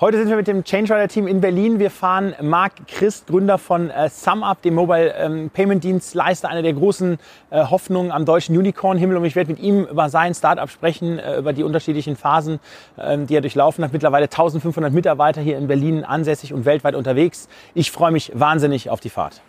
Heute 0.00 0.16
sind 0.16 0.28
wir 0.28 0.36
mit 0.36 0.46
dem 0.46 0.62
Change 0.62 0.94
Rider 0.94 1.08
Team 1.08 1.26
in 1.26 1.40
Berlin. 1.40 1.80
Wir 1.80 1.90
fahren 1.90 2.32
Marc 2.40 2.86
Christ, 2.86 3.26
Gründer 3.26 3.58
von 3.58 3.90
äh, 3.90 4.08
SumUp, 4.08 4.62
dem 4.62 4.74
Mobile 4.74 5.12
ähm, 5.14 5.50
Payment 5.50 5.82
Dienstleister, 5.82 6.48
einer 6.48 6.62
der 6.62 6.72
großen 6.74 7.18
äh, 7.50 7.64
Hoffnungen 7.64 8.12
am 8.12 8.24
deutschen 8.24 8.56
Unicorn-Himmel. 8.56 9.16
Und 9.16 9.24
ich 9.24 9.34
werde 9.34 9.50
mit 9.50 9.60
ihm 9.60 9.86
über 9.86 10.08
sein 10.08 10.36
Startup 10.36 10.70
sprechen, 10.70 11.18
äh, 11.18 11.38
über 11.38 11.52
die 11.52 11.64
unterschiedlichen 11.64 12.14
Phasen, 12.14 12.60
ähm, 12.96 13.26
die 13.26 13.34
er 13.34 13.40
durchlaufen 13.40 13.82
hat. 13.82 13.92
Mittlerweile 13.92 14.26
1500 14.26 14.92
Mitarbeiter 14.92 15.40
hier 15.40 15.58
in 15.58 15.66
Berlin 15.66 16.04
ansässig 16.04 16.54
und 16.54 16.64
weltweit 16.64 16.94
unterwegs. 16.94 17.48
Ich 17.74 17.90
freue 17.90 18.12
mich 18.12 18.30
wahnsinnig 18.32 18.90
auf 18.90 19.00
die 19.00 19.10
Fahrt. 19.10 19.42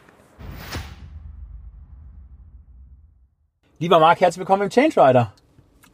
Lieber 3.78 4.00
Marc, 4.00 4.20
herzlich 4.20 4.40
willkommen 4.40 4.64
im 4.64 4.72
Change 4.72 5.00
Rider. 5.00 5.32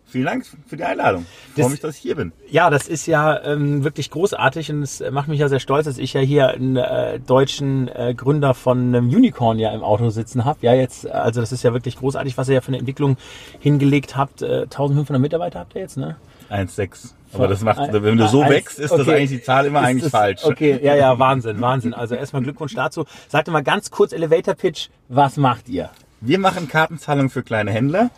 Vielen 0.07 0.25
Dank 0.25 0.45
für 0.67 0.77
die 0.77 0.83
Einladung. 0.83 1.25
Ich 1.55 1.61
freue 1.61 1.71
mich, 1.71 1.79
dass 1.79 1.95
ich 1.95 2.01
hier 2.01 2.15
bin. 2.15 2.31
Ja, 2.49 2.69
das 2.69 2.87
ist 2.87 3.07
ja 3.07 3.43
ähm, 3.43 3.83
wirklich 3.83 4.11
großartig 4.11 4.71
und 4.71 4.83
es 4.83 5.03
macht 5.11 5.27
mich 5.27 5.39
ja 5.39 5.49
sehr 5.49 5.59
stolz, 5.59 5.85
dass 5.85 5.97
ich 5.97 6.13
ja 6.13 6.21
hier 6.21 6.49
einen 6.49 6.77
äh, 6.77 7.19
deutschen 7.19 7.87
äh, 7.87 8.13
Gründer 8.15 8.53
von 8.53 8.95
einem 8.95 9.09
Unicorn 9.09 9.57
ja 9.57 9.73
im 9.73 9.83
Auto 9.83 10.09
sitzen 10.11 10.45
habe. 10.45 10.59
Ja, 10.61 10.73
jetzt, 10.73 11.09
also 11.09 11.41
das 11.41 11.51
ist 11.51 11.63
ja 11.63 11.73
wirklich 11.73 11.97
großartig, 11.97 12.37
was 12.37 12.47
ihr 12.47 12.55
ja 12.55 12.61
für 12.61 12.69
eine 12.69 12.77
Entwicklung 12.77 13.17
hingelegt 13.59 14.15
habt. 14.15 14.41
Äh, 14.41 14.61
1500 14.63 15.19
Mitarbeiter 15.19 15.59
habt 15.59 15.75
ihr 15.75 15.81
jetzt, 15.81 15.97
ne? 15.97 16.17
1,6. 16.49 17.13
Aber 17.33 17.47
das 17.47 17.61
macht, 17.61 17.79
wenn 17.91 18.17
du 18.17 18.27
so 18.27 18.41
wächst, 18.47 18.79
ist 18.79 18.91
okay. 18.91 19.03
das 19.03 19.13
eigentlich 19.13 19.29
die 19.31 19.41
Zahl 19.41 19.65
immer 19.65 19.81
ist 19.81 19.85
eigentlich 19.87 20.03
das, 20.03 20.11
falsch. 20.11 20.43
Okay, 20.43 20.79
ja, 20.81 20.95
ja, 20.95 21.17
Wahnsinn, 21.19 21.59
Wahnsinn. 21.59 21.93
Also 21.93 22.15
erstmal 22.15 22.43
Glückwunsch 22.43 22.73
dazu. 22.73 23.05
Sagt 23.27 23.47
mal 23.49 23.63
ganz 23.63 23.91
kurz 23.91 24.13
Elevator 24.13 24.53
Pitch, 24.53 24.89
was 25.09 25.37
macht 25.37 25.67
ihr? 25.67 25.89
Wir 26.21 26.39
machen 26.39 26.67
Kartenzahlungen 26.67 27.29
für 27.29 27.43
kleine 27.43 27.71
Händler. 27.71 28.09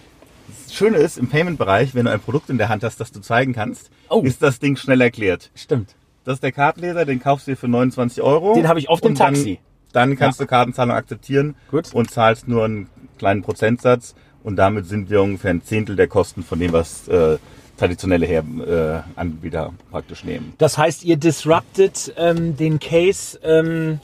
Das 0.47 0.73
Schöne 0.73 0.97
ist, 0.97 1.17
im 1.17 1.27
Payment-Bereich, 1.27 1.95
wenn 1.95 2.05
du 2.05 2.11
ein 2.11 2.19
Produkt 2.19 2.49
in 2.49 2.57
der 2.57 2.69
Hand 2.69 2.83
hast, 2.83 2.99
das 2.99 3.11
du 3.11 3.19
zeigen 3.19 3.53
kannst, 3.53 3.89
oh. 4.09 4.21
ist 4.21 4.41
das 4.41 4.59
Ding 4.59 4.75
schnell 4.75 5.01
erklärt. 5.01 5.51
Stimmt. 5.55 5.95
Das 6.23 6.35
ist 6.35 6.43
der 6.43 6.51
Kartenleser, 6.51 7.05
den 7.05 7.21
kaufst 7.21 7.47
du 7.47 7.51
dir 7.51 7.57
für 7.57 7.67
29 7.67 8.21
Euro. 8.21 8.53
Den 8.53 8.67
habe 8.67 8.79
ich 8.79 8.89
oft 8.89 9.05
im 9.05 9.15
Taxi. 9.15 9.59
Dann, 9.93 10.09
dann 10.09 10.17
kannst 10.17 10.39
ja. 10.39 10.45
du 10.45 10.49
Kartenzahlung 10.49 10.95
akzeptieren 10.95 11.55
Gut. 11.71 11.93
und 11.93 12.11
zahlst 12.11 12.47
nur 12.47 12.65
einen 12.65 12.89
kleinen 13.17 13.43
Prozentsatz. 13.43 14.13
Und 14.43 14.57
damit 14.57 14.85
sind 14.87 15.09
wir 15.09 15.21
ungefähr 15.21 15.51
ein 15.51 15.63
Zehntel 15.63 15.95
der 15.95 16.07
Kosten 16.07 16.43
von 16.43 16.59
dem, 16.59 16.73
was 16.73 17.07
äh, 17.07 17.37
traditionelle 17.77 18.25
Her 18.25 18.43
äh, 19.15 19.19
Anbieter 19.19 19.73
praktisch 19.91 20.23
nehmen. 20.23 20.53
Das 20.57 20.77
heißt, 20.77 21.05
ihr 21.05 21.17
disruptet 21.17 22.13
ähm, 22.17 22.57
den 22.57 22.79
Case 22.79 23.39
ähm, 23.43 23.99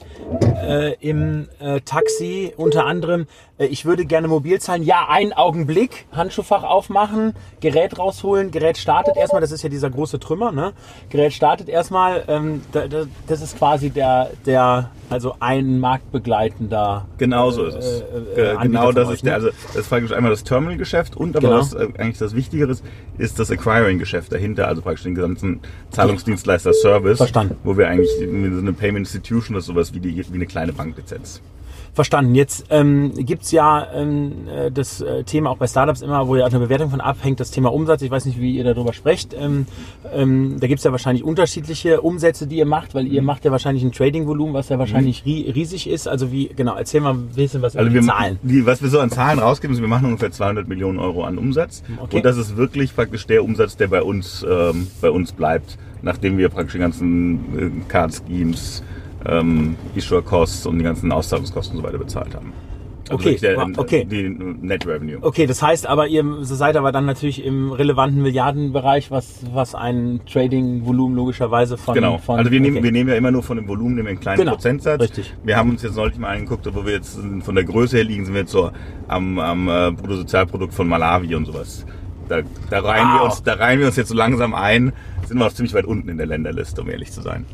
äh, 0.62 0.94
im 1.00 1.48
äh, 1.58 1.80
Taxi 1.80 2.52
unter 2.56 2.86
anderem. 2.86 3.26
Äh, 3.58 3.66
ich 3.66 3.84
würde 3.84 4.04
gerne 4.04 4.28
mobil 4.28 4.60
zahlen. 4.60 4.82
Ja, 4.82 5.08
einen 5.08 5.32
Augenblick, 5.32 6.06
Handschuhfach 6.12 6.62
aufmachen, 6.62 7.34
Gerät 7.60 7.98
rausholen, 7.98 8.50
Gerät 8.50 8.78
startet 8.78 9.16
erstmal. 9.16 9.40
Das 9.40 9.52
ist 9.52 9.62
ja 9.62 9.68
dieser 9.68 9.90
große 9.90 10.18
Trümmer. 10.18 10.52
Ne? 10.52 10.72
Gerät 11.08 11.32
startet 11.32 11.68
erstmal. 11.68 12.24
Ähm, 12.28 12.62
da, 12.72 12.88
da, 12.88 13.04
das 13.26 13.42
ist 13.42 13.58
quasi 13.58 13.90
der, 13.90 14.30
der 14.46 14.90
also 15.10 15.36
ein 15.40 15.78
marktbegleitender. 15.80 17.06
Genau 17.18 17.50
so 17.50 17.64
ist 17.64 17.76
es. 17.76 18.00
Äh, 18.36 18.54
äh, 18.54 18.56
genau 18.62 18.92
das 18.92 19.10
ist 19.10 19.24
der. 19.24 19.38
Ne? 19.38 19.46
Also 19.46 19.48
das 19.68 19.76
ist 19.76 19.88
praktisch 19.88 20.12
einmal 20.12 20.30
das 20.30 20.44
Terminal-Geschäft 20.44 21.16
und 21.16 21.36
aber 21.36 21.48
genau. 21.48 21.60
was 21.60 21.74
äh, 21.74 21.88
eigentlich 21.98 22.18
das 22.18 22.34
Wichtigere 22.34 22.72
ist, 22.72 22.84
ist 23.18 23.38
das 23.38 23.50
Acquiring-Geschäft 23.50 24.32
dahinter, 24.32 24.66
also 24.66 24.82
praktisch 24.82 25.04
den 25.04 25.14
gesamten 25.14 25.60
Zahlungsdienstleister-Service. 25.90 27.18
Verstanden. 27.18 27.56
Wo 27.62 27.76
wir 27.76 27.88
eigentlich 27.88 28.10
wir 28.18 28.26
sind 28.26 28.58
eine 28.60 28.72
Payment 28.72 29.06
Institution, 29.06 29.54
das 29.54 29.64
ist 29.64 29.68
sowas 29.68 29.94
wie, 29.94 30.00
die, 30.00 30.16
wie 30.16 30.34
eine 30.34 30.46
kleine 30.46 30.72
Banklizenz. 30.72 31.40
Verstanden. 31.94 32.34
Jetzt 32.34 32.66
ähm, 32.70 33.12
gibt 33.14 33.50
ja 33.52 33.86
ähm, 33.94 34.48
äh, 34.48 34.72
das 34.72 35.00
äh, 35.00 35.22
Thema 35.22 35.50
auch 35.50 35.58
bei 35.58 35.68
Startups 35.68 36.02
immer, 36.02 36.26
wo 36.26 36.34
ja 36.34 36.44
eine 36.44 36.58
Bewertung 36.58 36.90
von 36.90 37.00
abhängt, 37.00 37.38
das 37.38 37.52
Thema 37.52 37.72
Umsatz. 37.72 38.02
Ich 38.02 38.10
weiß 38.10 38.24
nicht, 38.24 38.40
wie 38.40 38.56
ihr 38.56 38.64
darüber 38.64 38.92
sprecht. 38.92 39.32
Ähm, 39.38 39.66
ähm, 40.12 40.56
da 40.58 40.66
gibt's 40.66 40.82
ja 40.82 40.90
wahrscheinlich 40.90 41.22
unterschiedliche 41.22 42.00
Umsätze, 42.00 42.48
die 42.48 42.56
ihr 42.56 42.66
macht, 42.66 42.96
weil 42.96 43.06
ihr 43.06 43.20
mhm. 43.20 43.26
macht 43.26 43.44
ja 43.44 43.52
wahrscheinlich 43.52 43.84
ein 43.84 43.92
Trading-Volumen, 43.92 44.54
was 44.54 44.70
ja 44.70 44.78
wahrscheinlich 44.80 45.24
mhm. 45.24 45.52
riesig 45.52 45.88
ist. 45.88 46.08
Also 46.08 46.32
wie, 46.32 46.48
genau, 46.48 46.74
erzähl 46.74 47.00
mal 47.00 47.14
ein 47.14 47.28
bisschen 47.28 47.62
was 47.62 47.76
also 47.76 47.88
über 47.88 48.00
die 48.00 48.06
Zahlen. 48.06 48.38
Die, 48.42 48.66
was 48.66 48.82
wir 48.82 48.88
so 48.88 48.98
an 48.98 49.10
Zahlen 49.10 49.38
rausgeben, 49.38 49.76
ist, 49.76 49.80
wir 49.80 49.88
machen 49.88 50.06
ungefähr 50.06 50.32
200 50.32 50.66
Millionen 50.66 50.98
Euro 50.98 51.22
an 51.22 51.38
Umsatz. 51.38 51.84
Okay. 52.00 52.16
Und 52.16 52.24
das 52.24 52.36
ist 52.36 52.56
wirklich 52.56 52.92
praktisch 52.94 53.28
der 53.28 53.44
Umsatz, 53.44 53.76
der 53.76 53.86
bei 53.86 54.02
uns, 54.02 54.44
ähm, 54.48 54.88
bei 55.00 55.10
uns 55.10 55.30
bleibt, 55.30 55.78
nachdem 56.02 56.38
wir 56.38 56.48
praktisch 56.48 56.72
die 56.72 56.80
ganzen 56.80 57.34
äh, 57.56 57.70
Card-Schemes, 57.88 58.82
ähm, 59.26 59.76
Issuer-Costs 59.94 60.66
und 60.66 60.78
die 60.78 60.84
ganzen 60.84 61.12
Auszahlungskosten 61.12 61.76
und 61.76 61.82
so 61.82 61.88
weiter 61.88 61.98
bezahlt 61.98 62.34
haben. 62.34 62.52
Also 63.08 63.28
okay, 63.28 63.36
der, 63.36 63.66
okay. 63.76 64.04
Die 64.04 64.28
Net 64.30 64.86
Revenue. 64.86 65.18
Okay, 65.20 65.46
das 65.46 65.62
heißt 65.62 65.86
aber, 65.86 66.06
ihr 66.08 66.24
seid 66.40 66.76
aber 66.76 66.90
dann 66.90 67.04
natürlich 67.04 67.44
im 67.44 67.70
relevanten 67.70 68.22
Milliardenbereich, 68.22 69.10
was, 69.10 69.40
was 69.52 69.74
ein 69.74 70.20
Trading-Volumen 70.30 71.14
logischerweise 71.14 71.76
von. 71.76 71.94
Genau. 71.94 72.16
Von, 72.16 72.38
also 72.38 72.50
wir 72.50 72.60
nehmen, 72.60 72.76
okay. 72.76 72.84
wir 72.84 72.92
nehmen 72.92 73.10
ja 73.10 73.16
immer 73.16 73.30
nur 73.30 73.42
von 73.42 73.58
dem 73.58 73.68
Volumen 73.68 73.96
nehmen 73.96 74.08
einen 74.08 74.20
kleinen 74.20 74.38
genau. 74.38 74.52
Prozentsatz. 74.52 75.02
Richtig. 75.02 75.34
Wir 75.42 75.56
haben 75.56 75.70
uns 75.70 75.82
jetzt 75.82 75.96
neulich 75.96 76.16
mal 76.16 76.34
angeguckt, 76.34 76.66
wo 76.74 76.86
wir 76.86 76.94
jetzt 76.94 77.18
von 77.42 77.54
der 77.54 77.64
Größe 77.64 77.98
her 77.98 78.04
liegen, 78.04 78.24
sind 78.24 78.32
wir 78.32 78.40
jetzt 78.42 78.52
so 78.52 78.70
am, 79.06 79.38
am 79.38 79.68
äh, 79.68 79.90
Bruttosozialprodukt 79.90 80.72
von 80.72 80.88
Malawi 80.88 81.34
und 81.34 81.44
sowas. 81.44 81.84
Da, 82.28 82.40
da, 82.70 82.80
reihen 82.80 83.08
wow. 83.08 83.20
wir 83.20 83.24
uns, 83.24 83.42
da 83.42 83.52
reihen 83.52 83.80
wir 83.80 83.86
uns 83.86 83.96
jetzt 83.96 84.08
so 84.08 84.14
langsam 84.14 84.54
ein. 84.54 84.94
Sind 85.26 85.38
wir 85.38 85.46
auch 85.46 85.52
ziemlich 85.52 85.74
weit 85.74 85.84
unten 85.84 86.08
in 86.08 86.16
der 86.16 86.26
Länderliste, 86.26 86.80
um 86.80 86.88
ehrlich 86.88 87.12
zu 87.12 87.20
sein. 87.20 87.44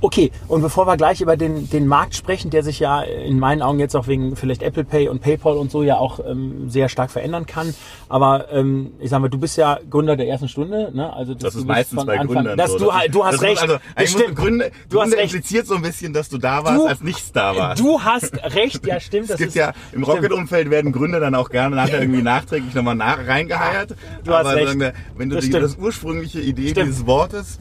Okay, 0.00 0.30
und 0.48 0.62
bevor 0.62 0.86
wir 0.86 0.96
gleich 0.96 1.20
über 1.20 1.36
den, 1.36 1.70
den 1.70 1.86
Markt 1.86 2.14
sprechen, 2.14 2.50
der 2.50 2.62
sich 2.62 2.80
ja 2.80 3.00
in 3.02 3.38
meinen 3.38 3.62
Augen 3.62 3.78
jetzt 3.78 3.96
auch 3.96 4.06
wegen 4.06 4.36
vielleicht 4.36 4.62
Apple 4.62 4.84
Pay 4.84 5.08
und 5.08 5.20
PayPal 5.20 5.56
und 5.56 5.70
so 5.70 5.82
ja 5.82 5.96
auch 5.96 6.20
ähm, 6.26 6.68
sehr 6.68 6.88
stark 6.88 7.10
verändern 7.10 7.46
kann. 7.46 7.74
Aber 8.08 8.52
ähm, 8.52 8.92
ich 9.00 9.10
sag 9.10 9.20
mal, 9.20 9.28
du 9.28 9.38
bist 9.38 9.56
ja 9.56 9.78
Gründer 9.88 10.16
der 10.16 10.28
ersten 10.28 10.48
Stunde. 10.48 10.90
Ne? 10.94 11.12
Also 11.12 11.34
das, 11.34 11.42
das 11.42 11.54
ist 11.56 11.66
meistens 11.66 12.04
bei 12.04 12.18
Anfang, 12.18 12.34
Gründern 12.36 12.58
dass 12.58 12.72
so. 12.72 12.78
Du, 12.78 12.86
das 12.86 13.10
du 13.10 13.24
hast 13.24 13.42
recht. 13.42 13.62
Also, 13.62 13.78
stimmt. 14.04 14.36
Gründe, 14.36 14.70
du 14.88 15.00
hast 15.00 15.12
recht. 15.12 15.34
impliziert 15.34 15.66
so 15.66 15.74
ein 15.74 15.82
bisschen, 15.82 16.12
dass 16.12 16.28
du 16.28 16.38
da 16.38 16.62
warst, 16.64 16.78
du, 16.78 16.86
als 16.86 17.00
nichts 17.00 17.32
da 17.32 17.56
warst. 17.56 17.80
Du 17.80 18.00
hast 18.00 18.36
recht, 18.54 18.86
ja 18.86 19.00
stimmt. 19.00 19.30
es 19.30 19.36
gibt 19.36 19.54
ja 19.54 19.72
im 19.92 20.04
Rocket-Umfeld 20.04 20.70
werden 20.70 20.92
Gründer 20.92 21.20
dann 21.20 21.34
auch 21.34 21.48
gerne 21.48 21.74
nachher 21.74 22.00
irgendwie 22.00 22.22
nachträglich 22.22 22.74
nochmal 22.74 22.94
nach, 22.94 23.26
reingeheiert. 23.26 23.94
Du 24.24 24.32
hast 24.32 24.46
recht 24.46 24.78
wir, 24.78 24.92
wenn 25.16 25.30
du 25.30 25.36
das, 25.36 25.46
die, 25.46 25.50
das 25.50 25.76
ursprüngliche 25.76 26.40
Idee 26.40 26.70
Stimmt. 26.70 26.88
dieses 26.88 27.06
Wortes 27.06 27.58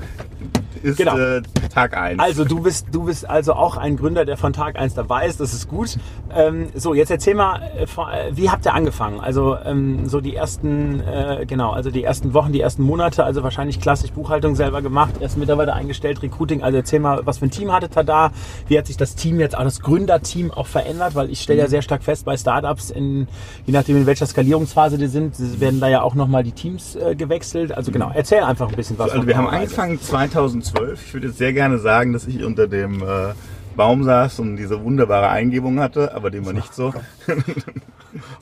ist 0.84 0.98
genau. 0.98 1.18
äh, 1.18 1.42
Tag 1.74 1.98
1. 1.98 2.20
Also 2.26 2.44
du 2.44 2.60
bist, 2.60 2.88
du 2.92 3.04
bist 3.04 3.30
also 3.30 3.54
auch 3.54 3.78
ein 3.78 3.98
Gründer, 3.98 4.26
der 4.26 4.36
von 4.36 4.52
Tag 4.52 4.80
1 4.80 4.96
dabei 4.96 5.28
ist, 5.28 5.40
das 5.40 5.54
ist 5.54 5.68
gut. 5.68 6.00
Ähm, 6.36 6.70
so, 6.74 6.96
jetzt 6.96 7.12
erzähl 7.12 7.36
mal, 7.36 7.62
äh, 7.78 7.84
äh, 7.84 8.36
wie 8.36 8.50
habt 8.50 8.66
ihr 8.66 8.74
angefangen? 8.74 9.20
Also 9.20 9.56
ähm, 9.64 10.10
so 10.10 10.22
die 10.22 10.36
ersten, 10.36 11.02
äh, 11.02 11.46
genau, 11.48 11.70
also 11.70 11.92
die 11.92 12.04
ersten 12.04 12.34
Wochen, 12.34 12.52
die 12.52 12.62
ersten 12.62 12.82
Monate, 12.82 13.24
also 13.24 13.44
wahrscheinlich 13.44 13.80
klassisch 13.80 14.12
Buchhaltung 14.12 14.56
selber 14.56 14.82
gemacht, 14.82 15.18
erst 15.20 15.38
Mitarbeiter 15.38 15.76
eingestellt, 15.76 16.24
Recruiting, 16.24 16.64
also 16.64 16.76
erzähl 16.78 17.00
mal, 17.00 17.22
was 17.26 17.38
für 17.38 17.46
ein 17.46 17.52
Team 17.52 17.72
hattet 17.72 17.96
ihr 17.96 18.04
da? 18.04 18.32
Wie 18.68 18.76
hat 18.80 18.88
sich 18.88 18.98
das 18.98 19.14
Team 19.14 19.40
jetzt, 19.40 19.56
auch 19.56 19.64
das 19.64 19.82
Gründerteam 19.82 20.50
auch 20.50 20.66
verändert? 20.66 21.14
Weil 21.14 21.30
ich 21.30 21.42
stelle 21.42 21.60
ja 21.60 21.66
mhm. 21.66 21.70
sehr 21.70 21.84
stark 21.84 22.04
fest, 22.04 22.26
bei 22.26 22.38
Startups, 22.38 22.90
in, 22.90 23.28
je 23.68 23.74
nachdem 23.74 23.98
in 23.98 24.08
welcher 24.08 24.26
Skalierungsphase 24.26 24.98
die 24.98 25.06
sind, 25.06 25.36
werden 25.60 25.80
da 25.80 25.90
ja 25.90 26.02
auch 26.02 26.16
nochmal 26.16 26.44
die 26.44 26.54
Teams 26.54 26.96
äh, 26.96 27.14
gewechselt. 27.14 27.72
Also 27.72 27.92
genau, 27.92 28.10
erzähl 28.12 28.42
einfach 28.42 28.68
ein 28.68 28.76
bisschen 28.76 28.98
was. 28.98 29.12
Also 29.12 29.28
wir 29.28 29.38
haben 29.38 29.48
angefangen 29.48 30.02
2012. 30.02 31.06
Ich 31.06 31.14
würde 31.14 31.28
jetzt 31.28 31.38
sehr 31.38 31.54
gerne 31.54 31.78
sagen, 31.78 32.15
dass 32.16 32.28
ich 32.28 32.44
unter 32.44 32.68
dem 32.68 33.04
äh, 33.04 33.34
Baum 33.76 34.04
saß 34.04 34.40
und 34.40 34.56
diese 34.56 34.82
wunderbare 34.82 35.30
Eingebung 35.30 35.80
hatte, 35.80 36.16
aber 36.16 36.32
dem 36.32 36.46
war 36.46 36.54
nicht 36.54 36.74
so. 36.74 36.94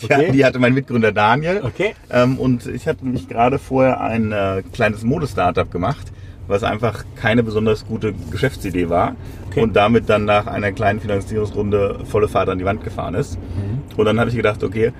die, 0.01 0.05
okay. 0.05 0.31
die, 0.31 0.45
hatte 0.45 0.59
mein 0.59 0.75
Mitgründer 0.75 1.11
Daniel. 1.11 1.61
Okay. 1.63 1.95
Ähm, 2.11 2.37
und 2.37 2.67
ich 2.67 2.87
hatte 2.87 3.03
mich 3.03 3.27
gerade 3.27 3.57
vorher 3.57 3.99
ein 3.99 4.31
äh, 4.31 4.61
kleines 4.73 5.03
Modestartup 5.03 5.71
gemacht, 5.71 6.11
was 6.47 6.63
einfach 6.63 7.03
keine 7.15 7.41
besonders 7.41 7.85
gute 7.85 8.13
Geschäftsidee 8.29 8.89
war. 8.89 9.15
Okay. 9.49 9.61
Und 9.61 9.75
damit 9.75 10.07
dann 10.07 10.25
nach 10.25 10.45
einer 10.45 10.71
kleinen 10.71 10.99
Finanzierungsrunde 10.99 12.01
volle 12.05 12.27
Fahrt 12.27 12.49
an 12.49 12.59
die 12.59 12.65
Wand 12.65 12.83
gefahren 12.83 13.15
ist. 13.15 13.39
Mhm. 13.39 13.97
Und 13.97 14.05
dann 14.05 14.19
habe 14.19 14.29
ich 14.29 14.35
gedacht, 14.35 14.63
okay, 14.63 14.93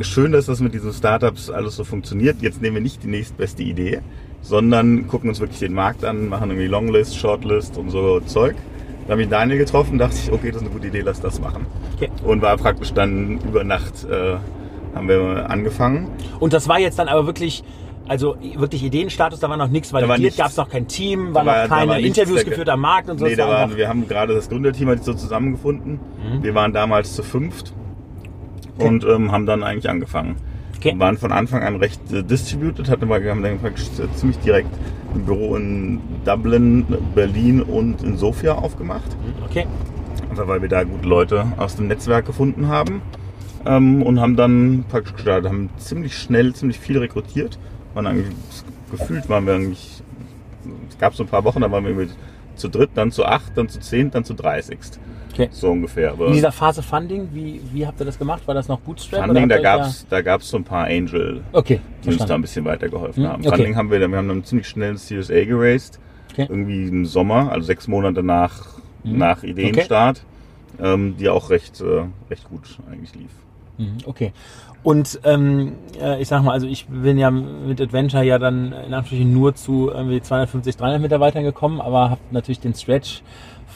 schön, 0.00 0.32
dass 0.32 0.46
das 0.46 0.60
mit 0.60 0.72
diesen 0.72 0.92
Startups 0.92 1.50
alles 1.50 1.76
so 1.76 1.84
funktioniert. 1.84 2.40
Jetzt 2.40 2.62
nehmen 2.62 2.76
wir 2.76 2.82
nicht 2.82 3.02
die 3.02 3.08
nächstbeste 3.08 3.62
Idee, 3.62 4.00
sondern 4.42 5.06
gucken 5.08 5.28
uns 5.28 5.40
wirklich 5.40 5.58
den 5.58 5.74
Markt 5.74 6.04
an, 6.04 6.28
machen 6.28 6.50
irgendwie 6.50 6.68
Longlist, 6.68 7.16
Shortlist 7.16 7.76
und 7.76 7.90
so 7.90 8.20
Zeug. 8.20 8.56
Da 9.06 9.12
habe 9.12 9.22
ich 9.22 9.28
Daniel 9.28 9.58
getroffen, 9.58 9.98
dachte 9.98 10.16
ich, 10.22 10.32
okay, 10.32 10.48
das 10.48 10.56
ist 10.56 10.66
eine 10.66 10.70
gute 10.70 10.86
Idee, 10.88 11.00
lass 11.00 11.20
das 11.20 11.40
machen. 11.40 11.66
Okay. 11.96 12.10
Und 12.24 12.42
war 12.42 12.56
praktisch 12.56 12.92
dann 12.92 13.38
über 13.38 13.64
Nacht 13.64 14.04
äh, 14.04 14.36
haben 14.94 15.08
wir 15.08 15.48
angefangen. 15.48 16.08
Und 16.38 16.52
das 16.52 16.68
war 16.68 16.78
jetzt 16.78 16.98
dann 16.98 17.08
aber 17.08 17.26
wirklich 17.26 17.64
also 18.08 18.36
wirklich 18.56 18.82
Ideenstatus, 18.82 19.38
da 19.38 19.48
war 19.48 19.56
noch 19.56 19.68
nichts 19.68 19.92
validiert, 19.92 20.36
gab 20.36 20.48
es 20.48 20.56
noch 20.56 20.68
kein 20.68 20.88
Team, 20.88 21.32
war, 21.32 21.46
war 21.46 21.62
noch 21.62 21.68
keine 21.68 21.92
war 21.92 21.98
Interviews 22.00 22.44
geführt 22.44 22.68
am 22.68 22.80
Markt 22.80 23.08
und 23.08 23.18
so. 23.18 23.24
Nee, 23.24 23.36
da 23.36 23.46
war, 23.46 23.76
wir 23.76 23.88
haben 23.88 24.08
gerade 24.08 24.34
das 24.34 24.48
Gründerteam 24.48 24.88
halt 24.88 25.04
so 25.04 25.14
zusammengefunden. 25.14 26.00
Mhm. 26.18 26.42
Wir 26.42 26.56
waren 26.56 26.72
damals 26.72 27.14
zu 27.14 27.22
fünft 27.22 27.72
okay. 28.76 28.88
und 28.88 29.04
ähm, 29.04 29.30
haben 29.30 29.46
dann 29.46 29.62
eigentlich 29.62 29.88
angefangen. 29.88 30.34
Okay. 30.80 30.98
waren 30.98 31.18
von 31.18 31.30
Anfang 31.30 31.62
an 31.62 31.76
recht 31.76 32.00
äh, 32.10 32.22
distributed, 32.22 32.88
hatten 32.88 33.06
wir, 33.06 33.30
haben 33.30 33.42
dann 33.42 33.58
praktisch 33.58 33.84
äh, 33.98 34.10
ziemlich 34.14 34.38
direkt 34.38 34.70
ein 35.14 35.26
Büro 35.26 35.54
in 35.56 36.00
Dublin, 36.24 36.86
Berlin 37.14 37.60
und 37.60 38.02
in 38.02 38.16
Sofia 38.16 38.54
aufgemacht. 38.54 39.10
Mhm, 39.10 39.44
okay. 39.44 39.66
Einfach 40.30 40.48
weil 40.48 40.62
wir 40.62 40.70
da 40.70 40.84
gute 40.84 41.06
Leute 41.06 41.46
aus 41.58 41.76
dem 41.76 41.88
Netzwerk 41.88 42.24
gefunden 42.24 42.68
haben. 42.68 43.02
Ähm, 43.66 44.02
und 44.02 44.20
haben 44.20 44.36
dann 44.36 44.84
praktisch 44.88 45.12
gestartet, 45.12 45.50
haben 45.50 45.68
ziemlich 45.76 46.16
schnell, 46.16 46.54
ziemlich 46.54 46.78
viel 46.78 46.96
rekrutiert. 46.96 47.58
Waren 47.92 48.06
eigentlich, 48.06 48.34
gefühlt 48.90 49.28
waren 49.28 49.44
wir 49.44 49.56
eigentlich, 49.56 50.02
es 50.88 50.96
gab 50.96 51.14
so 51.14 51.24
ein 51.24 51.28
paar 51.28 51.44
Wochen, 51.44 51.60
da 51.60 51.70
waren 51.70 51.84
wir 51.84 52.08
zu 52.56 52.68
dritt, 52.68 52.90
dann 52.94 53.12
zu 53.12 53.26
acht, 53.26 53.52
dann 53.56 53.68
zu 53.68 53.80
zehn, 53.80 54.10
dann 54.10 54.24
zu 54.24 54.32
dreißigst. 54.32 54.98
Okay. 55.32 55.48
So 55.52 55.70
ungefähr. 55.70 56.12
Aber 56.12 56.26
In 56.26 56.32
dieser 56.32 56.52
Phase 56.52 56.82
Funding, 56.82 57.28
wie, 57.32 57.60
wie 57.72 57.86
habt 57.86 58.00
ihr 58.00 58.06
das 58.06 58.18
gemacht? 58.18 58.42
War 58.46 58.54
das 58.54 58.68
noch 58.68 58.80
Bootstrap? 58.80 59.24
Funding, 59.26 59.48
da 59.48 59.58
da 60.08 60.20
gab's 60.22 60.48
so 60.50 60.56
ein 60.56 60.64
paar 60.64 60.86
Angel, 60.86 61.40
Okay, 61.52 61.80
die 62.02 62.08
uns 62.08 62.16
da 62.16 62.26
verstanden. 62.26 62.32
ein 62.32 62.42
bisschen 62.42 62.64
weitergeholfen 62.64 63.24
Hm, 63.24 63.30
haben. 63.32 63.40
okay. 63.46 63.56
Funding 63.56 63.76
haben 63.76 63.90
wir, 63.90 64.00
wir 64.00 64.16
haben 64.18 64.28
dann 64.28 64.44
ziemlich 64.44 64.68
schnell 64.68 64.90
ein 64.92 64.96
CSA 64.96 65.44
geraced. 65.44 65.98
Okay. 66.32 66.46
Irgendwie 66.48 66.88
im 66.88 67.06
Sommer, 67.06 67.50
also 67.52 67.66
sechs 67.66 67.88
Monate 67.88 68.22
nach, 68.22 68.78
nach 69.04 69.42
Ideenstart, 69.42 70.22
ähm, 70.80 71.16
die 71.18 71.28
auch 71.28 71.50
recht, 71.50 71.80
äh, 71.80 72.04
recht 72.30 72.48
gut 72.48 72.78
eigentlich 72.90 73.14
lief. 73.14 73.30
Mhm, 73.78 73.98
Okay. 74.06 74.32
Und 74.82 75.20
ähm, 75.24 75.72
äh, 76.00 76.22
ich 76.22 76.28
sag 76.28 76.42
mal, 76.42 76.52
also 76.52 76.66
ich 76.66 76.86
bin 76.86 77.18
ja 77.18 77.30
mit 77.30 77.82
Adventure 77.82 78.22
ja 78.24 78.38
dann 78.38 78.66
in 78.72 78.94
Anführungsstrichen 78.94 79.30
nur 79.30 79.54
zu 79.54 79.90
irgendwie 79.90 80.22
250, 80.22 80.74
300 80.78 81.02
Mitarbeitern 81.02 81.44
gekommen, 81.44 81.82
aber 81.82 82.08
habe 82.08 82.20
natürlich 82.30 82.60
den 82.60 82.72
Stretch 82.72 83.20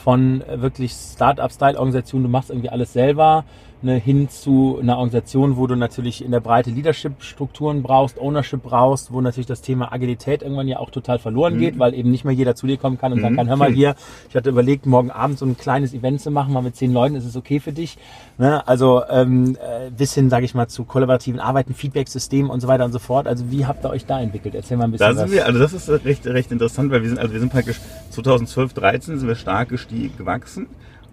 von 0.04 0.44
wirklich 0.54 0.92
Start-up-Style-Organisation, 0.92 2.22
du 2.22 2.28
machst 2.28 2.50
irgendwie 2.50 2.68
alles 2.68 2.92
selber, 2.92 3.44
ne, 3.84 3.96
hin 3.96 4.28
zu 4.28 4.78
einer 4.80 4.96
Organisation, 4.96 5.56
wo 5.56 5.66
du 5.66 5.76
natürlich 5.76 6.24
in 6.24 6.30
der 6.32 6.40
Breite 6.40 6.70
Leadership-Strukturen 6.70 7.82
brauchst, 7.82 8.18
Ownership 8.18 8.62
brauchst, 8.62 9.12
wo 9.12 9.20
natürlich 9.20 9.46
das 9.46 9.60
Thema 9.60 9.92
Agilität 9.92 10.42
irgendwann 10.42 10.66
ja 10.68 10.78
auch 10.78 10.90
total 10.90 11.18
verloren 11.18 11.58
geht, 11.58 11.78
weil 11.78 11.94
eben 11.94 12.10
nicht 12.10 12.24
mehr 12.24 12.34
jeder 12.34 12.54
zu 12.56 12.66
dir 12.66 12.76
kommen 12.78 12.98
kann 12.98 13.12
und 13.12 13.20
sagen 13.20 13.34
Mhm. 13.34 13.38
kann, 13.38 13.48
hör 13.48 13.56
mal 13.56 13.72
hier, 13.72 13.94
ich 14.28 14.34
hatte 14.34 14.50
überlegt, 14.50 14.86
morgen 14.86 15.10
Abend 15.10 15.38
so 15.38 15.46
ein 15.46 15.56
kleines 15.56 15.94
Event 15.94 16.20
zu 16.20 16.30
machen, 16.30 16.52
mal 16.52 16.62
mit 16.62 16.74
zehn 16.76 16.92
Leuten, 16.92 17.14
ist 17.14 17.24
es 17.26 17.36
okay 17.36 17.60
für 17.60 17.72
dich? 17.72 17.98
Ne? 18.38 18.66
Also 18.66 19.02
ähm, 19.08 19.56
äh, 19.56 19.90
bis 19.90 20.14
hin, 20.14 20.30
sage 20.30 20.44
ich 20.44 20.54
mal, 20.54 20.66
zu 20.68 20.84
kollaborativen 20.84 21.38
Arbeiten, 21.38 21.74
Feedback-Systemen 21.74 22.50
und 22.50 22.60
so 22.60 22.68
weiter 22.68 22.84
und 22.84 22.92
so 22.92 22.98
fort. 22.98 23.26
Also 23.28 23.50
wie 23.50 23.66
habt 23.66 23.84
ihr 23.84 23.90
euch 23.90 24.06
da 24.06 24.20
entwickelt? 24.20 24.54
Erzähl 24.54 24.76
mal 24.76 24.84
ein 24.84 24.92
bisschen 24.92 25.06
Da 25.08 25.14
sind 25.14 25.24
was. 25.26 25.32
wir, 25.32 25.46
also 25.46 25.58
das 25.58 25.72
ist 25.72 25.88
recht, 26.04 26.26
recht 26.26 26.50
interessant, 26.50 26.90
weil 26.90 27.02
wir 27.02 27.08
sind, 27.10 27.18
also 27.18 27.32
wir 27.32 27.40
sind 27.40 27.52
praktisch 27.52 27.80
2012, 28.10 28.72
13 28.72 29.18
sind 29.18 29.28
wir 29.28 29.34
stark 29.36 29.68
gestiegen, 29.68 30.16
gewachsen 30.16 30.66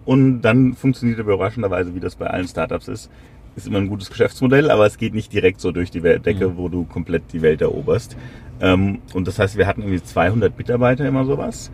und 0.04 0.42
dann 0.42 0.74
funktioniert 0.74 1.20
aber 1.20 1.34
überraschenderweise, 1.34 1.94
wie 1.94 2.00
das 2.00 2.16
bei 2.16 2.26
allen 2.26 2.48
Startups 2.48 2.88
ist, 2.88 3.10
ist 3.54 3.66
immer 3.66 3.78
ein 3.78 3.88
gutes 3.88 4.08
Geschäftsmodell, 4.08 4.70
aber 4.70 4.86
es 4.86 4.96
geht 4.96 5.14
nicht 5.14 5.32
direkt 5.32 5.60
so 5.60 5.72
durch 5.72 5.90
die 5.90 6.00
Decke, 6.00 6.56
wo 6.56 6.68
du 6.68 6.84
komplett 6.84 7.24
die 7.32 7.42
Welt 7.42 7.60
eroberst. 7.60 8.16
Ähm, 8.60 9.00
und 9.12 9.26
das 9.28 9.38
heißt, 9.38 9.58
wir 9.58 9.66
hatten 9.66 9.82
irgendwie 9.82 10.02
200 10.02 10.56
Mitarbeiter 10.56 11.06
immer 11.06 11.24
sowas. 11.24 11.70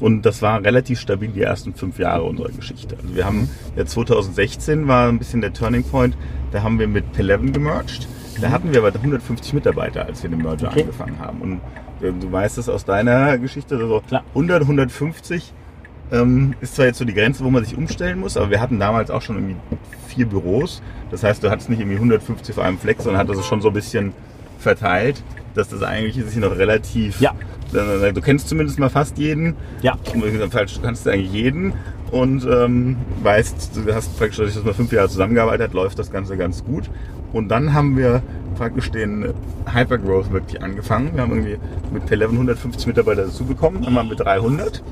Und 0.00 0.22
das 0.22 0.40
war 0.40 0.62
relativ 0.64 1.00
stabil 1.00 1.28
die 1.28 1.42
ersten 1.42 1.74
fünf 1.74 1.98
Jahre 1.98 2.22
unserer 2.22 2.48
Geschichte. 2.50 2.96
Also 3.02 3.14
wir 3.14 3.26
haben, 3.26 3.50
ja 3.76 3.84
2016 3.84 4.88
war 4.88 5.08
ein 5.08 5.18
bisschen 5.18 5.40
der 5.40 5.52
Turning 5.52 5.82
Point, 5.84 6.16
da 6.52 6.62
haben 6.62 6.78
wir 6.78 6.88
mit 6.88 7.04
P11 7.14 7.52
gemerged. 7.52 8.08
Da 8.40 8.50
hatten 8.50 8.72
wir 8.72 8.78
aber 8.84 8.94
150 8.94 9.52
Mitarbeiter, 9.52 10.06
als 10.06 10.22
wir 10.22 10.30
den 10.30 10.38
Merger 10.40 10.68
Okay. 10.68 10.82
angefangen 10.82 11.18
haben. 11.18 11.40
Und 11.42 11.60
äh, 12.00 12.12
du 12.12 12.30
weißt 12.30 12.56
es 12.58 12.68
aus 12.68 12.84
deiner 12.84 13.36
Geschichte, 13.36 13.74
also 13.76 14.00
Klar. 14.06 14.24
100, 14.30 14.62
150 14.62 15.52
ähm, 16.12 16.54
ist 16.60 16.76
zwar 16.76 16.86
jetzt 16.86 16.98
so 16.98 17.04
die 17.04 17.14
Grenze, 17.14 17.44
wo 17.44 17.50
man 17.50 17.64
sich 17.64 17.76
umstellen 17.76 18.20
muss, 18.20 18.36
aber 18.36 18.50
wir 18.50 18.60
hatten 18.60 18.78
damals 18.78 19.10
auch 19.10 19.22
schon 19.22 19.36
irgendwie 19.36 19.56
vier 20.06 20.26
Büros. 20.26 20.82
Das 21.10 21.22
heißt, 21.22 21.42
du 21.42 21.50
hattest 21.50 21.68
nicht 21.70 21.80
irgendwie 21.80 21.96
150 21.96 22.56
auf 22.56 22.64
einem 22.64 22.78
Fleck, 22.78 23.00
sondern 23.00 23.20
hattest 23.20 23.40
es 23.40 23.46
schon 23.46 23.60
so 23.60 23.68
ein 23.68 23.74
bisschen 23.74 24.12
verteilt, 24.58 25.22
dass 25.54 25.68
das 25.68 25.82
eigentlich 25.82 26.24
sich 26.24 26.36
noch 26.36 26.56
relativ. 26.56 27.20
Ja. 27.20 27.32
Äh, 27.74 28.12
Du 28.12 28.20
kennst 28.20 28.48
zumindest 28.48 28.78
mal 28.78 28.88
fast 28.88 29.18
jeden. 29.18 29.54
Ja. 29.82 29.96
Falsch, 30.50 30.74
du 30.74 30.80
kannst 30.80 31.06
eigentlich 31.06 31.32
jeden 31.32 31.74
und 32.10 32.46
ähm, 32.50 32.96
weißt, 33.22 33.72
du 33.76 33.94
hast 33.94 34.16
praktisch, 34.18 34.38
dass 34.38 34.64
man 34.64 34.74
fünf 34.74 34.92
Jahre 34.92 35.08
zusammengearbeitet 35.08 35.68
hat, 35.68 35.74
läuft 35.74 35.98
das 35.98 36.10
Ganze 36.10 36.36
ganz 36.36 36.64
gut. 36.64 36.88
Und 37.32 37.48
dann 37.48 37.74
haben 37.74 37.98
wir 37.98 38.22
praktisch 38.56 38.90
den 38.90 39.34
Hypergrowth 39.70 40.32
wirklich 40.32 40.62
angefangen. 40.62 41.10
Wir 41.14 41.22
haben 41.22 41.32
irgendwie 41.32 41.58
mit 41.92 42.04
P11 42.04 42.30
150 42.30 42.86
Mitarbeiter 42.86 43.24
dazu 43.24 43.44
bekommen, 43.44 43.82
dann 43.84 43.94
waren 43.94 44.08
wir 44.08 44.16
300 44.16 44.82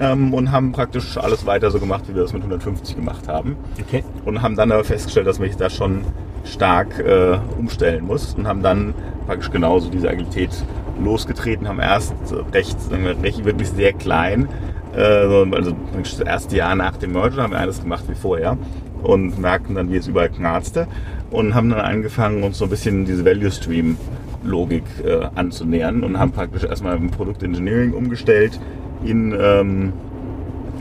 ähm, 0.00 0.32
und 0.34 0.50
haben 0.52 0.72
praktisch 0.72 1.16
alles 1.18 1.46
weiter 1.46 1.70
so 1.70 1.78
gemacht, 1.78 2.04
wie 2.08 2.14
wir 2.14 2.22
das 2.22 2.32
mit 2.32 2.42
150 2.42 2.96
gemacht 2.96 3.28
haben. 3.28 3.56
Okay. 3.80 4.04
Und 4.24 4.42
haben 4.42 4.56
dann 4.56 4.72
aber 4.72 4.84
festgestellt, 4.84 5.26
dass 5.26 5.38
man 5.38 5.48
sich 5.48 5.56
da 5.56 5.70
schon 5.70 6.02
stark 6.44 6.98
äh, 6.98 7.38
umstellen 7.58 8.04
muss 8.04 8.34
und 8.34 8.46
haben 8.46 8.62
dann 8.62 8.94
praktisch 9.26 9.50
genauso 9.50 9.88
diese 9.90 10.08
Agilität 10.10 10.50
losgetreten, 11.02 11.66
haben 11.68 11.80
erst 11.80 12.14
recht, 12.52 12.76
wir, 12.90 13.20
recht 13.22 13.44
wirklich 13.44 13.68
sehr 13.70 13.92
klein, 13.92 14.48
äh, 14.94 15.26
so- 15.26 15.46
also 15.52 15.72
das 15.98 16.20
erste 16.20 16.56
Jahr 16.56 16.74
nach 16.74 16.96
dem 16.98 17.12
Merger 17.12 17.42
haben 17.42 17.52
wir 17.52 17.58
alles 17.58 17.80
gemacht 17.80 18.04
wie 18.08 18.14
vorher 18.14 18.56
und 19.02 19.38
merkten 19.38 19.74
dann, 19.74 19.90
wie 19.90 19.96
es 19.96 20.06
überall 20.06 20.28
knarzte 20.28 20.86
und 21.30 21.54
haben 21.54 21.70
dann 21.70 21.80
angefangen, 21.80 22.42
uns 22.42 22.58
so 22.58 22.64
ein 22.64 22.70
bisschen 22.70 23.04
diese 23.06 23.24
Value 23.24 23.50
Stream 23.50 23.96
Logik 24.44 24.84
äh, 25.04 25.26
anzunähern 25.34 26.04
und 26.04 26.18
haben 26.18 26.30
praktisch 26.32 26.64
erstmal 26.64 26.96
im 26.96 27.10
Produkt 27.10 27.42
Engineering 27.42 27.92
umgestellt 27.94 28.60
in 29.04 29.34
ähm, 29.38 29.92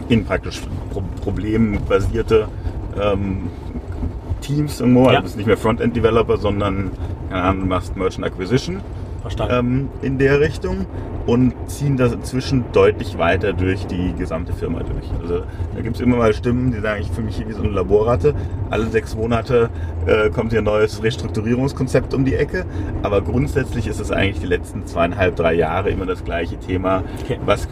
in 0.09 0.25
praktisch 0.25 0.61
pro 0.91 1.01
problembasierte 1.21 2.47
ähm, 3.01 3.49
Teams 4.41 4.79
irgendwo. 4.81 5.01
Also 5.03 5.11
Ja. 5.13 5.17
du 5.19 5.23
bist 5.23 5.37
nicht 5.37 5.47
mehr 5.47 5.57
Frontend-Developer, 5.57 6.37
sondern 6.37 6.91
keine 7.29 7.41
Ahnung, 7.43 7.61
du 7.61 7.67
machst 7.67 7.95
Merchant 7.95 8.25
Acquisition. 8.25 8.81
Ähm, 9.49 9.89
in 10.01 10.17
der 10.17 10.39
Richtung 10.39 10.85
und 11.25 11.53
ziehen 11.67 11.95
das 11.95 12.11
inzwischen 12.11 12.65
deutlich 12.73 13.17
weiter 13.17 13.53
durch 13.53 13.85
die 13.87 14.13
gesamte 14.17 14.53
Firma 14.53 14.79
durch. 14.79 15.05
Also 15.21 15.45
da 15.75 15.81
gibt 15.81 15.95
es 15.95 16.01
immer 16.01 16.17
mal 16.17 16.33
Stimmen, 16.33 16.71
die 16.71 16.79
sagen, 16.81 17.01
ich 17.01 17.09
fühle 17.09 17.27
mich 17.27 17.37
hier 17.37 17.47
wie 17.47 17.53
so 17.53 17.63
eine 17.63 17.71
Laborratte. 17.71 18.35
Alle 18.69 18.87
sechs 18.87 19.15
Monate 19.15 19.69
äh, 20.05 20.29
kommt 20.29 20.51
hier 20.51 20.59
ein 20.59 20.65
neues 20.65 21.01
Restrukturierungskonzept 21.01 22.13
um 22.13 22.25
die 22.25 22.35
Ecke. 22.35 22.65
Aber 23.03 23.21
grundsätzlich 23.21 23.87
ist 23.87 23.99
es 23.99 24.11
eigentlich 24.11 24.41
die 24.41 24.47
letzten 24.47 24.85
zweieinhalb, 24.85 25.35
drei 25.35 25.53
Jahre 25.53 25.89
immer 25.89 26.05
das 26.05 26.23
gleiche 26.23 26.57
Thema. 26.59 27.03
Okay. 27.23 27.39
Was 27.45 27.67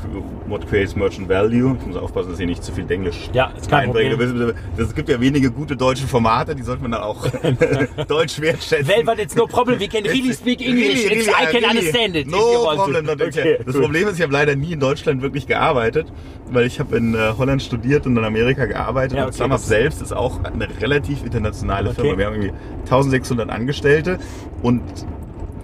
what 0.48 0.68
creates 0.68 0.96
merchant 0.96 1.28
value? 1.28 1.76
Ich 1.80 1.88
muss 1.88 1.98
aufpassen, 1.98 2.32
dass 2.32 2.40
ich 2.40 2.46
nicht 2.46 2.64
zu 2.64 2.72
viel 2.72 2.90
Englisch 2.90 3.30
Ja, 3.34 3.52
ist 3.58 3.70
kein 3.70 3.88
einbringe. 3.88 4.16
Problem. 4.16 4.54
Es 4.78 4.96
gibt 4.96 5.10
ja 5.10 5.20
wenige 5.20 5.52
gute 5.52 5.76
deutsche 5.76 6.08
Formate, 6.08 6.56
die 6.56 6.64
sollte 6.64 6.84
man 6.84 6.92
dann 6.92 7.02
auch 7.02 7.28
deutsch 8.08 8.40
wertschätzen. 8.40 8.88
Velvet, 8.88 9.20
it's 9.20 9.36
no 9.36 9.46
problem. 9.46 9.80
We 9.80 9.88
can 9.88 10.04
really 10.04 10.34
speak 10.34 10.62
English. 10.62 11.06
Really, 11.06 11.22
really, 11.22 11.26
I 11.44 11.52
can 11.52 11.64
understand 11.70 12.16
it. 12.16 12.28
No 12.28 12.74
problem. 12.76 13.08
okay. 13.10 13.60
Das. 13.66 13.76
Problem 13.76 14.08
ist, 14.08 14.16
ich 14.18 14.22
habe 14.22 14.34
leider 14.34 14.56
nie 14.56 14.74
in 14.74 14.80
Deutschland 14.80 15.22
wirklich 15.22 15.48
gearbeitet, 15.48 16.08
weil 16.52 16.66
ich 16.66 16.80
habe 16.80 16.96
in 16.98 17.14
äh, 17.16 17.34
Holland 17.38 17.62
studiert 17.62 18.06
und 18.06 18.18
in 18.18 18.24
Amerika 18.24 18.66
gearbeitet. 18.66 19.18
Ja, 19.18 19.24
und 19.24 19.30
okay, 19.30 19.38
SumUp 19.38 19.52
das- 19.52 19.68
selbst 19.68 20.02
ist 20.02 20.14
auch 20.14 20.44
eine 20.44 20.68
relativ 20.82 21.24
internationale 21.24 21.90
Okay. 21.92 22.02
Firma. 22.02 22.18
Wir 22.18 22.26
haben 22.28 22.34
irgendwie 22.42 22.54
1600 22.86 23.50
Angestellte 23.50 24.20
und 24.62 24.82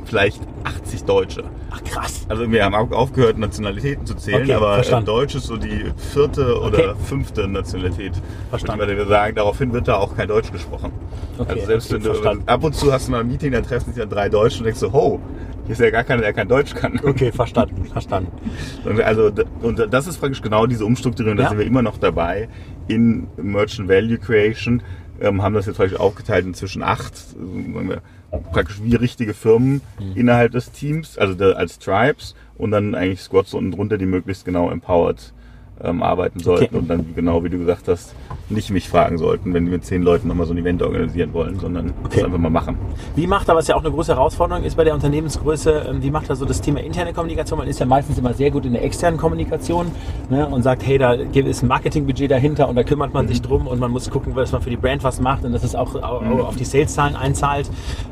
vielleicht 0.05 0.41
80 0.63 1.03
Deutsche. 1.03 1.43
Ach 1.69 1.83
krass. 1.83 2.25
Also 2.29 2.49
wir 2.49 2.63
haben 2.63 2.73
auch 2.75 2.89
aufgehört, 2.91 3.37
Nationalitäten 3.37 4.05
zu 4.05 4.15
zählen, 4.15 4.43
Okay, 4.43 4.53
aber 4.53 4.71
äh, 4.71 4.75
verstanden. 4.75 5.05
Deutsch 5.05 5.35
ist 5.35 5.47
so 5.47 5.57
die 5.57 5.85
vierte 6.13 6.59
oder 6.61 6.77
Okay. 6.91 6.93
fünfte 7.05 7.45
Nationalität. 7.47 8.13
Verstanden. 8.49 8.87
Würde 8.87 9.01
ich 9.01 9.07
sagen, 9.09 9.35
daraufhin 9.35 9.73
wird 9.73 9.87
da 9.89 9.95
auch 9.97 10.15
kein 10.15 10.29
Deutsch 10.29 10.51
gesprochen. 10.51 10.91
Okay, 11.37 11.51
also 11.51 11.65
selbst 11.65 11.91
wenn 11.91 12.01
du 12.03 12.11
verstanden. 12.13 12.43
ab 12.47 12.63
und 12.63 12.73
zu 12.73 12.91
hast 12.91 13.07
du 13.07 13.11
mal 13.11 13.19
ein 13.19 13.27
Meeting, 13.27 13.51
dann 13.51 13.63
treffen 13.63 13.89
sich 13.91 13.97
ja 13.97 14.05
drei 14.05 14.29
Deutsche 14.29 14.59
und 14.59 14.63
denkst 14.65 14.79
so, 14.79 14.91
ho, 14.93 15.19
ist 15.67 15.79
ja 15.81 15.89
gar 15.89 16.03
keiner, 16.03 16.21
der 16.21 16.33
kein 16.33 16.47
Deutsch 16.47 16.73
kann. 16.73 16.99
Okay, 17.03 17.31
verstanden, 17.31 17.85
verstanden. 17.85 18.31
Und 18.85 19.01
Also, 19.01 19.31
und 19.61 19.87
das 19.91 20.07
ist 20.07 20.19
praktisch 20.19 20.41
genau 20.41 20.65
diese 20.67 20.85
Umstrukturierung, 20.85 21.37
da 21.37 21.43
Ja. 21.43 21.49
sind 21.49 21.57
wir 21.59 21.65
immer 21.65 21.81
noch 21.81 21.97
dabei 21.97 22.47
in 22.87 23.27
Merchant 23.37 23.89
Value 23.89 24.17
Creation, 24.17 24.81
ähm, 25.19 25.41
haben 25.41 25.55
das 25.55 25.65
jetzt 25.65 25.77
praktisch 25.77 25.99
aufgeteilt 25.99 26.45
in 26.45 26.53
zwischen 26.53 26.83
acht, 26.83 27.13
wir, 27.37 28.01
praktisch 28.51 28.81
wie 28.83 28.95
richtige 28.95 29.33
Firmen 29.33 29.81
Mhm. 29.99 30.11
innerhalb 30.15 30.51
des 30.51 30.71
Teams, 30.71 31.17
also 31.17 31.33
der, 31.33 31.57
als 31.57 31.79
Tribes 31.79 32.35
und 32.57 32.71
dann 32.71 32.93
eigentlich 32.95 33.21
Squads 33.21 33.53
unten 33.53 33.71
drunter, 33.71 33.97
die 33.97 34.05
möglichst 34.05 34.45
genau 34.45 34.69
empowered 34.69 35.33
ähm, 35.83 36.01
arbeiten 36.03 36.39
sollten 36.39 36.65
Okay. 36.65 36.77
und 36.77 36.87
dann 36.89 37.05
genau 37.15 37.43
wie 37.43 37.49
du 37.49 37.57
gesagt 37.57 37.87
hast, 37.87 38.15
nicht 38.49 38.69
mich 38.71 38.87
fragen 38.89 39.17
sollten, 39.17 39.53
wenn 39.53 39.65
wir 39.65 39.73
mit 39.73 39.85
zehn 39.85 40.01
Leuten 40.01 40.27
nochmal 40.27 40.45
so 40.47 40.53
ein 40.53 40.57
Event 40.57 40.81
organisieren 40.81 41.33
wollen, 41.33 41.59
sondern 41.59 41.93
Okay. 42.03 42.15
das 42.17 42.23
einfach 42.25 42.37
mal 42.37 42.49
machen. 42.49 42.77
Wie 43.15 43.27
macht 43.27 43.49
er, 43.49 43.55
was 43.55 43.67
ja 43.67 43.75
auch 43.75 43.81
eine 43.81 43.91
große 43.91 44.13
Herausforderung 44.15 44.63
ist 44.63 44.75
bei 44.77 44.83
der 44.85 44.93
Unternehmensgröße, 44.93 45.85
ähm, 45.89 46.01
wie 46.03 46.11
macht 46.11 46.29
er 46.29 46.35
so 46.35 46.45
das 46.45 46.61
Thema 46.61 46.79
interne 46.81 47.13
Kommunikation? 47.13 47.59
Man 47.59 47.67
ist 47.67 47.79
ja 47.79 47.85
meistens 47.85 48.17
immer 48.17 48.33
sehr 48.33 48.51
gut 48.51 48.65
in 48.65 48.73
der 48.73 48.83
externen 48.83 49.19
Kommunikation 49.19 49.87
ne, 50.29 50.47
und 50.47 50.63
sagt, 50.63 50.85
hey, 50.85 50.97
da 50.97 51.13
ist 51.13 51.61
ein 51.63 51.67
Marketingbudget 51.67 52.31
dahinter 52.31 52.69
und 52.69 52.75
da 52.75 52.83
kümmert 52.83 53.13
man 53.13 53.27
sich 53.27 53.41
drum 53.41 53.67
und 53.67 53.79
man 53.79 53.91
muss 53.91 54.09
gucken, 54.09 54.33
dass 54.35 54.51
man 54.51 54.61
für 54.61 54.69
die 54.69 54.77
Brand 54.77 55.03
was 55.03 55.19
macht 55.19 55.43
und 55.45 55.51
dass 55.51 55.63
es 55.63 55.75
auch 55.75 55.95
au- 56.01 56.21
Mhm. 56.21 56.41
auf 56.41 56.55
die 56.55 56.65
Saleszahlen 56.65 57.15
einzahlt. 57.15 57.69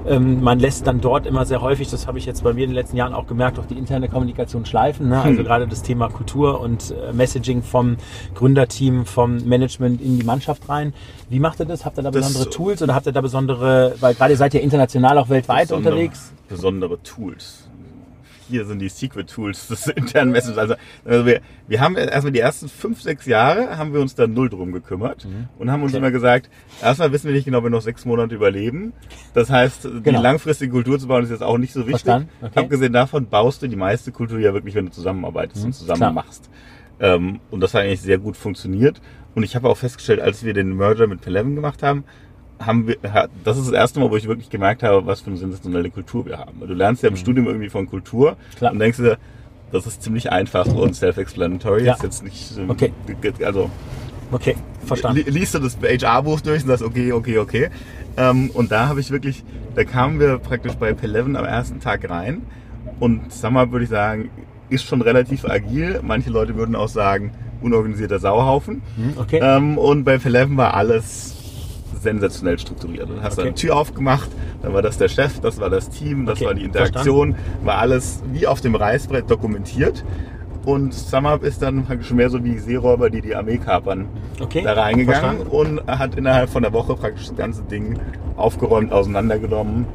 Ähm, 0.07 0.43
Man 0.43 0.60
lässt 0.60 0.86
dann 0.86 1.01
dort 1.01 1.25
immer 1.25 1.45
sehr 1.45 1.62
häufig, 1.62 1.89
das 1.89 2.07
habe 2.07 2.17
ich 2.17 2.25
jetzt 2.25 2.43
bei 2.43 2.53
mir 2.53 2.65
in 2.65 2.69
den 2.72 2.75
letzten 2.75 2.98
Jahren 2.98 3.13
auch 3.13 3.25
gemerkt, 3.27 3.57
auch 3.57 3.65
die 3.65 3.75
interne 3.77 4.10
Kommunikation 4.10 4.65
schleifen. 4.65 5.10
Ne? 5.10 5.22
Also 5.22 5.41
Mhm. 5.41 5.45
gerade 5.45 5.67
das 5.67 5.81
Thema 5.81 6.10
Kultur 6.10 6.60
und 6.62 6.91
äh, 6.91 7.13
Messaging 7.13 7.55
Onboarding 7.56 7.62
vom 7.64 7.98
Gründerteam, 8.34 9.06
vom 9.06 9.38
Management 9.48 10.02
in 10.02 10.20
die 10.20 10.26
Mannschaft 10.26 10.68
rein. 10.70 10.94
Wie 11.30 11.40
macht 11.40 11.60
ihr 11.60 11.66
das? 11.66 11.86
Habt 11.86 11.98
ihr 11.98 12.04
da 12.04 12.12
Das- 12.12 12.28
besondere 12.28 12.50
Tools 12.52 12.82
oder 12.82 12.96
habt 12.96 13.06
ihr 13.08 13.12
da 13.12 13.22
besondere, 13.22 13.96
weil 14.00 14.14
gerade 14.16 14.34
ihr 14.34 14.38
seid 14.38 14.54
ja 14.54 14.60
international 14.60 15.18
auch 15.18 15.30
weltweit 15.30 15.68
Besondere- 15.70 15.78
unterwegs? 15.94 16.32
Besondere 16.50 17.02
Tools. 17.04 17.62
Hier 18.48 18.64
sind 18.68 18.78
die 18.78 18.90
Secret 18.90 19.28
Tools 19.28 19.70
des 19.70 19.88
internen 19.96 20.32
Messages. 20.32 20.60
Also, 20.60 20.76
also 21.04 21.26
wir, 21.26 21.42
wir 21.68 21.82
haben 21.82 21.96
erstmal 21.96 22.32
die 22.32 22.42
ersten 22.42 22.70
fünf, 22.70 23.02
sechs 23.02 23.26
Jahre 23.26 23.76
haben 23.80 23.92
wir 23.92 24.00
uns 24.02 24.14
da 24.14 24.28
null 24.28 24.50
drum 24.50 24.72
gekümmert 24.72 25.28
und 25.58 25.72
haben 25.72 25.82
uns 25.82 25.94
Okay. 25.94 25.98
immer 25.98 26.12
gesagt, 26.12 26.52
erstmal 26.80 27.12
wissen 27.12 27.26
wir 27.26 27.34
nicht 27.34 27.46
genau, 27.46 27.58
ob 27.58 27.64
wir 27.64 27.72
noch 27.72 27.82
sechs 27.82 28.06
Monate 28.06 28.36
überleben. 28.36 28.94
Das 29.34 29.50
heißt, 29.50 29.86
die 29.86 30.04
Genau. 30.04 30.22
langfristige 30.22 30.72
Kultur 30.72 31.00
zu 31.00 31.08
bauen 31.08 31.24
ist 31.24 31.32
jetzt 31.32 31.42
auch 31.42 31.58
nicht 31.58 31.74
so 31.74 31.88
wichtig. 31.88 32.08
Okay. 32.08 32.52
Abgesehen 32.54 32.94
davon 32.94 33.26
baust 33.30 33.64
du 33.64 33.68
die 33.68 33.76
meiste 33.76 34.12
Kultur 34.12 34.38
ja 34.38 34.54
wirklich, 34.54 34.76
wenn 34.76 34.86
du 34.86 34.92
zusammenarbeitest 34.92 35.66
und 35.66 35.74
zusammen 35.74 35.98
klar. 35.98 36.14
machst. 36.14 36.48
Ähm, 37.00 37.40
und 37.52 37.60
das 37.62 37.74
hat 37.74 37.82
eigentlich 37.84 38.02
sehr 38.02 38.18
gut 38.18 38.38
funktioniert. 38.38 39.02
Und 39.36 39.44
ich 39.44 39.56
habe 39.56 39.70
auch 39.70 39.78
festgestellt, 39.78 40.22
als 40.22 40.44
wir 40.44 40.54
den 40.54 40.75
Merger 40.78 41.08
mit 41.08 41.22
Peleven 41.22 41.56
gemacht 41.56 41.84
haben, 41.84 42.04
haben 42.58 42.88
wir, 42.88 42.96
das 43.44 43.58
ist 43.58 43.66
das 43.68 43.74
erste 43.74 44.00
Mal, 44.00 44.10
wo 44.10 44.16
ich 44.16 44.28
wirklich 44.30 44.50
gemerkt 44.50 44.82
habe, 44.82 45.06
was 45.06 45.20
für 45.20 45.28
eine 45.28 45.38
sensationelle 45.38 45.90
Kultur 45.90 46.25
wir 46.25 46.38
haben. 46.38 46.62
Du 46.66 46.74
lernst 46.74 47.04
ja 47.04 47.10
im 47.10 47.18
Studium 47.18 47.48
irgendwie 47.48 47.70
von 47.70 47.86
Kultur 47.90 48.32
Mhm. 48.32 48.56
Klar. 48.58 48.72
und 48.72 48.80
denkst 48.80 48.98
dir, 48.98 49.18
das 49.74 49.86
ist 49.88 50.02
ziemlich 50.04 50.32
einfach 50.32 50.66
und 50.68 50.96
self-explanatory. 50.96 51.84
Ja. 51.84 51.96
Ist 51.96 52.04
jetzt 52.04 52.24
nicht, 52.24 52.58
ähm, 52.58 52.70
Okay. 52.70 52.94
also 53.44 53.70
Okay, 54.32 54.56
verstanden. 54.86 55.24
li- 55.25 55.30
liest 55.30 55.54
du 55.56 55.60
das 55.60 55.78
HR-Buch 55.82 56.40
durch 56.42 56.62
und 56.64 56.70
sagst, 56.70 56.84
okay, 56.84 57.12
okay, 57.12 57.40
okay. 57.40 57.70
Ähm, 58.16 58.50
und 58.54 58.72
da 58.72 58.88
habe 58.88 59.02
ich 59.02 59.12
wirklich, 59.12 59.44
da 59.75 59.84
kamen 59.84 60.20
wir 60.22 60.38
praktisch 60.38 60.75
bei 60.75 60.92
P11 60.92 61.36
am 61.36 61.44
ersten 61.46 61.82
Tag 61.82 62.10
rein 62.10 62.44
und 63.02 63.34
Summer 63.34 63.70
würde 63.72 63.84
ich 63.84 63.90
sagen, 63.92 64.30
ist 64.69 64.84
schon 64.86 65.01
relativ 65.01 65.45
agil. 65.45 66.00
Manche 66.03 66.29
Leute 66.29 66.55
würden 66.55 66.75
auch 66.75 66.88
sagen, 66.88 67.31
unorganisierter 67.62 68.19
Sauhaufen. 68.19 68.81
Hm, 68.95 69.13
Okay. 69.17 69.39
Ähm, 69.41 69.77
und 69.77 70.03
bei 70.03 70.15
P11 70.15 70.57
war 70.57 70.74
alles 70.74 71.34
sensationell 72.01 72.60
strukturiert. 72.60 73.10
Du 73.10 73.22
hast 73.22 73.34
Okay. 73.39 73.48
eine 73.48 73.55
Tür 73.55 73.75
aufgemacht, 73.77 74.29
dann 74.62 74.74
war 74.74 74.81
das 74.81 74.98
der 74.98 75.07
Chef, 75.07 75.39
das 75.39 75.60
war 75.60 75.69
das 75.69 75.89
Team, 75.89 76.25
das 76.25 76.38
Okay, 76.39 76.45
war 76.48 76.53
die 76.53 76.63
Interaktion, 76.63 77.36
war 77.63 77.77
alles 77.79 78.22
wie 78.31 78.45
auf 78.48 78.62
dem 78.62 78.75
Reißbrett 78.75 79.29
dokumentiert. 79.29 80.03
Und 80.65 80.93
SumUp 80.95 81.43
ist 81.43 81.62
dann 81.62 81.86
praktisch 81.86 82.12
mehr 82.12 82.29
so 82.29 82.43
wie 82.43 82.57
Seeräuber, 82.57 83.10
die 83.12 83.22
die 83.22 83.36
Armee 83.36 83.57
kapern, 83.57 84.07
Okay, 84.41 84.62
da 84.63 84.74
reingegangen 84.74 85.45
verstanden. 85.45 85.48
und 85.79 85.88
hat 85.88 86.15
innerhalb 86.15 86.50
von 86.50 86.63
der 86.63 86.74
Woche 86.74 86.95
praktisch 86.95 87.27
das 87.27 87.38
ganze 87.38 87.62
Ding 87.63 88.00
aufgeräumt, 88.36 88.91
auseinandergenommen, 88.91 89.86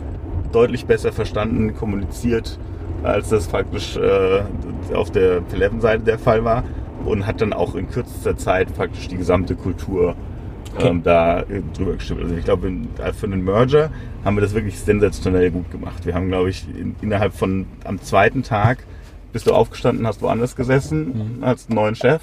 deutlich 0.53 0.87
besser 0.87 1.13
verstanden, 1.13 1.75
kommuniziert, 1.75 2.59
als 3.03 3.29
das 3.31 3.47
praktisch 3.47 3.97
äh, 3.97 4.43
auf 4.95 5.11
der 5.11 5.43
11-Seite 5.43 6.05
der 6.05 6.19
Fall 6.19 6.45
war 6.45 6.65
und 7.05 7.27
hat 7.27 7.41
dann 7.41 7.53
auch 7.53 7.75
in 7.75 7.89
kürzester 7.89 8.37
Zeit 8.37 8.75
praktisch 8.75 9.09
die 9.09 9.17
gesamte 9.17 9.55
Kultur 9.57 10.15
Okay. 10.77 10.87
ähm, 10.87 11.03
da 11.03 11.41
äh, 11.41 11.63
drüber 11.77 11.95
gestimmt. 11.95 12.23
Also 12.23 12.37
ich 12.37 12.45
glaube, 12.45 12.69
äh, 13.03 13.13
für 13.13 13.27
einen 13.27 13.43
Merger 13.45 13.91
haben 14.25 14.37
wir 14.37 14.41
das 14.41 14.55
wirklich 14.55 14.79
sensationell 14.79 15.51
gut 15.51 15.69
gemacht. 15.73 16.07
Wir 16.07 16.15
haben, 16.15 16.29
glaube 16.29 16.49
ich, 16.51 16.65
in, 16.69 16.95
innerhalb 17.03 17.35
von 17.35 17.67
am 17.83 18.01
zweiten 18.01 18.45
Tag 18.45 18.85
bist 19.33 19.49
du 19.49 19.53
aufgestanden, 19.53 20.07
hast 20.07 20.23
woanders 20.23 20.55
gesessen, 20.55 21.39
hast 21.43 21.71
einen 21.71 21.75
neuen 21.75 21.95
Chef. 21.97 22.23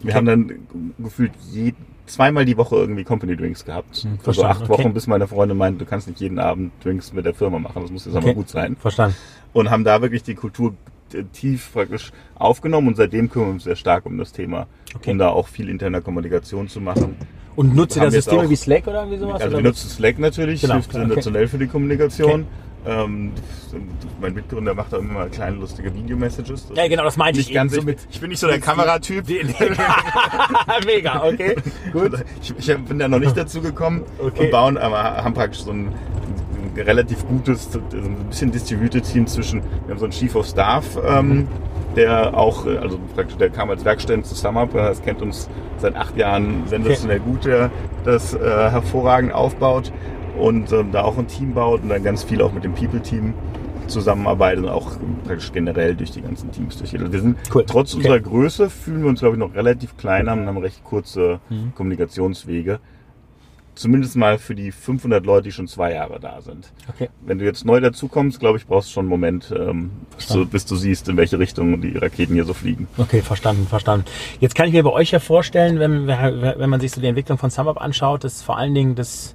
Wir 0.00 0.04
Mhm. 0.04 0.08
Okay. 0.08 0.14
haben 0.14 0.26
dann 0.26 0.52
gefühlt 0.98 1.32
je, 1.52 1.74
zweimal 2.06 2.44
die 2.44 2.56
Woche 2.56 2.76
irgendwie 2.76 3.04
Company 3.04 3.36
Drinks 3.36 3.64
gehabt. 3.64 3.96
Hm, 3.96 4.18
Für 4.18 4.32
so 4.32 4.42
verstanden, 4.42 4.52
acht 4.62 4.70
okay. 4.70 4.82
Wochen, 4.84 4.94
bis 4.94 5.06
meine 5.06 5.26
Freundin 5.26 5.56
meinte, 5.58 5.78
du 5.84 5.84
kannst 5.88 6.08
nicht 6.08 6.20
jeden 6.20 6.38
Abend 6.38 6.72
Drinks 6.84 7.12
mit 7.12 7.24
der 7.24 7.34
Firma 7.34 7.58
machen, 7.58 7.82
das 7.82 7.90
muss 7.90 8.04
jetzt 8.04 8.14
Okay. 8.16 8.24
aber 8.26 8.34
gut 8.34 8.48
sein. 8.48 8.76
Verstanden. 8.76 9.16
Und 9.52 9.70
haben 9.70 9.84
da 9.84 10.02
wirklich 10.02 10.22
die 10.22 10.34
Kultur 10.34 10.74
äh, 11.12 11.22
tief 11.32 11.70
praktisch 11.72 12.12
aufgenommen 12.36 12.88
und 12.88 12.96
seitdem 12.96 13.30
kümmern 13.30 13.48
wir 13.48 13.52
uns 13.54 13.64
sehr 13.64 13.76
stark 13.76 14.06
um 14.06 14.18
das 14.18 14.32
Thema, 14.32 14.66
Okay. 14.94 15.10
um 15.12 15.18
da 15.18 15.28
auch 15.28 15.48
viel 15.48 15.68
interne 15.68 16.00
Kommunikation 16.02 16.68
zu 16.68 16.80
machen. 16.80 17.16
Und 17.56 17.74
nutzt 17.74 17.96
ihr 17.96 18.02
da 18.02 18.10
Systeme 18.10 18.50
wie 18.50 18.56
Slack 18.56 18.86
oder 18.86 19.00
irgendwie 19.00 19.18
sowas? 19.18 19.40
Also 19.40 19.56
wir 19.56 19.62
nutzen 19.64 19.88
Slack 19.88 20.18
natürlich, 20.18 20.60
Genau, 20.60 20.74
hilft 20.74 20.90
klar, 20.90 21.06
sensationell 21.06 21.48
für 21.48 21.58
die 21.58 21.66
Kommunikation. 21.66 22.46
Ähm, 22.86 23.32
mein 24.20 24.32
Mitgründer 24.34 24.74
macht 24.74 24.94
auch 24.94 24.98
immer 24.98 25.14
mal 25.14 25.28
kleine 25.28 25.56
lustige 25.56 25.92
Video-Messages. 25.92 26.68
Ja, 26.74 26.86
genau, 26.86 27.02
das 27.04 27.16
meinte 27.16 27.40
ich 27.40 27.52
ganz 27.52 27.72
eben 27.72 27.80
so 27.82 27.86
mit. 27.86 27.98
Ich 28.10 28.20
bin 28.20 28.30
nicht 28.30 28.38
so 28.38 28.46
der 28.46 28.60
Kameratyp. 28.60 29.26
Mega, 30.86 31.24
okay. 31.24 31.56
Gut. 31.92 32.12
Ich, 32.40 32.54
ich 32.56 32.78
bin 32.78 32.98
da 32.98 33.08
noch 33.08 33.18
nicht 33.18 33.36
dazu 33.36 33.60
gekommen 33.60 34.02
Okay. 34.18 34.44
und 34.44 34.50
bauen, 34.50 34.78
aber 34.78 35.02
haben 35.02 35.34
praktisch 35.34 35.62
so 35.62 35.72
ein, 35.72 35.88
ein 35.88 36.80
relativ 36.80 37.26
gutes, 37.26 37.72
so 37.72 37.80
ein 37.92 38.14
bisschen 38.28 38.52
distributed 38.52 39.04
Team 39.04 39.26
zwischen, 39.26 39.62
wir 39.86 39.90
haben 39.94 39.98
so 39.98 40.04
einen 40.04 40.12
Chief 40.12 40.34
of 40.34 40.46
Staff, 40.46 40.84
ähm, 41.06 41.48
der 41.96 42.36
auch, 42.36 42.66
äh, 42.66 42.76
also 42.76 42.98
praktisch, 43.14 43.36
der 43.36 43.50
kam 43.50 43.70
als 43.70 43.84
Werkstudent 43.84 44.26
zu 44.26 44.34
SumUp, 44.34 44.74
das 44.74 45.02
kennt 45.02 45.22
uns 45.22 45.48
seit 45.78 45.96
acht 45.96 46.16
Jahren 46.16 46.62
sensationell 46.66 47.20
gut, 47.20 47.44
der 47.46 47.70
das 48.04 48.34
äh, 48.34 48.38
hervorragend 48.38 49.32
aufbaut 49.32 49.92
und 50.36 50.72
ähm, 50.72 50.92
da 50.92 51.02
auch 51.02 51.18
ein 51.18 51.26
Team 51.28 51.54
baut 51.54 51.82
und 51.82 51.88
dann 51.88 52.02
ganz 52.04 52.22
viel 52.24 52.40
auch 52.42 52.52
mit 52.52 52.64
dem 52.64 52.74
People-Team 52.74 53.34
zusammenarbeitet 53.86 54.64
und 54.64 54.70
auch 54.70 54.90
praktisch 55.24 55.52
generell 55.52 55.94
durch 55.94 56.10
die 56.10 56.20
ganzen 56.22 56.50
Teams 56.50 56.76
durch. 56.76 56.92
Also 56.98 57.12
wir 57.12 57.20
sind 57.20 57.36
Cool. 57.54 57.64
trotz 57.66 57.94
Okay. 57.94 57.98
unserer 58.02 58.20
Größe 58.20 58.68
fühlen 58.70 59.02
wir 59.02 59.08
uns, 59.08 59.20
glaube 59.20 59.36
ich, 59.36 59.40
noch 59.40 59.54
relativ 59.54 59.96
klein 59.96 60.28
an 60.28 60.40
und 60.40 60.46
haben 60.46 60.58
recht 60.58 60.82
kurze 60.84 61.38
Mhm. 61.50 61.72
Kommunikationswege. 61.74 62.80
Zumindest 63.76 64.16
mal 64.16 64.38
für 64.38 64.54
die 64.54 64.72
500 64.72 65.26
Leute, 65.26 65.44
die 65.44 65.52
schon 65.52 65.68
zwei 65.68 65.92
Jahre 65.92 66.18
da 66.18 66.40
sind. 66.40 66.72
Okay. 66.88 67.10
Wenn 67.26 67.38
du 67.38 67.44
jetzt 67.44 67.66
neu 67.66 67.78
dazukommst, 67.78 68.40
glaube 68.40 68.56
ich, 68.56 68.66
brauchst 68.66 68.88
du 68.88 68.94
schon 68.94 69.02
einen 69.02 69.10
Moment, 69.10 69.52
ähm, 69.54 69.90
bis, 70.16 70.28
du, 70.28 70.46
bis 70.46 70.64
du 70.64 70.76
siehst, 70.76 71.10
in 71.10 71.18
welche 71.18 71.38
Richtung 71.38 71.78
die 71.82 71.96
Raketen 71.98 72.32
hier 72.32 72.46
so 72.46 72.54
fliegen. 72.54 72.88
Okay, 72.96 73.20
verstanden, 73.20 73.66
verstanden. 73.66 74.06
Jetzt 74.40 74.54
kann 74.54 74.66
ich 74.66 74.72
mir 74.72 74.82
bei 74.82 74.92
euch 74.92 75.10
ja 75.10 75.18
vorstellen, 75.18 75.78
wenn, 75.78 76.06
wenn 76.06 76.70
man 76.70 76.80
sich 76.80 76.90
so 76.92 77.02
die 77.02 77.06
Entwicklung 77.06 77.36
von 77.36 77.50
SumUp 77.50 77.78
anschaut, 77.78 78.24
dass 78.24 78.40
vor 78.40 78.56
allen 78.56 78.74
Dingen 78.74 78.94
das 78.94 79.34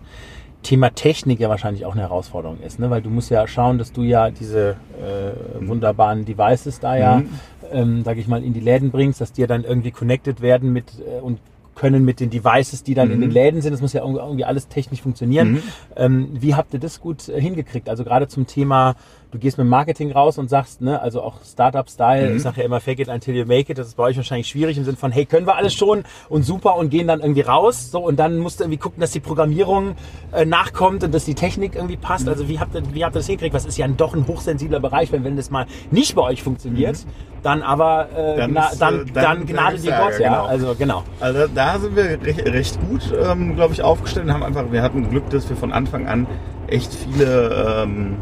Thema 0.64 0.90
Technik 0.94 1.40
ja 1.40 1.50
wahrscheinlich 1.50 1.86
auch 1.86 1.94
eine 1.94 2.02
Herausforderung 2.02 2.60
ist, 2.62 2.80
ne? 2.80 2.90
weil 2.90 3.02
du 3.02 3.10
musst 3.10 3.30
ja 3.32 3.48
schauen, 3.48 3.78
dass 3.78 3.92
du 3.92 4.04
ja 4.04 4.30
diese 4.30 4.76
äh, 5.02 5.68
wunderbaren 5.68 6.26
Devices 6.26 6.80
da 6.80 6.96
ja, 6.96 7.18
Mhm. 7.18 7.30
ähm, 7.72 8.04
sage 8.04 8.20
ich 8.20 8.28
mal, 8.28 8.44
in 8.44 8.54
die 8.54 8.60
Läden 8.60 8.92
bringst, 8.92 9.22
dass 9.22 9.32
die 9.34 9.42
ja 9.42 9.48
dann 9.48 9.64
irgendwie 9.64 9.92
connected 9.92 10.42
werden 10.42 10.72
mit 10.74 10.86
äh, 11.00 11.20
und 11.22 11.40
können 11.74 12.04
mit 12.06 12.20
den 12.20 12.30
Devices, 12.30 12.84
die 12.84 12.94
dann 12.94 13.10
in 13.12 13.18
Mhm. 13.18 13.22
den 13.22 13.32
Läden 13.32 13.62
sind. 13.62 13.72
Das 13.74 13.82
muss 13.82 13.94
ja 13.94 14.02
irgendwie- 14.02 14.20
irgendwie 14.20 14.46
alles 14.46 14.68
technisch 14.68 15.02
funktionieren. 15.02 15.54
Mhm. 15.54 15.62
Ähm, 15.96 16.30
wie 16.34 16.54
habt 16.54 16.74
ihr 16.74 16.80
das 16.80 17.00
gut 17.00 17.28
äh, 17.30 17.40
hingekriegt? 17.42 17.90
Also 17.90 18.04
gerade 18.04 18.28
zum 18.28 18.46
Thema, 18.46 18.96
du 19.32 19.40
gehst 19.40 19.58
mit 19.58 19.66
Marketing 19.68 20.12
raus 20.12 20.38
und 20.38 20.50
sagst, 20.50 20.82
ne, 20.82 21.02
also 21.02 21.22
auch 21.22 21.36
Startup-Style, 21.44 22.30
Mhm. 22.32 22.36
ich 22.36 22.42
sage 22.44 22.60
ja 22.60 22.66
immer 22.66 22.80
fake 22.82 23.00
it 23.00 23.08
until 23.08 23.34
you 23.36 23.46
make 23.46 23.72
it, 23.72 23.78
das 23.78 23.88
ist 23.88 23.96
bei 23.96 24.04
euch 24.04 24.18
wahrscheinlich 24.18 24.48
schwierig 24.48 24.78
im 24.78 24.84
Sinne 24.84 24.98
von, 24.98 25.12
hey, 25.12 25.26
können 25.26 25.48
wir 25.48 25.56
alles 25.56 25.74
schon 25.74 26.04
und 26.30 26.44
super 26.44 26.76
und 26.76 26.90
gehen 26.90 27.08
dann 27.08 27.22
irgendwie 27.22 27.42
raus. 27.42 27.92
So 27.92 28.00
und 28.00 28.20
dann 28.20 28.38
musst 28.38 28.60
du 28.60 28.66
irgendwie 28.66 28.78
gucken, 28.80 29.00
dass 29.00 29.12
die 29.12 29.20
Programmierung 29.22 29.96
äh, 30.34 30.46
nachkommt 30.46 31.04
und 31.04 31.14
dass 31.14 31.26
die 31.26 31.36
Technik 31.36 31.76
irgendwie 31.76 31.98
passt. 31.98 32.28
Also 32.28 32.48
wie 32.50 32.60
habt 32.60 32.76
ihr, 32.76 32.84
wie 32.94 33.04
habt 33.06 33.16
ihr 33.16 33.20
das 33.20 33.28
hingekriegt? 33.28 33.54
Was 33.56 33.66
ist 33.66 33.78
ja 33.78 33.88
doch 33.88 34.14
ein 34.14 34.28
hochsensibler 34.28 34.80
Bereich, 34.80 35.12
wenn, 35.12 35.24
wenn 35.24 35.38
das 35.38 35.50
mal 35.50 35.66
nicht 35.92 36.14
bei 36.16 36.22
euch 36.24 36.44
funktioniert, 36.44 36.98
dann 37.42 37.62
aber 37.64 38.10
äh, 38.16 38.38
Dann 38.38 38.52
gna, 38.52 38.66
ist, 38.68 38.76
äh, 38.76 38.80
dann, 38.80 39.06
dann- 39.14 39.24
dann, 39.24 39.46
gnade 39.46 39.78
dir 39.80 39.92
Gott, 39.94 40.20
ja. 40.20 40.30
genau. 40.30 40.46
Also 40.46 40.76
genau. 40.78 41.04
Also 41.20 41.48
da 41.56 41.80
sind 41.80 41.96
wir 41.96 42.22
recht, 42.22 42.46
recht 42.46 42.80
gut, 42.90 43.02
ähm, 43.20 43.56
glaube 43.56 43.74
ich, 43.74 43.82
aufgestellt 43.82 44.26
und 44.26 44.34
haben 44.34 44.44
einfach, 44.44 44.72
wir 44.72 44.82
hatten 44.84 45.10
Glück, 45.10 45.30
dass 45.30 45.50
wir 45.50 45.56
von 45.56 45.72
Anfang 45.72 46.08
an 46.08 46.28
echt 46.68 46.94
viele 46.94 47.84
ähm, 47.84 48.16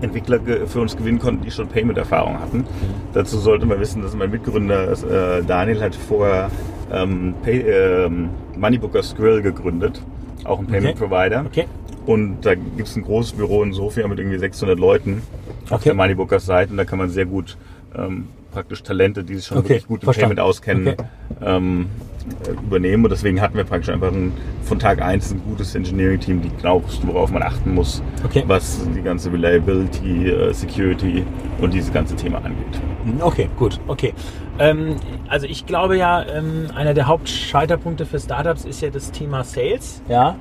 Entwickler 0.00 0.40
für 0.66 0.80
uns 0.80 0.96
gewinnen 0.96 1.18
konnten, 1.18 1.44
die 1.44 1.50
schon 1.50 1.68
Payment-Erfahrung 1.68 2.38
hatten. 2.40 2.64
Dazu 3.12 3.38
sollte 3.38 3.66
man 3.66 3.80
wissen, 3.80 4.02
dass 4.02 4.14
mein 4.14 4.30
Mitgründer 4.30 4.92
äh, 4.92 5.42
Daniel 5.44 5.80
hat 5.82 5.94
vorher 5.94 6.50
ähm, 6.92 7.34
Pay, 7.42 7.60
ähm, 7.60 8.30
Moneybooker 8.56 9.02
Skrill 9.02 9.42
gegründet, 9.42 10.00
auch 10.44 10.58
ein 10.58 10.66
Payment-Provider. 10.66 11.44
Okay. 11.46 11.66
Und 12.06 12.40
da 12.42 12.54
gibt 12.54 12.88
es 12.88 12.96
ein 12.96 13.02
großes 13.02 13.32
Büro 13.32 13.62
in 13.62 13.72
Sofia 13.72 14.08
mit 14.08 14.18
irgendwie 14.18 14.38
600 14.38 14.78
Leuten 14.78 15.22
auf 15.66 15.72
Okay. 15.72 15.84
der 15.90 15.94
Moneybookers 15.94 16.46
Seite 16.46 16.70
und 16.72 16.78
da 16.78 16.84
kann 16.84 16.98
man 16.98 17.10
sehr 17.10 17.26
gut 17.26 17.56
ähm, 17.96 18.26
praktisch 18.52 18.82
Talente, 18.82 19.22
die 19.22 19.36
sich 19.36 19.46
schon 19.46 19.58
Okay, 19.58 19.68
wirklich 19.68 19.86
gut 19.86 20.00
im 20.02 20.04
verstanden. 20.06 20.36
Payment 20.36 20.40
auskennen, 20.40 20.88
Okay. 20.88 21.04
ähm, 21.44 21.86
äh, 21.86 22.09
übernehmen. 22.50 23.04
Und 23.04 23.10
deswegen 23.10 23.40
hatten 23.40 23.56
wir 23.56 23.64
praktisch 23.64 23.88
einfach 23.90 24.12
ein, 24.12 24.32
von 24.64 24.78
Tag 24.78 25.00
eins 25.02 25.30
ein 25.32 25.40
gutes 25.42 25.74
Engineering-Team, 25.74 26.42
die 26.42 26.50
genau 26.56 26.82
wussten, 26.82 27.08
worauf 27.08 27.30
man 27.30 27.42
achten 27.42 27.74
muss, 27.74 28.02
Okay. 28.24 28.44
was 28.46 28.80
die 28.94 29.02
ganze 29.02 29.32
Reliability, 29.32 30.28
äh, 30.28 30.52
Security 30.52 31.24
und 31.60 31.72
dieses 31.74 31.92
ganze 31.92 32.16
Thema 32.16 32.38
angeht. 32.38 32.80
Hm, 33.04 33.20
Okay, 33.22 33.48
gut, 33.58 33.80
okay. 33.86 34.12
Ähm, 34.58 34.96
also 35.28 35.46
ich 35.46 35.64
glaube 35.66 35.96
ja, 35.96 36.22
ähm, 36.26 36.66
einer 36.74 36.92
der 36.94 37.06
Hauptscheiterpunkte 37.06 38.04
für 38.04 38.18
Startups 38.20 38.64
ist 38.64 38.82
ja 38.82 38.90
das 38.90 39.10
Thema 39.10 39.42
Sales. 39.44 40.02
Ja. 40.08 40.36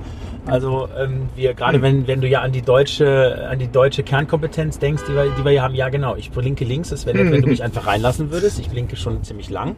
Also 0.46 0.89
ähm, 0.98 1.29
wir 1.36 1.53
gerade 1.53 1.81
wenn, 1.81 2.08
wenn 2.08 2.22
du 2.22 2.27
ja 2.27 2.41
an 2.41 2.51
die 2.51 2.62
deutsche 2.62 3.48
an 3.50 3.60
die 3.60 3.67
deutsche 3.67 4.03
Kernkompetenz 4.03 4.79
denkst, 4.79 5.03
die 5.08 5.13
wir, 5.13 5.29
die 5.38 5.46
wir 5.46 5.51
ja 5.51 5.63
haben, 5.63 5.75
ja 5.75 5.89
genau, 5.89 6.15
ich 6.15 6.31
blinke 6.31 6.65
links, 6.65 6.91
es 6.91 7.05
wäre 7.05 7.17
nett, 7.17 7.31
wenn 7.31 7.41
du 7.41 7.48
mich 7.48 7.63
einfach 7.63 7.88
reinlassen 7.88 8.31
würdest. 8.31 8.60
Ich 8.60 8.69
blinke 8.69 8.96
schon 8.96 9.24
ziemlich 9.24 9.50
lang. 9.50 9.75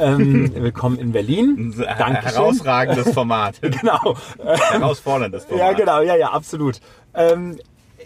Ähm, 0.00 0.52
willkommen 0.54 0.98
in 0.98 1.12
Berlin. 1.12 1.74
Dankeschön. 1.98 2.32
herausragendes 2.32 3.12
Format. 3.12 3.60
Genau. 3.78 4.16
Herausforderndes 4.38 5.44
Format. 5.44 5.66
Ja, 5.66 5.72
genau, 5.72 6.00
ja, 6.00 6.16
ja, 6.16 6.30
absolut. 6.30 6.80
Ähm, 7.14 7.58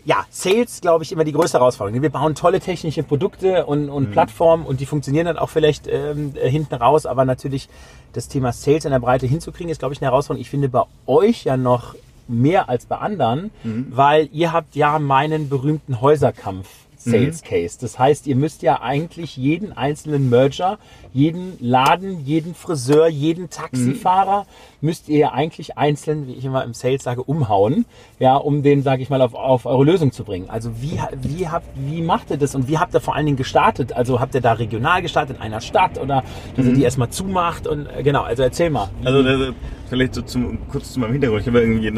ja, 0.05 0.25
Sales, 0.31 0.81
glaube 0.81 1.05
ich, 1.05 1.13
immer 1.13 1.25
die 1.25 1.33
größte 1.33 1.59
Herausforderung. 1.59 2.03
Wir 2.03 2.11
bauen 2.11 2.35
tolle 2.35 2.61
technische 2.61 3.03
Produkte 3.03 3.67
und, 3.67 3.89
und 3.89 4.09
mhm. 4.09 4.13
Plattformen 4.13 4.67
und 4.67 4.81
die 4.81 4.87
funktionieren 4.87 5.27
dann 5.27 5.39
auch 5.39 5.51
vielleicht 5.51 5.87
ähm, 5.87 6.35
äh, 6.35 6.51
hinten 6.51 6.75
raus, 6.75 7.07
aber 7.07 7.25
natürlich 7.25 7.69
das 8.13 8.29
Thema 8.29 8.53
Sales 8.53 8.85
in 8.85 8.91
der 8.91 8.99
Breite 8.99 9.27
hinzukriegen, 9.27 9.71
ist, 9.71 9.79
glaube 9.79 9.95
ich, 9.95 10.01
eine 10.01 10.11
Herausforderung. 10.11 10.43
Ich 10.43 10.51
finde 10.51 10.69
bei 10.69 10.83
euch 11.07 11.45
ja 11.45 11.57
noch 11.57 11.95
mehr 12.29 12.69
als 12.69 12.87
bei 12.87 12.97
anderen, 12.97 13.51
mhm. 13.63 13.87
weil 13.91 14.29
ihr 14.33 14.53
habt 14.53 14.75
ja 14.75 14.99
meinen 14.99 15.49
berühmten 15.49 16.01
Häuserkampf 16.01 16.69
Sales 16.97 17.43
mhm. 17.43 17.47
Case. 17.47 17.79
Das 17.81 17.99
heißt, 17.99 18.27
ihr 18.27 18.37
müsst 18.37 18.63
ja 18.63 18.81
eigentlich 18.81 19.37
jeden 19.37 19.73
einzelnen 19.73 20.31
Merger, 20.31 20.79
jeden 21.13 21.57
Laden, 21.61 22.25
jeden 22.25 22.55
Friseur, 22.55 23.09
jeden 23.09 23.51
Taxifahrer, 23.51 24.41
mhm. 24.41 24.87
müsst 24.87 25.09
ihr 25.09 25.19
ja 25.19 25.33
eigentlich 25.33 25.77
einzeln, 25.77 26.27
wie 26.27 26.33
ich 26.33 26.45
immer 26.45 26.65
im 26.65 26.75
Sales 26.75 27.03
sage, 27.03 27.23
umhauen, 27.23 27.85
ja, 28.19 28.37
um 28.37 28.63
den, 28.63 28.83
sage 28.83 29.03
ich 29.03 29.11
mal, 29.11 29.21
auf, 29.21 29.35
auf 29.35 29.67
eure 29.67 29.85
Lösung 29.85 30.13
zu 30.13 30.25
bringen. 30.25 30.49
Also 30.49 30.71
wie, 30.81 30.99
wie 31.23 31.49
habt, 31.49 31.67
wie 31.75 32.03
macht 32.03 32.31
ihr 32.31 32.37
das 32.37 32.55
und 32.55 32.69
wie 32.69 32.79
habt 32.79 32.95
ihr 32.95 33.01
vor 33.01 33.15
allen 33.15 33.27
Dingen 33.27 33.37
gestartet? 33.37 33.93
Also 33.93 34.21
habt 34.21 34.35
ihr 34.35 34.41
da 34.41 34.53
regional 34.55 35.03
gestartet 35.03 35.37
in 35.37 35.43
einer 35.43 35.61
Stadt 35.61 35.99
oder 35.99 36.25
dass 36.57 36.65
ihr 36.65 36.73
mhm. 36.73 36.77
die 36.77 36.83
erstmal 36.85 37.11
zumacht 37.11 37.67
und 37.67 37.87
äh, 37.87 38.03
genau, 38.03 38.23
also 38.23 38.43
erzähl 38.43 38.71
mal. 38.71 38.89
Also 39.05 39.53
vielleicht 39.93 40.15
so 40.15 40.23
zum, 40.23 40.59
kurz 40.71 40.95
zu 40.95 41.01
meinem 41.01 41.13
Hintergrund. 41.13 41.43
Ich 41.43 41.49
habe 41.49 41.61
irgendwie 41.61 41.93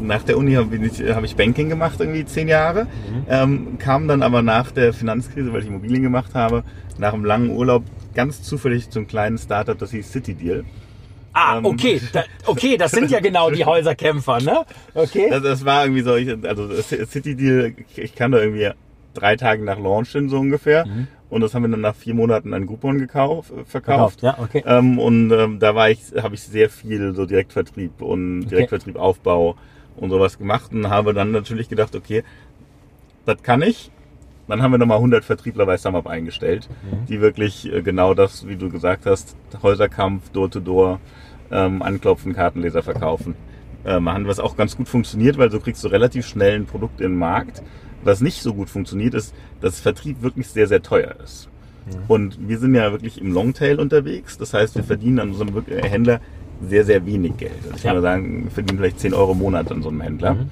nach 0.00 0.22
der 0.22 0.38
Uni 0.38 0.54
habe 0.54 0.76
ich, 0.76 1.02
hab 1.12 1.24
ich 1.24 1.34
Banking 1.34 1.68
gemacht, 1.68 1.98
irgendwie 1.98 2.24
zehn 2.24 2.46
Jahre. 2.46 2.84
Mhm. 2.84 3.24
Ähm, 3.28 3.78
kam 3.78 4.06
dann 4.06 4.22
aber 4.22 4.40
nach 4.42 4.70
der 4.70 4.92
Finanzkrise, 4.92 5.52
weil 5.52 5.62
ich 5.62 5.66
Immobilien 5.66 6.04
gemacht 6.04 6.34
habe, 6.34 6.62
nach 7.00 7.14
einem 7.14 7.24
langen 7.24 7.50
Urlaub 7.50 7.82
ganz 8.14 8.42
zufällig 8.42 8.90
zum 8.90 9.06
kleinen 9.06 9.38
Startup, 9.38 9.76
das 9.76 9.90
hieß 9.90 10.12
City 10.12 10.34
Deal. 10.34 10.64
Ah, 11.32 11.58
ähm, 11.58 11.64
okay, 11.64 12.00
da, 12.12 12.24
okay, 12.46 12.76
das 12.76 12.90
sind 12.90 13.10
ja 13.10 13.20
genau 13.20 13.50
die 13.50 13.64
Häuserkämpfer, 13.64 14.40
ne? 14.40 14.64
Okay. 14.94 15.28
Das, 15.30 15.42
das 15.42 15.64
war 15.64 15.84
irgendwie 15.84 16.02
so, 16.02 16.16
ich, 16.16 16.28
also 16.44 16.68
City 16.82 17.36
Deal, 17.36 17.74
ich 17.96 18.14
kann 18.14 18.32
da 18.32 18.38
irgendwie 18.38 18.70
drei 19.14 19.36
Tage 19.36 19.64
nach 19.64 19.78
Launch 19.78 20.10
hin 20.10 20.28
so 20.28 20.38
ungefähr. 20.38 20.86
Mhm. 20.86 21.08
Und 21.30 21.42
das 21.42 21.54
haben 21.54 21.62
wir 21.62 21.68
dann 21.68 21.80
nach 21.80 21.94
vier 21.94 22.14
Monaten 22.14 22.52
an 22.52 22.66
Groupon 22.66 22.98
gekauft, 22.98 23.52
verkauft. 23.66 24.20
verkauft. 24.20 24.22
Ja, 24.22 24.36
okay. 24.38 24.64
Ähm, 24.66 24.98
und 24.98 25.30
ähm, 25.30 25.60
da 25.60 25.76
war 25.76 25.88
ich, 25.88 26.00
habe 26.20 26.34
ich 26.34 26.42
sehr 26.42 26.68
viel 26.68 27.14
so 27.14 27.24
Direktvertrieb 27.24 28.02
und 28.02 28.48
Direktvertrieb 28.48 28.96
Aufbau 28.96 29.56
und 29.96 30.10
sowas 30.10 30.38
gemacht 30.38 30.72
und 30.72 30.90
habe 30.90 31.14
dann 31.14 31.30
natürlich 31.30 31.68
gedacht, 31.68 31.94
okay, 31.94 32.24
das 33.26 33.40
kann 33.44 33.62
ich. 33.62 33.92
Dann 34.50 34.62
haben 34.62 34.72
wir 34.72 34.78
nochmal 34.78 34.98
100 34.98 35.24
Vertriebler 35.24 35.66
bei 35.66 35.76
SumUp 35.76 36.06
eingestellt, 36.06 36.68
mhm. 36.82 37.06
die 37.06 37.20
wirklich 37.20 37.72
äh, 37.72 37.82
genau 37.82 38.14
das, 38.14 38.46
wie 38.46 38.56
du 38.56 38.68
gesagt 38.68 39.06
hast, 39.06 39.36
Häuserkampf, 39.62 40.30
Door-to-Door, 40.30 41.00
ähm, 41.50 41.82
anklopfen, 41.82 42.34
Kartenleser 42.34 42.82
verkaufen 42.82 43.34
äh, 43.84 43.98
machen, 43.98 44.26
was 44.26 44.38
auch 44.38 44.56
ganz 44.56 44.76
gut 44.76 44.88
funktioniert, 44.88 45.38
weil 45.38 45.50
so 45.50 45.58
kriegst 45.58 45.82
du 45.82 45.88
relativ 45.88 46.26
schnell 46.26 46.54
ein 46.56 46.66
Produkt 46.66 47.00
in 47.00 47.12
den 47.12 47.18
Markt 47.18 47.62
was 48.02 48.20
nicht 48.20 48.42
so 48.42 48.54
gut 48.54 48.70
funktioniert, 48.70 49.14
ist, 49.14 49.34
dass 49.60 49.80
Vertrieb 49.80 50.22
wirklich 50.22 50.48
sehr, 50.48 50.66
sehr 50.66 50.82
teuer 50.82 51.14
ist. 51.22 51.48
Ja. 51.90 51.98
Und 52.08 52.48
wir 52.48 52.58
sind 52.58 52.74
ja 52.74 52.92
wirklich 52.92 53.20
im 53.20 53.32
Longtail 53.32 53.78
unterwegs. 53.80 54.38
Das 54.38 54.54
heißt, 54.54 54.76
wir 54.76 54.84
verdienen 54.84 55.18
an 55.18 55.34
so 55.34 55.42
einem 55.42 55.64
Händler 55.66 56.20
sehr, 56.62 56.84
sehr 56.84 57.04
wenig 57.06 57.36
Geld. 57.36 57.52
Also 57.64 57.76
ich 57.76 57.82
ja. 57.82 57.90
würde 57.90 58.02
sagen, 58.02 58.44
wir 58.44 58.50
verdienen 58.50 58.78
vielleicht 58.78 59.00
10 59.00 59.14
Euro 59.14 59.32
im 59.32 59.38
Monat 59.38 59.70
an 59.70 59.82
so 59.82 59.88
einem 59.88 60.00
Händler. 60.00 60.34
Mhm. 60.34 60.50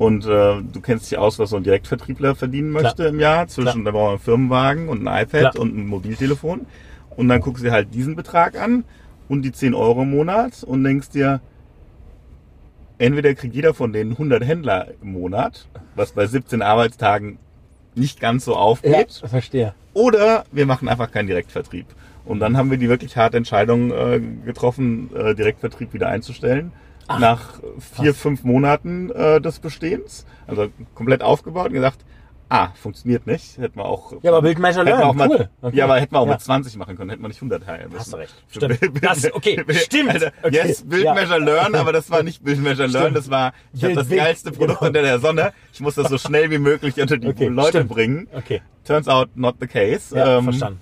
Und 0.00 0.24
äh, 0.24 0.62
du 0.62 0.80
kennst 0.80 1.10
dich 1.10 1.18
aus, 1.18 1.38
was 1.38 1.50
so 1.50 1.56
ein 1.56 1.62
Direktvertriebler 1.62 2.34
verdienen 2.34 2.70
möchte 2.70 2.94
Klar. 2.94 3.08
im 3.08 3.20
Jahr. 3.20 3.48
Zwischen, 3.48 3.82
Klar. 3.82 3.84
da 3.84 3.90
brauchen 3.90 4.06
wir 4.06 4.10
einen 4.12 4.18
Firmenwagen 4.18 4.88
und 4.88 5.06
ein 5.06 5.24
iPad 5.24 5.52
Klar. 5.52 5.58
und 5.58 5.76
ein 5.76 5.86
Mobiltelefon. 5.86 6.64
Und 7.16 7.28
dann 7.28 7.42
guckst 7.42 7.62
du 7.62 7.66
dir 7.66 7.72
halt 7.72 7.92
diesen 7.92 8.16
Betrag 8.16 8.58
an 8.58 8.84
und 9.28 9.42
die 9.42 9.52
10 9.52 9.74
Euro 9.74 10.00
im 10.04 10.10
Monat 10.10 10.64
und 10.64 10.84
denkst 10.84 11.10
dir, 11.10 11.42
entweder 12.96 13.34
kriegt 13.34 13.54
jeder 13.54 13.74
von 13.74 13.92
denen 13.92 14.12
100 14.12 14.42
Händler 14.42 14.88
im 15.02 15.12
Monat, 15.12 15.68
was 15.96 16.12
bei 16.12 16.26
17 16.26 16.62
Arbeitstagen 16.62 17.36
nicht 17.94 18.20
ganz 18.20 18.46
so 18.46 18.56
aufgeht. 18.56 19.20
Ja, 19.20 19.28
verstehe. 19.28 19.74
Oder 19.92 20.44
wir 20.50 20.64
machen 20.64 20.88
einfach 20.88 21.10
keinen 21.10 21.26
Direktvertrieb. 21.26 21.84
Und 22.24 22.40
dann 22.40 22.56
haben 22.56 22.70
wir 22.70 22.78
die 22.78 22.88
wirklich 22.88 23.18
harte 23.18 23.36
Entscheidung 23.36 23.90
äh, 23.90 24.18
getroffen, 24.46 25.10
äh, 25.14 25.34
Direktvertrieb 25.34 25.92
wieder 25.92 26.08
einzustellen. 26.08 26.72
Ach, 27.10 27.18
nach 27.18 27.60
vier, 27.96 28.10
was? 28.10 28.20
fünf 28.20 28.44
Monaten 28.44 29.10
äh, 29.10 29.40
des 29.40 29.58
Bestehens. 29.58 30.26
Also 30.46 30.68
komplett 30.94 31.22
aufgebaut 31.22 31.68
und 31.68 31.72
gesagt, 31.72 32.04
ah, 32.48 32.68
funktioniert 32.74 33.26
nicht. 33.26 33.58
Hätten 33.58 33.78
wir 33.78 33.84
auch. 33.84 34.12
Ja, 34.22 34.30
aber 34.30 34.42
Build 34.42 34.60
Measure 34.60 34.84
Learn, 34.84 35.02
auch 35.02 35.14
mal, 35.14 35.28
cool. 35.28 35.48
Okay. 35.60 35.76
Ja, 35.76 35.84
aber 35.84 35.98
hätten 36.00 36.14
wir 36.14 36.20
auch 36.20 36.26
ja. 36.26 36.32
mit 36.32 36.40
20 36.40 36.76
machen 36.76 36.96
können, 36.96 37.10
hätten 37.10 37.22
wir 37.22 37.28
nicht 37.28 37.38
100 37.38 37.64
teilen 37.64 37.88
müssen. 37.88 37.98
Hast 37.98 38.12
du 38.12 38.16
recht. 38.16 38.34
Stimmt. 38.48 38.78
Das, 39.02 39.32
okay, 39.32 39.64
stimmt. 39.72 40.10
Alter, 40.10 40.32
okay. 40.42 40.54
Yes, 40.54 40.82
Build 40.82 41.04
ja. 41.04 41.36
Learn, 41.36 41.74
aber 41.74 41.92
das 41.92 42.10
war 42.10 42.22
nicht 42.22 42.44
Build 42.44 42.60
Measure 42.60 42.86
Learn, 42.86 43.12
das 43.12 43.28
war, 43.28 43.54
ich 43.72 43.82
habe 43.82 43.94
das 43.94 44.08
geilste 44.08 44.52
Produkt 44.52 44.78
genau. 44.78 44.88
unter 44.88 45.02
der 45.02 45.18
Sonne. 45.18 45.52
Ich 45.72 45.80
muss 45.80 45.96
das 45.96 46.08
so 46.08 46.18
schnell 46.18 46.50
wie 46.50 46.58
möglich 46.58 47.00
unter 47.00 47.16
die 47.16 47.26
okay, 47.26 47.48
Leute 47.48 47.78
stimmt. 47.78 47.90
bringen. 47.90 48.28
Okay. 48.32 48.62
Turns 48.84 49.08
out 49.08 49.30
not 49.34 49.56
the 49.60 49.66
case. 49.66 50.16
Ja, 50.16 50.38
ähm, 50.38 50.44
verstanden. 50.44 50.80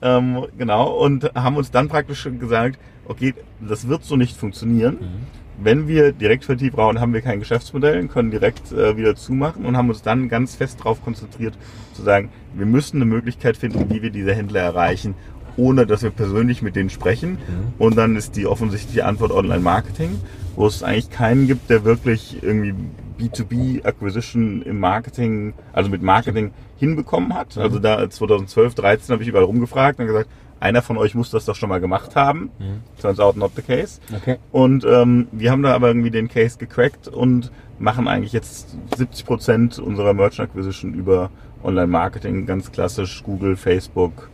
Ähm, 0.00 0.46
genau, 0.56 0.90
und 0.90 1.32
haben 1.34 1.56
uns 1.56 1.70
dann 1.70 1.88
praktisch 1.88 2.28
gesagt, 2.38 2.78
okay, 3.06 3.34
das 3.60 3.88
wird 3.88 4.04
so 4.04 4.16
nicht 4.16 4.36
funktionieren. 4.36 4.98
Mhm 5.00 5.37
wenn 5.62 5.88
wir 5.88 6.12
Direktvertrieb 6.12 6.74
brauchen, 6.74 7.00
haben 7.00 7.12
wir 7.12 7.20
kein 7.20 7.40
Geschäftsmodell, 7.40 8.06
können 8.08 8.30
direkt 8.30 8.72
äh, 8.72 8.96
wieder 8.96 9.16
zumachen 9.16 9.64
und 9.64 9.76
haben 9.76 9.88
uns 9.88 10.02
dann 10.02 10.28
ganz 10.28 10.54
fest 10.54 10.80
darauf 10.80 11.02
konzentriert, 11.02 11.54
zu 11.94 12.02
sagen, 12.02 12.30
wir 12.54 12.66
müssen 12.66 12.96
eine 12.96 13.04
Möglichkeit 13.04 13.56
finden, 13.56 13.90
wie 13.90 14.02
wir 14.02 14.10
diese 14.10 14.34
Händler 14.34 14.60
erreichen, 14.60 15.14
ohne 15.56 15.86
dass 15.86 16.02
wir 16.02 16.10
persönlich 16.10 16.62
mit 16.62 16.76
denen 16.76 16.90
sprechen. 16.90 17.32
Mhm. 17.32 17.72
Und 17.78 17.96
dann 17.96 18.16
ist 18.16 18.36
die 18.36 18.46
offensichtliche 18.46 19.04
Antwort 19.04 19.32
Online-Marketing, 19.32 20.20
wo 20.54 20.66
es 20.66 20.82
eigentlich 20.82 21.10
keinen 21.10 21.46
gibt, 21.46 21.68
der 21.68 21.84
wirklich 21.84 22.42
irgendwie 22.42 22.74
B2B 23.18 23.84
Acquisition 23.84 24.62
im 24.62 24.78
Marketing, 24.78 25.54
also 25.72 25.90
mit 25.90 26.02
Marketing 26.02 26.52
hinbekommen 26.76 27.34
hat. 27.34 27.56
Mhm. 27.56 27.62
Also 27.62 27.78
da 27.80 28.08
2012, 28.08 28.74
13 28.74 29.12
habe 29.12 29.22
ich 29.22 29.28
überall 29.28 29.44
rumgefragt 29.44 29.98
und 29.98 30.06
gesagt, 30.06 30.30
einer 30.60 30.82
von 30.82 30.96
euch 30.96 31.14
muss 31.14 31.30
das 31.30 31.44
doch 31.44 31.54
schon 31.54 31.68
mal 31.68 31.80
gemacht 31.80 32.16
haben. 32.16 32.50
Mhm. 32.58 32.82
Turns 33.00 33.20
out 33.20 33.36
not 33.36 33.52
the 33.56 33.62
case. 33.62 34.00
Okay. 34.14 34.36
Und 34.52 34.84
ähm, 34.84 35.28
wir 35.32 35.50
haben 35.50 35.62
da 35.62 35.74
aber 35.74 35.88
irgendwie 35.88 36.10
den 36.10 36.28
Case 36.28 36.58
gecrackt 36.58 37.08
und 37.08 37.50
machen 37.78 38.08
eigentlich 38.08 38.32
jetzt 38.32 38.76
70 38.96 39.26
Prozent 39.26 39.78
unserer 39.78 40.14
Merchant 40.14 40.50
Acquisition 40.50 40.94
über 40.94 41.30
Online-Marketing, 41.62 42.46
ganz 42.46 42.70
klassisch 42.72 43.22
Google, 43.22 43.56
Facebook 43.56 44.30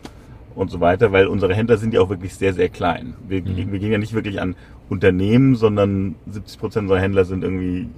und 0.55 0.71
so 0.71 0.81
weiter, 0.81 1.13
weil 1.13 1.27
unsere 1.27 1.55
Händler 1.55 1.77
sind 1.77 1.95
ja 1.95 2.01
auch 2.01 2.09
wirklich 2.09 2.35
sehr, 2.35 2.55
sehr 2.55 2.69
klein. 2.69 3.15
Wir, 3.27 3.43
mhm. 3.43 3.73
wir 3.73 3.79
gehen 3.79 3.93
ja 3.93 3.99
nicht 3.99 4.15
wirklich 4.15 4.41
an 4.41 4.55
Unternehmen, 4.89 5.57
sondern 5.57 6.15
70 6.31 6.59
Prozent 6.59 6.83
unserer 6.85 7.01
Händler 7.01 7.25
sind 7.25 7.43
irgendwie 7.43 7.89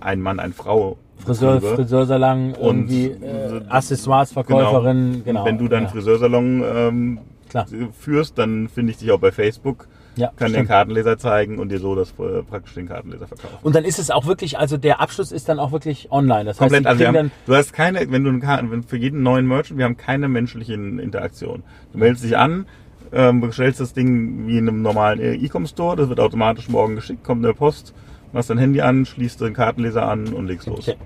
ein 0.00 0.20
Mann, 0.20 0.40
eine 0.40 0.52
Frau. 0.52 0.98
Friseur, 1.18 1.60
Friseursalon, 1.60 2.54
irgendwie 2.60 3.06
äh, 3.06 3.62
Accessoires, 3.68 4.32
Verkäuferin, 4.32 5.12
genau. 5.12 5.24
genau. 5.24 5.44
wenn 5.46 5.58
du 5.58 5.66
dann 5.66 5.84
ja. 5.84 5.88
Friseursalon 5.88 6.62
ähm, 6.62 7.18
Klar. 7.64 7.88
führst, 7.98 8.38
dann 8.38 8.68
finde 8.68 8.92
ich 8.92 8.98
dich 8.98 9.10
auch 9.12 9.20
bei 9.20 9.32
Facebook. 9.32 9.88
Ja, 10.16 10.28
kann 10.28 10.48
stimmt. 10.48 10.56
den 10.56 10.68
Kartenleser 10.68 11.18
zeigen 11.18 11.58
und 11.58 11.68
dir 11.68 11.78
so 11.78 11.94
das 11.94 12.10
äh, 12.18 12.42
praktisch 12.42 12.72
den 12.72 12.88
Kartenleser 12.88 13.26
verkaufen. 13.26 13.58
Und 13.62 13.76
dann 13.76 13.84
ist 13.84 13.98
es 13.98 14.10
auch 14.10 14.24
wirklich, 14.24 14.58
also 14.58 14.78
der 14.78 15.00
Abschluss 15.00 15.30
ist 15.30 15.46
dann 15.50 15.58
auch 15.58 15.72
wirklich 15.72 16.10
online. 16.10 16.46
Das 16.46 16.56
Komplett, 16.56 16.86
heißt, 16.86 17.02
also 17.02 17.18
haben, 17.18 17.30
du 17.44 17.54
hast 17.54 17.74
keine, 17.74 18.10
wenn 18.10 18.24
du 18.24 18.30
einen 18.30 18.40
Karten, 18.40 18.70
wenn 18.70 18.82
für 18.82 18.96
jeden 18.96 19.22
neuen 19.22 19.46
Merchant, 19.46 19.76
wir 19.76 19.84
haben 19.84 19.98
keine 19.98 20.28
menschliche 20.28 20.72
Interaktion. 20.72 21.64
Du 21.92 21.98
meldest 21.98 22.24
dich 22.24 22.34
an, 22.34 22.64
ähm, 23.12 23.42
bestellst 23.42 23.78
das 23.78 23.92
Ding 23.92 24.46
wie 24.46 24.56
in 24.56 24.68
einem 24.68 24.80
normalen 24.80 25.20
E-Com-Store, 25.20 25.96
das 25.96 26.08
wird 26.08 26.20
automatisch 26.20 26.70
morgen 26.70 26.94
geschickt, 26.94 27.22
kommt 27.22 27.40
in 27.40 27.48
der 27.48 27.52
Post, 27.52 27.92
machst 28.32 28.48
dein 28.48 28.58
Handy 28.58 28.80
an, 28.80 29.04
schließt 29.04 29.42
den 29.42 29.52
Kartenleser 29.52 30.08
an 30.08 30.28
und 30.28 30.46
legst 30.46 30.66
los. 30.66 30.88
Okay. 30.88 30.96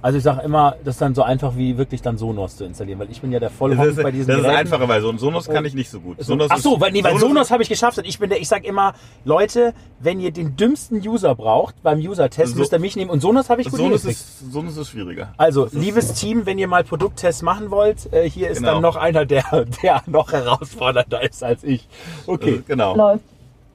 Also 0.00 0.18
ich 0.18 0.24
sage 0.24 0.42
immer, 0.42 0.76
das 0.84 0.96
ist 0.96 1.00
dann 1.00 1.14
so 1.14 1.22
einfach 1.22 1.56
wie 1.56 1.76
wirklich 1.76 2.02
dann 2.02 2.18
Sonos 2.18 2.56
zu 2.56 2.64
installieren, 2.64 2.98
weil 3.00 3.10
ich 3.10 3.20
bin 3.20 3.32
ja 3.32 3.40
der 3.40 3.50
Vollhonk 3.50 4.00
bei 4.02 4.10
diesen 4.10 4.28
Das 4.28 4.36
ist 4.36 4.42
Geräten. 4.42 4.60
einfacher, 4.60 4.88
weil 4.88 5.00
Sonos 5.00 5.48
kann 5.48 5.64
ich 5.64 5.74
nicht 5.74 5.90
so 5.90 6.00
gut. 6.00 6.22
Sonos 6.22 6.48
Ach 6.50 6.58
so, 6.58 6.80
weil, 6.80 6.92
nee, 6.92 7.02
weil 7.02 7.12
Sonos, 7.12 7.28
Sonos 7.28 7.50
habe 7.50 7.62
ich 7.62 7.68
geschafft 7.68 7.98
und 7.98 8.06
ich 8.06 8.18
bin 8.18 8.30
der, 8.30 8.40
ich 8.40 8.48
sage 8.48 8.66
immer, 8.66 8.94
Leute, 9.24 9.74
wenn 10.00 10.20
ihr 10.20 10.30
den 10.30 10.56
dümmsten 10.56 11.06
User 11.06 11.34
braucht 11.34 11.82
beim 11.82 11.98
User-Test, 11.98 12.52
so, 12.52 12.58
müsst 12.58 12.72
ihr 12.72 12.78
mich 12.78 12.96
nehmen 12.96 13.10
und 13.10 13.20
Sonos 13.20 13.50
habe 13.50 13.60
ich 13.60 13.70
gut 13.70 13.78
Sonos 13.78 14.04
ist, 14.04 14.52
Sonos 14.52 14.76
ist 14.76 14.90
schwieriger. 14.90 15.34
Also, 15.36 15.64
ist 15.64 15.74
liebes 15.74 16.14
Team, 16.14 16.46
wenn 16.46 16.58
ihr 16.58 16.68
mal 16.68 16.84
Produkttests 16.84 17.42
machen 17.42 17.70
wollt, 17.70 18.12
äh, 18.12 18.28
hier 18.28 18.50
ist 18.50 18.58
genau. 18.58 18.74
dann 18.74 18.82
noch 18.82 18.96
einer, 18.96 19.26
der, 19.26 19.66
der 19.82 20.02
noch 20.06 20.32
herausfordernder 20.32 21.22
ist 21.22 21.42
als 21.42 21.64
ich. 21.64 21.88
Okay. 22.26 22.50
Also, 22.52 22.62
genau. 22.66 22.96
Läuft. 22.96 23.24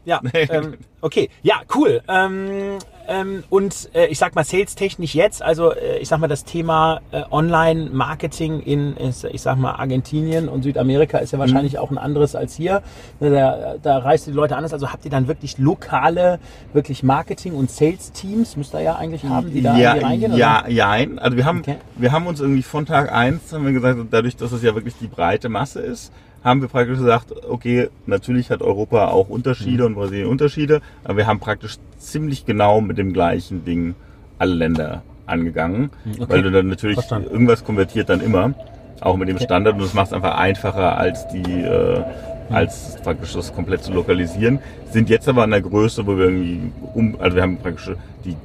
Ja, 0.06 0.22
ähm, 0.34 0.78
okay. 1.02 1.30
Ja, 1.42 1.62
cool. 1.76 2.02
Ähm, 2.08 2.78
ähm, 3.08 3.44
und 3.50 3.90
äh, 3.94 4.08
ich 4.08 4.18
sag 4.18 4.36
mal, 4.36 4.44
sales-technisch 4.44 5.14
jetzt, 5.14 5.42
also 5.42 5.74
äh, 5.74 5.98
ich 6.00 6.08
sag 6.08 6.20
mal, 6.20 6.28
das 6.28 6.46
Thema 6.46 7.02
äh, 7.12 7.24
Online-Marketing 7.30 8.62
in, 8.62 8.96
ich 8.98 9.42
sag 9.42 9.58
mal, 9.58 9.74
Argentinien 9.74 10.48
und 10.48 10.64
Südamerika 10.64 11.18
ist 11.18 11.32
ja 11.32 11.38
mhm. 11.38 11.42
wahrscheinlich 11.42 11.74
mhm. 11.74 11.80
auch 11.80 11.92
ein 11.92 11.98
anderes 11.98 12.36
als 12.36 12.56
hier. 12.56 12.82
Da, 13.20 13.76
da 13.82 13.98
reist 13.98 14.28
die 14.28 14.32
Leute 14.32 14.56
anders. 14.56 14.74
Also 14.74 14.92
habt 14.92 15.04
ihr 15.06 15.12
dann 15.12 15.28
wirklich 15.28 15.58
lokale, 15.58 16.40
wirklich 16.72 17.04
Marketing- 17.04 17.56
und 17.56 17.70
Sales-Teams, 17.70 18.56
müsst 18.56 18.74
ihr 18.74 18.82
ja 18.82 18.96
eigentlich 18.96 19.24
haben, 19.26 19.52
die 19.52 19.62
da 19.62 19.78
ja, 19.78 19.94
reingehen? 19.94 20.36
Ja, 20.36 20.68
ja, 20.68 20.92
also 21.18 21.36
wir 21.36 21.46
haben, 21.46 21.60
okay. 21.60 21.78
wir 21.98 22.12
haben 22.12 22.26
uns 22.28 22.40
irgendwie 22.40 22.64
von 22.64 22.86
Tag 22.86 23.12
eins 23.12 23.52
haben 23.52 23.66
wir 23.66 23.74
gesagt, 23.74 24.00
dadurch, 24.12 24.36
dass 24.38 24.52
es 24.52 24.64
ja 24.64 24.76
wirklich 24.76 24.96
die 25.00 25.08
breite 25.08 25.50
Masse 25.50 25.82
ist, 25.82 26.12
haben 26.44 26.62
wir 26.62 26.68
praktisch 26.68 26.98
gesagt, 26.98 27.34
okay, 27.50 27.90
natürlich 28.06 28.50
hat 28.50 28.62
Europa 28.62 29.08
auch 29.08 29.30
Unterschiede 29.30 29.84
mhm. 29.84 29.88
und 29.88 29.96
Brasilien 29.96 30.28
Unterschiede, 30.28 30.82
aber 31.04 31.18
wir 31.18 31.28
haben 31.28 31.40
praktisch 31.40 31.78
ziemlich 32.04 32.46
genau 32.46 32.82
mit 32.82 32.98
dem 32.98 33.14
gleichen 33.14 33.66
Ding 33.66 33.96
alle 34.40 34.54
Länder 34.54 35.04
angegangen, 35.26 35.90
okay. 36.06 36.26
weil 36.28 36.42
du 36.44 36.52
dann 36.52 36.68
natürlich 36.68 36.96
Verstanden. 36.96 37.32
irgendwas 37.32 37.64
konvertiert 37.64 38.10
dann 38.10 38.22
immer, 38.22 38.54
auch 39.02 39.18
mit 39.18 39.30
dem. 39.30 39.40
Standard 39.40 39.76
und 39.76 39.82
das 39.82 39.94
macht 39.94 40.08
es 40.08 40.14
einfach 40.14 40.38
einfacher 40.38 40.98
als 40.98 41.28
die 41.30 41.62
äh, 41.62 42.04
als 42.50 42.98
praktisch 43.04 43.34
das 43.34 43.54
komplett 43.54 43.84
zu 43.84 43.94
lokalisieren. 43.94 44.60
Sind 44.92 45.10
jetzt 45.10 45.28
aber 45.28 45.44
an 45.44 45.52
der 45.52 45.62
Größe, 45.62 46.06
wo 46.06 46.18
wir 46.18 46.26
irgendwie 46.26 46.72
um, 46.94 47.16
also 47.20 47.36
wir 47.36 47.44
haben 47.44 47.58
praktisch 47.58 47.92
die, 48.26 48.36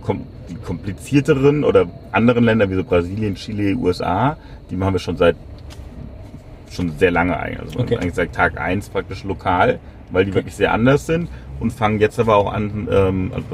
die 0.49 0.55
komplizierteren 0.55 1.64
oder 1.64 1.87
anderen 2.12 2.44
Länder 2.44 2.71
wie 2.71 2.75
so 2.75 2.85
Brasilien, 2.85 3.35
Chile, 3.35 3.77
USA, 3.77 4.37
die 4.71 4.77
machen 4.77 4.94
wir 4.94 4.99
schon 5.01 5.16
seit 5.16 5.37
schon 6.71 6.92
sehr 6.99 7.11
lange 7.11 7.38
eigentlich. 7.38 7.61
Also 7.61 7.81
okay. 7.81 7.97
eigentlich 7.97 8.14
seit 8.14 8.33
Tag 8.33 8.61
1 8.61 8.88
praktisch 8.90 9.25
lokal, 9.25 9.79
weil 10.11 10.25
die 10.25 10.31
okay. 10.31 10.38
wirklich 10.38 10.55
sehr 10.55 10.73
anders 10.73 11.07
sind 11.07 11.29
und 11.61 11.73
fangen 11.73 12.01
jetzt 12.01 12.18
aber 12.18 12.37
auch 12.37 12.53
an, 12.53 12.88
ähm, 12.90 13.33
also 13.35 13.47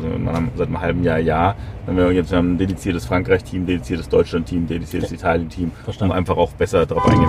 seit 0.57 0.69
einem 0.69 0.81
halben 0.81 1.05
Jahr, 1.05 1.19
ja, 1.19 1.55
wenn 1.87 1.97
wir 1.97 2.13
jetzt 2.13 2.33
haben 2.33 2.55
ein 2.55 2.59
dediziertes 2.59 3.05
Frankreich-Team, 3.07 3.67
dediziertes 3.67 4.09
Deutschland-Team, 4.09 4.67
dediziertes 4.67 5.11
okay. 5.11 5.21
Italien-Team, 5.21 5.73
um 6.01 6.13
einfach 6.13 6.37
auch 6.37 6.53
besser 6.53 6.87
darauf 6.87 7.07
eingehen. 7.07 7.29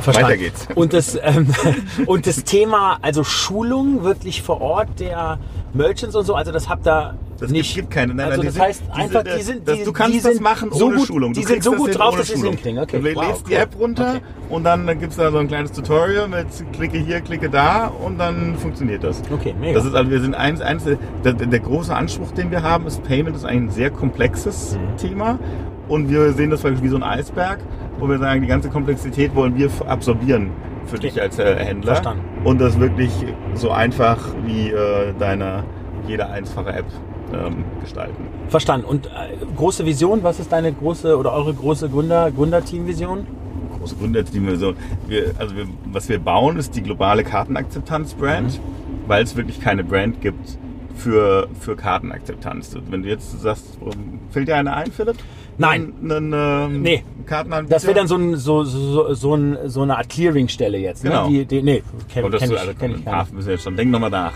Verstanden. 0.00 0.30
Weiter 0.30 0.36
geht's. 0.36 0.68
Und 0.74 0.92
das, 0.92 1.18
ähm, 1.22 1.48
und 2.06 2.26
das 2.26 2.44
Thema, 2.44 2.98
also 3.02 3.24
Schulung 3.24 4.04
wirklich 4.04 4.42
vor 4.42 4.60
Ort 4.60 5.00
der 5.00 5.38
Merchants 5.74 6.14
und 6.14 6.24
so, 6.24 6.34
also 6.34 6.52
das 6.52 6.68
habt 6.68 6.86
ihr 6.86 7.14
das 7.38 7.50
nicht. 7.50 7.74
gibt 7.74 7.90
keine. 7.90 8.14
Nein, 8.14 8.30
also 8.30 8.42
das 8.42 8.54
sind, 8.54 8.62
heißt 8.62 8.82
einfach, 8.92 9.22
die 9.22 9.42
sind, 9.42 9.68
die, 9.68 9.84
du 9.84 9.92
kannst 9.92 10.14
die 10.14 10.20
sind 10.20 10.34
das 10.34 10.40
machen 10.40 10.70
so 10.72 10.86
ohne 10.86 10.96
gut, 10.96 11.06
Schulung. 11.06 11.32
Du 11.34 11.40
die 11.40 11.46
sind 11.46 11.62
so 11.62 11.72
gut 11.72 11.98
drauf, 11.98 12.16
dass 12.16 12.28
sie 12.28 12.34
es 12.34 12.42
hinkriegen. 12.42 12.78
Okay. 12.78 12.98
Du 12.98 13.02
lädst 13.02 13.16
wow, 13.16 13.42
die 13.42 13.54
App 13.54 13.78
runter 13.78 14.14
okay. 14.16 14.20
und 14.48 14.64
dann, 14.64 14.86
gibt 14.86 15.10
es 15.10 15.16
da 15.16 15.30
so 15.30 15.38
ein 15.38 15.48
kleines 15.48 15.72
Tutorial 15.72 16.28
mit 16.28 16.46
klicke 16.72 16.98
hier, 16.98 17.20
klicke 17.20 17.50
da 17.50 17.88
und 17.88 18.18
dann 18.18 18.56
funktioniert 18.56 19.04
das. 19.04 19.22
Okay, 19.30 19.54
mega. 19.58 19.74
Das 19.74 19.84
ist 19.84 19.94
also, 19.94 20.10
wir 20.10 20.20
sind 20.20 20.34
eins, 20.34 20.60
eins 20.60 20.84
der, 20.84 21.32
der 21.34 21.60
große 21.60 21.94
Anspruch, 21.94 22.30
den 22.32 22.50
wir 22.50 22.62
haben, 22.62 22.86
ist 22.86 23.02
Payment 23.04 23.36
ist 23.36 23.44
ein 23.44 23.70
sehr 23.70 23.90
komplexes 23.90 24.78
mhm. 24.78 24.96
Thema 24.96 25.38
und 25.88 26.10
wir 26.10 26.32
sehen 26.32 26.50
das 26.50 26.64
wie 26.64 26.88
so 26.88 26.96
ein 26.96 27.02
Eisberg, 27.02 27.60
wo 27.98 28.08
wir 28.08 28.18
sagen, 28.18 28.42
die 28.42 28.48
ganze 28.48 28.68
Komplexität 28.68 29.34
wollen 29.34 29.56
wir 29.56 29.70
absorbieren 29.86 30.50
für 30.86 30.98
dich 30.98 31.20
als 31.20 31.38
äh, 31.38 31.56
Händler. 31.56 31.94
Verstanden. 31.94 32.22
Und 32.44 32.60
das 32.60 32.78
wirklich 32.78 33.10
so 33.54 33.70
einfach 33.70 34.18
wie 34.44 34.70
äh, 34.70 35.12
deine 35.18 35.64
jede 36.06 36.28
einfache 36.28 36.72
App 36.72 36.86
ähm, 37.32 37.64
gestalten. 37.80 38.24
Verstanden. 38.48 38.86
Und 38.86 39.06
äh, 39.06 39.10
große 39.56 39.84
Vision, 39.84 40.22
was 40.22 40.38
ist 40.38 40.52
deine 40.52 40.72
große 40.72 41.16
oder 41.16 41.32
eure 41.32 41.52
große 41.54 41.88
Gründer, 41.88 42.30
Gründerteam-Vision? 42.30 43.26
Große 43.78 43.96
Gründerteam-Vision. 43.96 44.76
Wir, 45.08 45.34
also 45.38 45.56
wir, 45.56 45.66
was 45.86 46.08
wir 46.08 46.18
bauen, 46.20 46.56
ist 46.56 46.76
die 46.76 46.82
globale 46.82 47.24
Kartenakzeptanz-Brand, 47.24 48.58
mhm. 48.58 49.08
weil 49.08 49.24
es 49.24 49.36
wirklich 49.36 49.60
keine 49.60 49.82
Brand 49.82 50.20
gibt 50.20 50.58
für, 50.94 51.48
für 51.60 51.76
Kartenakzeptanz. 51.76 52.76
Wenn 52.88 53.02
du 53.02 53.08
jetzt 53.08 53.40
sagst, 53.40 53.78
fällt 54.30 54.48
dir 54.48 54.56
eine 54.56 54.74
ein, 54.74 54.92
Philipp? 54.92 55.16
Nein. 55.58 55.92
Einen, 56.02 56.32
ähm, 56.34 56.82
nee. 56.82 57.04
Kartenanbieter? 57.26 57.74
Das 57.74 57.84
wäre 57.84 57.94
dann 57.94 58.06
so, 58.06 58.16
ein, 58.16 58.36
so, 58.36 58.64
so, 58.64 59.14
so, 59.14 59.34
ein, 59.34 59.58
so 59.66 59.82
eine 59.82 59.96
Art 59.96 60.08
Clearingstelle 60.08 60.78
jetzt. 60.78 61.04
Ne? 61.04 61.10
Genau. 61.10 61.28
Die, 61.28 61.44
die, 61.44 61.62
nee, 61.62 61.82
kenn, 62.12 62.30
kenn 62.30 62.50
ich, 62.52 62.58
also, 62.58 62.74
kenn 62.74 62.94
ich 62.98 63.06
Hafen 63.06 63.36
müssen 63.36 63.48
wir 63.48 63.54
jetzt 63.54 63.64
schon. 63.64 63.76
Denk 63.76 63.90
nochmal 63.90 64.10
nach. 64.10 64.34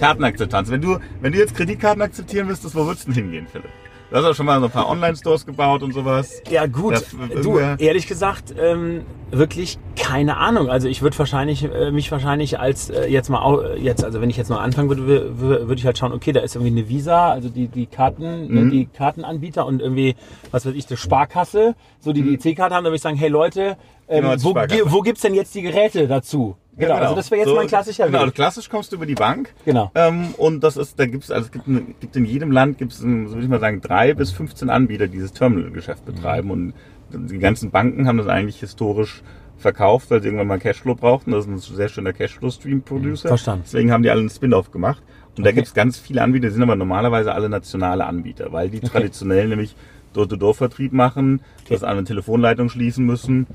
Kartenakzeptanz. 0.00 0.70
Wenn 0.70 0.80
du, 0.80 0.98
wenn 1.20 1.32
du 1.32 1.38
jetzt 1.38 1.54
Kreditkarten 1.54 2.02
akzeptieren 2.02 2.46
müsstest, 2.46 2.74
wo 2.74 2.86
würdest 2.86 3.06
du 3.06 3.12
denn 3.12 3.24
hingehen, 3.24 3.46
Philipp? 3.50 3.70
Du 4.10 4.16
hast 4.16 4.24
auch 4.24 4.34
schon 4.34 4.46
mal 4.46 4.60
so 4.60 4.66
ein 4.66 4.70
paar 4.70 4.88
Online-Stores 4.88 5.46
gebaut 5.46 5.82
und 5.82 5.92
sowas. 5.92 6.42
Ja 6.48 6.66
gut, 6.66 7.02
du, 7.42 7.58
ehrlich 7.58 8.06
gesagt, 8.06 8.54
ähm, 8.58 9.02
wirklich 9.30 9.78
keine 9.96 10.36
Ahnung. 10.36 10.68
Also 10.68 10.88
ich 10.88 11.02
würde 11.02 11.18
wahrscheinlich, 11.18 11.64
äh, 11.64 11.90
mich 11.90 12.10
wahrscheinlich 12.12 12.58
als 12.58 12.90
äh, 12.90 13.06
jetzt 13.06 13.28
mal, 13.28 13.40
auch, 13.40 13.62
jetzt, 13.76 14.04
also 14.04 14.20
wenn 14.20 14.30
ich 14.30 14.36
jetzt 14.36 14.50
noch 14.50 14.60
anfangen 14.60 14.88
würde, 14.88 15.38
würde 15.40 15.74
ich 15.74 15.86
halt 15.86 15.98
schauen, 15.98 16.12
okay, 16.12 16.32
da 16.32 16.40
ist 16.40 16.54
irgendwie 16.54 16.72
eine 16.72 16.88
Visa, 16.88 17.30
also 17.30 17.48
die, 17.48 17.68
die 17.68 17.86
Karten, 17.86 18.46
ne, 18.48 18.60
mhm. 18.62 18.70
die 18.70 18.86
Kartenanbieter 18.86 19.66
und 19.66 19.80
irgendwie, 19.80 20.14
was 20.50 20.66
weiß 20.66 20.74
ich, 20.74 20.86
eine 20.88 20.96
Sparkasse, 20.96 21.74
so 22.00 22.12
die 22.12 22.22
die 22.22 22.34
EC-Karte 22.34 22.74
haben, 22.74 22.84
da 22.84 22.90
würde 22.90 22.96
ich 22.96 23.02
sagen, 23.02 23.16
hey 23.16 23.28
Leute, 23.28 23.76
ähm, 24.08 24.22
genau, 24.22 24.42
wo, 24.42 24.92
wo 24.92 25.00
gibt's 25.00 25.22
denn 25.22 25.34
jetzt 25.34 25.54
die 25.54 25.62
Geräte 25.62 26.06
dazu? 26.06 26.56
Genau, 26.76 26.94
genau, 26.94 27.02
also 27.02 27.14
das 27.14 27.30
wäre 27.30 27.40
jetzt 27.40 27.48
so, 27.48 27.54
mal 27.54 27.62
ein 27.62 27.68
klassischer 27.68 28.06
Genau, 28.06 28.26
Weg. 28.26 28.34
klassisch 28.34 28.68
kommst 28.68 28.90
du 28.90 28.96
über 28.96 29.06
die 29.06 29.14
Bank. 29.14 29.54
Genau. 29.64 29.92
Ähm, 29.94 30.34
und 30.38 30.64
das 30.64 30.76
ist, 30.76 30.98
da 30.98 31.06
gibt's, 31.06 31.30
also 31.30 31.46
es 31.46 31.52
gibt, 31.52 31.68
ein, 31.68 31.94
gibt 32.00 32.16
in 32.16 32.24
jedem 32.24 32.50
Land 32.50 32.78
gibt's, 32.78 32.98
so 32.98 33.06
würde 33.06 33.42
ich 33.42 33.48
mal 33.48 33.60
sagen, 33.60 33.80
drei 33.80 34.12
bis 34.14 34.32
15 34.32 34.70
Anbieter, 34.70 35.06
die 35.06 35.14
dieses 35.14 35.32
Terminal-Geschäft 35.32 36.04
betreiben. 36.04 36.48
Mhm. 36.48 36.74
Und 37.12 37.30
die 37.30 37.38
ganzen 37.38 37.70
Banken 37.70 38.08
haben 38.08 38.18
das 38.18 38.26
eigentlich 38.26 38.58
historisch 38.58 39.22
verkauft, 39.56 40.10
weil 40.10 40.20
sie 40.20 40.28
irgendwann 40.28 40.48
mal 40.48 40.58
Cashflow 40.58 40.96
brauchten. 40.96 41.30
Das 41.30 41.46
ist 41.46 41.50
ein 41.50 41.58
sehr 41.58 41.88
schöner 41.88 42.12
Cashflow-Stream-Producer. 42.12 43.28
Verstanden. 43.28 43.62
Deswegen 43.66 43.92
haben 43.92 44.02
die 44.02 44.10
alle 44.10 44.20
einen 44.20 44.30
Spin-off 44.30 44.72
gemacht. 44.72 45.02
Und 45.36 45.40
okay. 45.40 45.42
da 45.42 45.52
gibt's 45.52 45.74
ganz 45.74 45.98
viele 45.98 46.22
Anbieter, 46.22 46.48
die 46.48 46.54
sind 46.54 46.62
aber 46.62 46.76
normalerweise 46.76 47.32
alle 47.32 47.48
nationale 47.48 48.04
Anbieter, 48.04 48.52
weil 48.52 48.68
die 48.68 48.78
okay. 48.78 48.88
traditionell 48.88 49.48
nämlich 49.48 49.76
Door-to-Door-Vertrieb 50.12 50.92
machen, 50.92 51.40
okay. 51.64 51.74
das 51.74 51.84
an 51.84 51.98
eine 51.98 52.04
Telefonleitung 52.04 52.68
schließen 52.68 53.04
müssen 53.04 53.46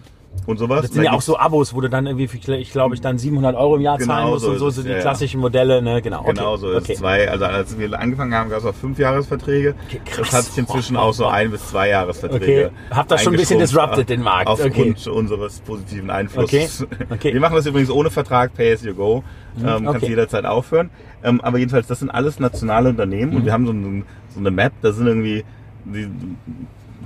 und 0.46 0.58
sowas. 0.58 0.82
Das 0.82 0.92
sind 0.92 1.04
ja 1.04 1.12
auch 1.12 1.22
so 1.22 1.38
Abos, 1.38 1.74
wo 1.74 1.82
du 1.82 1.90
dann 1.90 2.08
irgendwie, 2.08 2.30
ich 2.54 2.72
glaube 2.72 2.96
ich, 2.96 3.02
dann 3.02 3.18
700 3.18 3.56
Euro 3.56 3.76
im 3.76 3.82
Jahr 3.82 3.98
genau 3.98 4.14
zahlen 4.14 4.30
musst 4.30 4.46
so 4.46 4.52
und 4.52 4.60
so, 4.60 4.70
so 4.70 4.84
die 4.84 4.90
ja, 4.90 5.00
klassischen 5.00 5.40
Modelle, 5.40 5.82
ne, 5.82 6.02
genau. 6.02 6.24
Genau 6.24 6.54
okay. 6.54 6.62
so 6.62 6.72
ist 6.72 6.84
okay. 6.84 6.96
zwei, 6.96 7.30
also 7.30 7.46
als 7.46 7.78
wir 7.78 8.00
angefangen 8.00 8.34
haben, 8.34 8.50
gab 8.50 8.60
es 8.60 8.66
auch 8.66 8.74
fünf 8.74 8.98
Jahresverträge. 8.98 9.76
Okay, 9.88 10.02
krass. 10.06 10.18
Das 10.18 10.34
hat 10.34 10.44
sich 10.46 10.58
inzwischen 10.58 10.98
oh, 10.98 11.02
auch 11.02 11.14
so 11.14 11.28
ein 11.28 11.52
bis 11.52 11.68
zwei 11.68 11.90
Jahresverträge. 11.90 12.68
Okay. 12.68 12.96
Habt 12.96 13.12
das 13.12 13.24
schon 13.24 13.34
ein 13.34 13.38
bisschen 13.38 13.60
disrupted, 13.60 14.10
den 14.10 14.24
Markt. 14.24 14.48
Aufgrund 14.48 14.76
okay. 14.78 15.10
unseres 15.10 15.60
positiven 15.62 16.10
Einflusses. 16.10 16.84
Okay. 16.84 16.96
Okay. 17.10 17.34
Wir 17.34 17.42
machen 17.42 17.56
das 17.56 17.66
übrigens 17.66 17.90
ohne 17.90 18.10
Vertrag, 18.10 18.54
Pay 18.54 18.74
as 18.74 18.84
you 18.84 18.94
go. 18.94 19.24
Mhm. 19.58 19.68
Ähm, 19.68 19.86
kannst 19.86 20.08
jederzeit 20.08 20.46
aufhören. 20.46 20.90
Ähm, 21.24 21.42
aber 21.42 21.58
jedenfalls, 21.58 21.88
das 21.88 22.00
sind 22.00 22.10
alles 22.10 22.40
nationale 22.40 22.90
Unternehmen 22.90 23.32
mhm. 23.32 23.38
und 23.38 23.46
wir 23.46 23.54
haben 23.54 23.66
so, 23.66 23.72
ein, 23.72 24.06
so 24.30 24.40
eine 24.40 24.52
Map, 24.52 24.74
da 24.82 24.92
sind 24.92 25.08
irgendwie 25.08 25.44
die, 25.86 26.08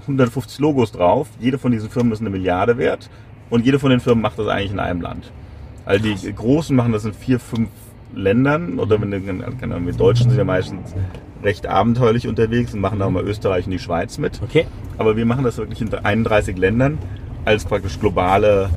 150 0.01 0.59
Logos 0.59 0.91
drauf. 0.91 1.27
Jede 1.39 1.57
von 1.57 1.71
diesen 1.71 1.89
Firmen 1.89 2.11
ist 2.11 2.21
eine 2.21 2.29
Milliarde 2.29 2.77
wert. 2.77 3.09
Und 3.49 3.65
jede 3.65 3.79
von 3.79 3.89
den 3.89 3.99
Firmen 3.99 4.21
macht 4.21 4.39
das 4.39 4.47
eigentlich 4.47 4.71
in 4.71 4.79
einem 4.79 5.01
Land. 5.01 5.31
Also 5.85 6.03
die 6.03 6.33
Großen 6.33 6.75
machen 6.75 6.91
das 6.91 7.05
in 7.05 7.13
vier, 7.13 7.39
fünf 7.39 7.69
Ländern. 8.15 8.79
Oder 8.79 9.01
wenn 9.01 9.11
wir 9.11 9.93
Deutschen 9.93 10.29
sind 10.29 10.37
ja 10.37 10.43
meistens 10.43 10.93
recht 11.43 11.67
abenteuerlich 11.67 12.27
unterwegs 12.27 12.73
und 12.73 12.79
machen 12.79 12.99
da 12.99 13.05
auch 13.05 13.11
mal 13.11 13.23
Österreich 13.23 13.65
und 13.65 13.71
die 13.71 13.79
Schweiz 13.79 14.17
mit. 14.17 14.41
Okay. 14.41 14.65
Aber 14.97 15.17
wir 15.17 15.25
machen 15.25 15.43
das 15.43 15.57
wirklich 15.57 15.81
in 15.81 15.93
31 15.93 16.57
Ländern 16.57 16.97
als 17.45 17.65
praktisch 17.65 17.99
globale, 17.99 18.69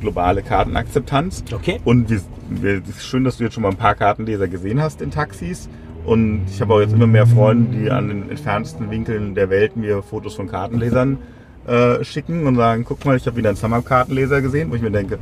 globale 0.00 0.42
Kartenakzeptanz. 0.42 1.44
Okay. 1.52 1.80
Und 1.84 2.10
wir, 2.10 2.20
wir, 2.48 2.82
es 2.82 2.96
ist 2.96 3.06
schön, 3.06 3.24
dass 3.24 3.38
du 3.38 3.44
jetzt 3.44 3.54
schon 3.54 3.62
mal 3.62 3.70
ein 3.70 3.76
paar 3.76 3.94
Kartenleser 3.94 4.48
gesehen 4.48 4.82
hast 4.82 5.00
in 5.00 5.10
Taxis. 5.10 5.68
Und 6.08 6.46
ich 6.50 6.58
habe 6.62 6.72
auch 6.72 6.80
jetzt 6.80 6.94
immer 6.94 7.06
mehr 7.06 7.26
Freunde, 7.26 7.76
die 7.76 7.90
an 7.90 8.08
den 8.08 8.30
entferntesten 8.30 8.90
Winkeln 8.90 9.34
der 9.34 9.50
Welt 9.50 9.76
mir 9.76 10.02
Fotos 10.02 10.34
von 10.34 10.48
Kartenlesern 10.48 11.18
äh, 11.66 12.02
schicken 12.02 12.46
und 12.46 12.56
sagen, 12.56 12.86
guck 12.88 13.04
mal, 13.04 13.14
ich 13.14 13.26
habe 13.26 13.36
wieder 13.36 13.50
einen 13.50 13.58
Summer-Kartenleser 13.58 14.40
gesehen, 14.40 14.70
wo 14.70 14.74
ich 14.74 14.80
mir 14.80 14.90
denke, 14.90 15.18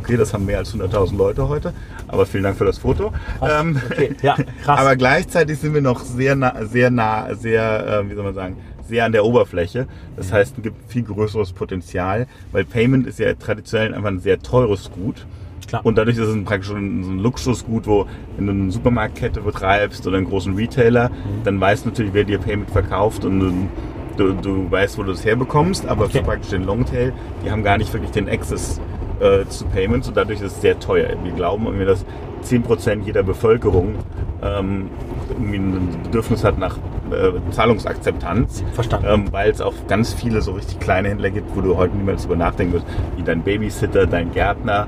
okay, 0.00 0.16
das 0.16 0.32
haben 0.32 0.46
mehr 0.46 0.56
als 0.56 0.74
100.000 0.74 1.14
Leute 1.14 1.46
heute, 1.46 1.74
aber 2.08 2.24
vielen 2.24 2.44
Dank 2.44 2.56
für 2.56 2.64
das 2.64 2.78
Foto. 2.78 3.12
Ähm, 3.42 3.82
okay. 3.90 4.16
ja, 4.22 4.34
krass. 4.64 4.80
aber 4.80 4.96
gleichzeitig 4.96 5.58
sind 5.58 5.74
wir 5.74 5.82
noch 5.82 6.00
sehr 6.00 6.36
nah, 6.36 6.64
sehr 6.64 6.90
nah, 6.90 7.34
sehr, 7.34 8.00
äh, 8.00 8.10
wie 8.10 8.14
soll 8.14 8.24
man 8.24 8.34
sagen, 8.34 8.56
sehr 8.88 9.04
an 9.04 9.12
der 9.12 9.26
Oberfläche. 9.26 9.88
Das 10.16 10.32
heißt, 10.32 10.56
es 10.56 10.62
gibt 10.62 10.90
viel 10.90 11.02
größeres 11.02 11.52
Potenzial, 11.52 12.26
weil 12.50 12.64
Payment 12.64 13.06
ist 13.06 13.18
ja 13.18 13.34
traditionell 13.34 13.94
einfach 13.94 14.08
ein 14.08 14.20
sehr 14.20 14.38
teures 14.38 14.90
Gut. 14.90 15.26
Klar. 15.66 15.84
Und 15.84 15.98
dadurch 15.98 16.16
ist 16.16 16.26
es 16.26 16.44
praktisch 16.44 16.68
so 16.68 16.74
ein 16.74 17.18
Luxusgut, 17.18 17.86
wo 17.86 18.06
wenn 18.36 18.46
du 18.46 18.52
eine 18.52 18.70
Supermarktkette 18.72 19.40
betreibst 19.40 20.06
oder 20.06 20.16
einen 20.16 20.26
großen 20.26 20.54
Retailer, 20.54 21.08
mhm. 21.08 21.44
dann 21.44 21.60
weißt 21.60 21.84
du 21.84 21.90
natürlich, 21.90 22.14
wer 22.14 22.24
dir 22.24 22.38
Payment 22.38 22.70
verkauft 22.70 23.24
und 23.24 23.68
du, 24.16 24.32
du 24.34 24.70
weißt, 24.70 24.98
wo 24.98 25.02
du 25.02 25.12
es 25.12 25.24
herbekommst, 25.24 25.86
aber 25.86 26.04
okay. 26.04 26.18
für 26.18 26.24
praktisch 26.24 26.50
den 26.50 26.64
Longtail, 26.64 27.12
die 27.44 27.50
haben 27.50 27.62
gar 27.62 27.78
nicht 27.78 27.92
wirklich 27.92 28.10
den 28.10 28.28
Access 28.28 28.80
äh, 29.20 29.46
zu 29.46 29.64
Payments 29.66 30.08
und 30.08 30.16
dadurch 30.16 30.40
ist 30.40 30.52
es 30.54 30.60
sehr 30.60 30.78
teuer. 30.78 31.10
Wir 31.22 31.32
glauben 31.32 31.66
irgendwie, 31.66 31.86
dass 31.86 32.04
10% 32.44 33.02
jeder 33.04 33.22
Bevölkerung 33.22 33.96
ähm, 34.42 34.88
irgendwie 35.28 35.56
ein 35.56 36.02
Bedürfnis 36.02 36.44
hat 36.44 36.58
nach 36.58 36.78
äh, 37.10 37.32
Zahlungsakzeptanz. 37.50 38.64
Verstanden. 38.72 39.06
Ähm, 39.08 39.24
Weil 39.32 39.50
es 39.50 39.60
auch 39.60 39.74
ganz 39.88 40.12
viele 40.14 40.40
so 40.42 40.52
richtig 40.52 40.80
kleine 40.80 41.08
Händler 41.08 41.30
gibt, 41.30 41.54
wo 41.54 41.60
du 41.60 41.76
heute 41.76 41.96
niemals 41.96 42.22
drüber 42.22 42.36
nachdenken 42.36 42.74
wirst, 42.74 42.86
wie 43.16 43.22
dein 43.22 43.42
Babysitter, 43.42 44.06
dein 44.06 44.32
Gärtner. 44.32 44.86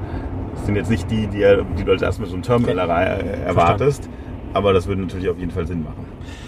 Das 0.55 0.67
sind 0.67 0.77
jetzt 0.77 0.91
nicht 0.91 1.11
die, 1.11 1.27
die, 1.27 1.45
die 1.79 1.85
du 1.85 1.93
als 1.93 2.03
erstes 2.03 2.21
mit 2.21 2.29
so 2.29 2.35
einem 2.35 2.43
Terminal 2.43 2.91
erwartest. 3.47 4.09
Aber 4.55 4.73
das 4.73 4.87
würde 4.87 5.03
natürlich 5.03 5.29
auf 5.29 5.39
jeden 5.39 5.51
Fall 5.51 5.67
Sinn 5.67 5.83
machen. 5.83 6.05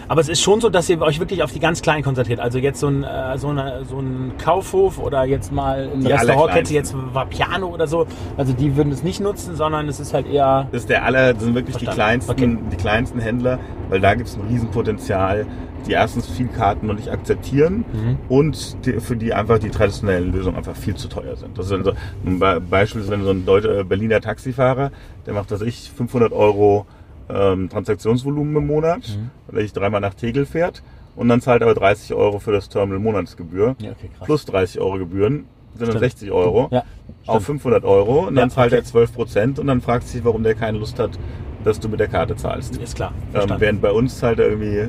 Aber 0.09 0.21
es 0.21 0.29
ist 0.29 0.40
schon 0.40 0.61
so, 0.61 0.69
dass 0.69 0.88
ihr 0.88 1.01
euch 1.01 1.19
wirklich 1.19 1.43
auf 1.43 1.53
die 1.53 1.61
ganz 1.61 1.83
Kleinen 1.83 2.03
konzentriert. 2.03 2.40
Also 2.40 2.59
jetzt 2.59 2.81
so 2.81 2.88
ein, 2.88 3.05
äh, 3.05 3.38
so, 3.38 3.49
eine, 3.49 3.85
so 3.85 3.99
ein 3.99 4.33
Kaufhof 4.43 4.99
oder 4.99 5.25
jetzt 5.25 5.53
mal 5.53 5.90
ein 5.93 6.07
Restaurantkette, 6.07 6.75
jetzt 6.75 6.95
war 7.12 7.27
Piano 7.27 7.69
oder 7.69 7.87
so. 7.87 8.07
Also 8.37 8.53
die 8.53 8.77
würden 8.77 8.93
es 8.93 9.03
nicht 9.03 9.21
nutzen, 9.21 9.57
sondern 9.57 9.88
es 9.88 10.01
ist 10.01 10.14
halt 10.14 10.27
eher. 10.27 10.69
Das 10.73 10.83
ist 10.83 10.90
der 10.90 11.05
aller, 11.05 11.35
das 11.35 11.43
sind 11.43 11.55
wirklich 11.55 11.77
die 11.77 11.87
kleinsten, 11.87 12.33
okay. 12.33 12.59
die 12.73 12.77
kleinsten 12.77 13.21
Händler, 13.21 13.59
weil 13.88 14.01
da 14.01 14.14
gibt 14.14 14.29
es 14.29 14.37
ein 14.37 14.43
Riesenpotenzial, 14.49 15.47
die 15.87 15.93
erstens 15.93 16.27
viel 16.27 16.49
Karten 16.49 16.87
noch 16.87 16.95
nicht 16.95 17.11
akzeptieren 17.11 17.85
mhm. 17.93 18.19
und 18.29 18.87
die, 18.87 19.01
für 19.01 19.17
die 19.17 19.35
einfach 19.35 19.59
die 19.59 19.71
traditionellen 19.71 20.33
Lösungen 20.33 20.57
einfach 20.57 20.77
viel 20.77 20.95
zu 20.95 21.09
teuer 21.09 21.37
sind. 21.37 21.59
Das 21.59 21.67
ist 21.67 21.73
also 21.73 21.93
ein 22.25 22.38
Beispiel, 22.69 23.07
wenn 23.09 23.23
so 23.23 23.31
ein 23.31 23.45
deutscher 23.45 23.81
äh, 23.81 23.85
Berliner 23.85 24.21
Taxifahrer, 24.21 24.90
der 25.27 25.35
macht, 25.35 25.51
das 25.51 25.61
ich, 25.61 25.90
500 25.95 26.33
Euro 26.33 26.87
ähm, 27.29 27.69
Transaktionsvolumen 27.69 28.57
im 28.57 28.67
Monat, 28.67 29.01
mhm. 29.09 29.31
weil 29.49 29.65
ich 29.65 29.73
dreimal 29.73 30.01
nach 30.01 30.15
Tegel 30.15 30.47
fährt. 30.47 30.83
und 31.17 31.29
dann 31.29 31.41
zahlt 31.41 31.63
er 31.63 31.69
aber 31.69 31.79
30 31.79 32.15
Euro 32.15 32.39
für 32.41 32.53
das 32.53 32.69
Terminal 32.69 32.99
Monatsgebühr. 33.01 33.77
Ja, 33.79 33.93
okay. 33.93 34.11
Plus 34.25 34.45
30 34.47 34.81
Euro 34.81 34.99
Gebühren 34.99 35.47
sind 35.75 35.89
dann 35.89 35.99
Stimmt. 35.99 36.01
60 36.13 36.31
Euro 36.33 36.69
Ja, 36.71 36.85
auf 37.27 37.45
500 37.45 37.85
Euro 37.85 38.27
und 38.29 38.35
dann 38.35 38.49
Ja, 38.49 38.55
zahlt 38.55 38.73
okay. 38.73 38.81
er 38.81 38.85
12 38.85 39.13
Prozent 39.15 39.59
und 39.59 39.67
dann 39.67 39.81
fragt 39.81 40.07
sich, 40.09 40.25
warum 40.25 40.43
der 40.43 40.55
keine 40.55 40.79
Lust 40.79 40.99
hat, 40.99 41.19
dass 41.65 41.81
du 41.81 41.89
mit 41.89 41.99
der 42.01 42.09
Karte 42.09 42.37
zahlst. 42.37 42.77
Ist 42.77 42.97
klar. 42.97 43.13
Ähm, 43.35 43.53
während 43.59 43.81
bei 43.81 43.91
uns 43.91 44.19
zahlt 44.19 44.39
er 44.39 44.49
irgendwie 44.49 44.89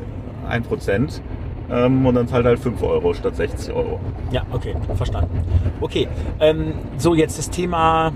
1 0.49 0.67
Prozent 0.67 1.21
ähm, 1.71 2.05
und 2.05 2.15
dann 2.15 2.27
zahlt 2.27 2.45
er 2.45 2.49
halt 2.49 2.59
5 2.59 2.81
Euro 2.83 3.13
statt 3.13 3.35
60 3.35 3.73
Euro. 3.73 3.99
Ja, 4.31 4.43
okay, 4.51 4.75
verstanden. 4.95 5.41
Okay, 5.81 6.07
ähm, 6.39 6.73
so 6.97 7.15
jetzt 7.15 7.37
das 7.39 7.49
Thema 7.49 8.11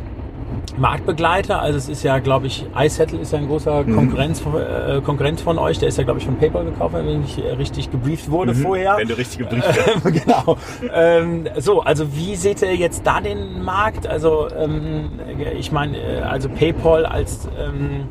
Marktbegleiter. 0.80 1.62
Also 1.62 1.78
es 1.78 1.90
ist 1.90 2.04
ja, 2.04 2.20
glaube 2.20 2.48
ich, 2.48 2.66
iSettle 2.78 3.20
ist 3.20 3.34
ja 3.34 3.40
ein 3.40 3.48
großer 3.48 3.84
Mhm. 3.84 3.96
Konkurrenz, 3.96 4.42
äh, 4.42 5.02
Konkurrent 5.02 5.42
von 5.42 5.58
euch. 5.58 5.80
Der 5.80 5.90
ist 5.90 5.98
ja, 5.98 6.04
glaube 6.04 6.20
ich, 6.20 6.26
von 6.26 6.38
PayPal 6.38 6.66
gekauft, 6.66 6.94
wenn 6.96 7.24
ich 7.24 7.38
äh, 7.44 7.52
richtig 7.54 7.92
gebrieft 7.92 8.30
wurde 8.32 8.56
vorher. 8.56 8.94
Mhm. 8.94 9.00
Wenn 9.00 9.08
du 9.10 9.18
richtig 9.18 9.40
gebrieft 9.40 9.68
hast. 9.68 10.06
Ähm, 10.06 10.14
genau. 10.26 10.58
Ähm, 10.94 11.48
so, 11.58 11.82
also 11.82 12.16
wie 12.16 12.36
seht 12.36 12.62
ihr 12.62 12.76
jetzt 12.76 13.06
da 13.06 13.22
den 13.22 13.64
Markt? 13.64 14.08
Also 14.08 14.48
ähm, 14.58 15.12
ich 15.58 15.72
meine, 15.72 15.98
äh, 15.98 16.22
also 16.22 16.50
PayPal 16.50 17.06
als 17.06 17.48
ähm, 17.60 18.06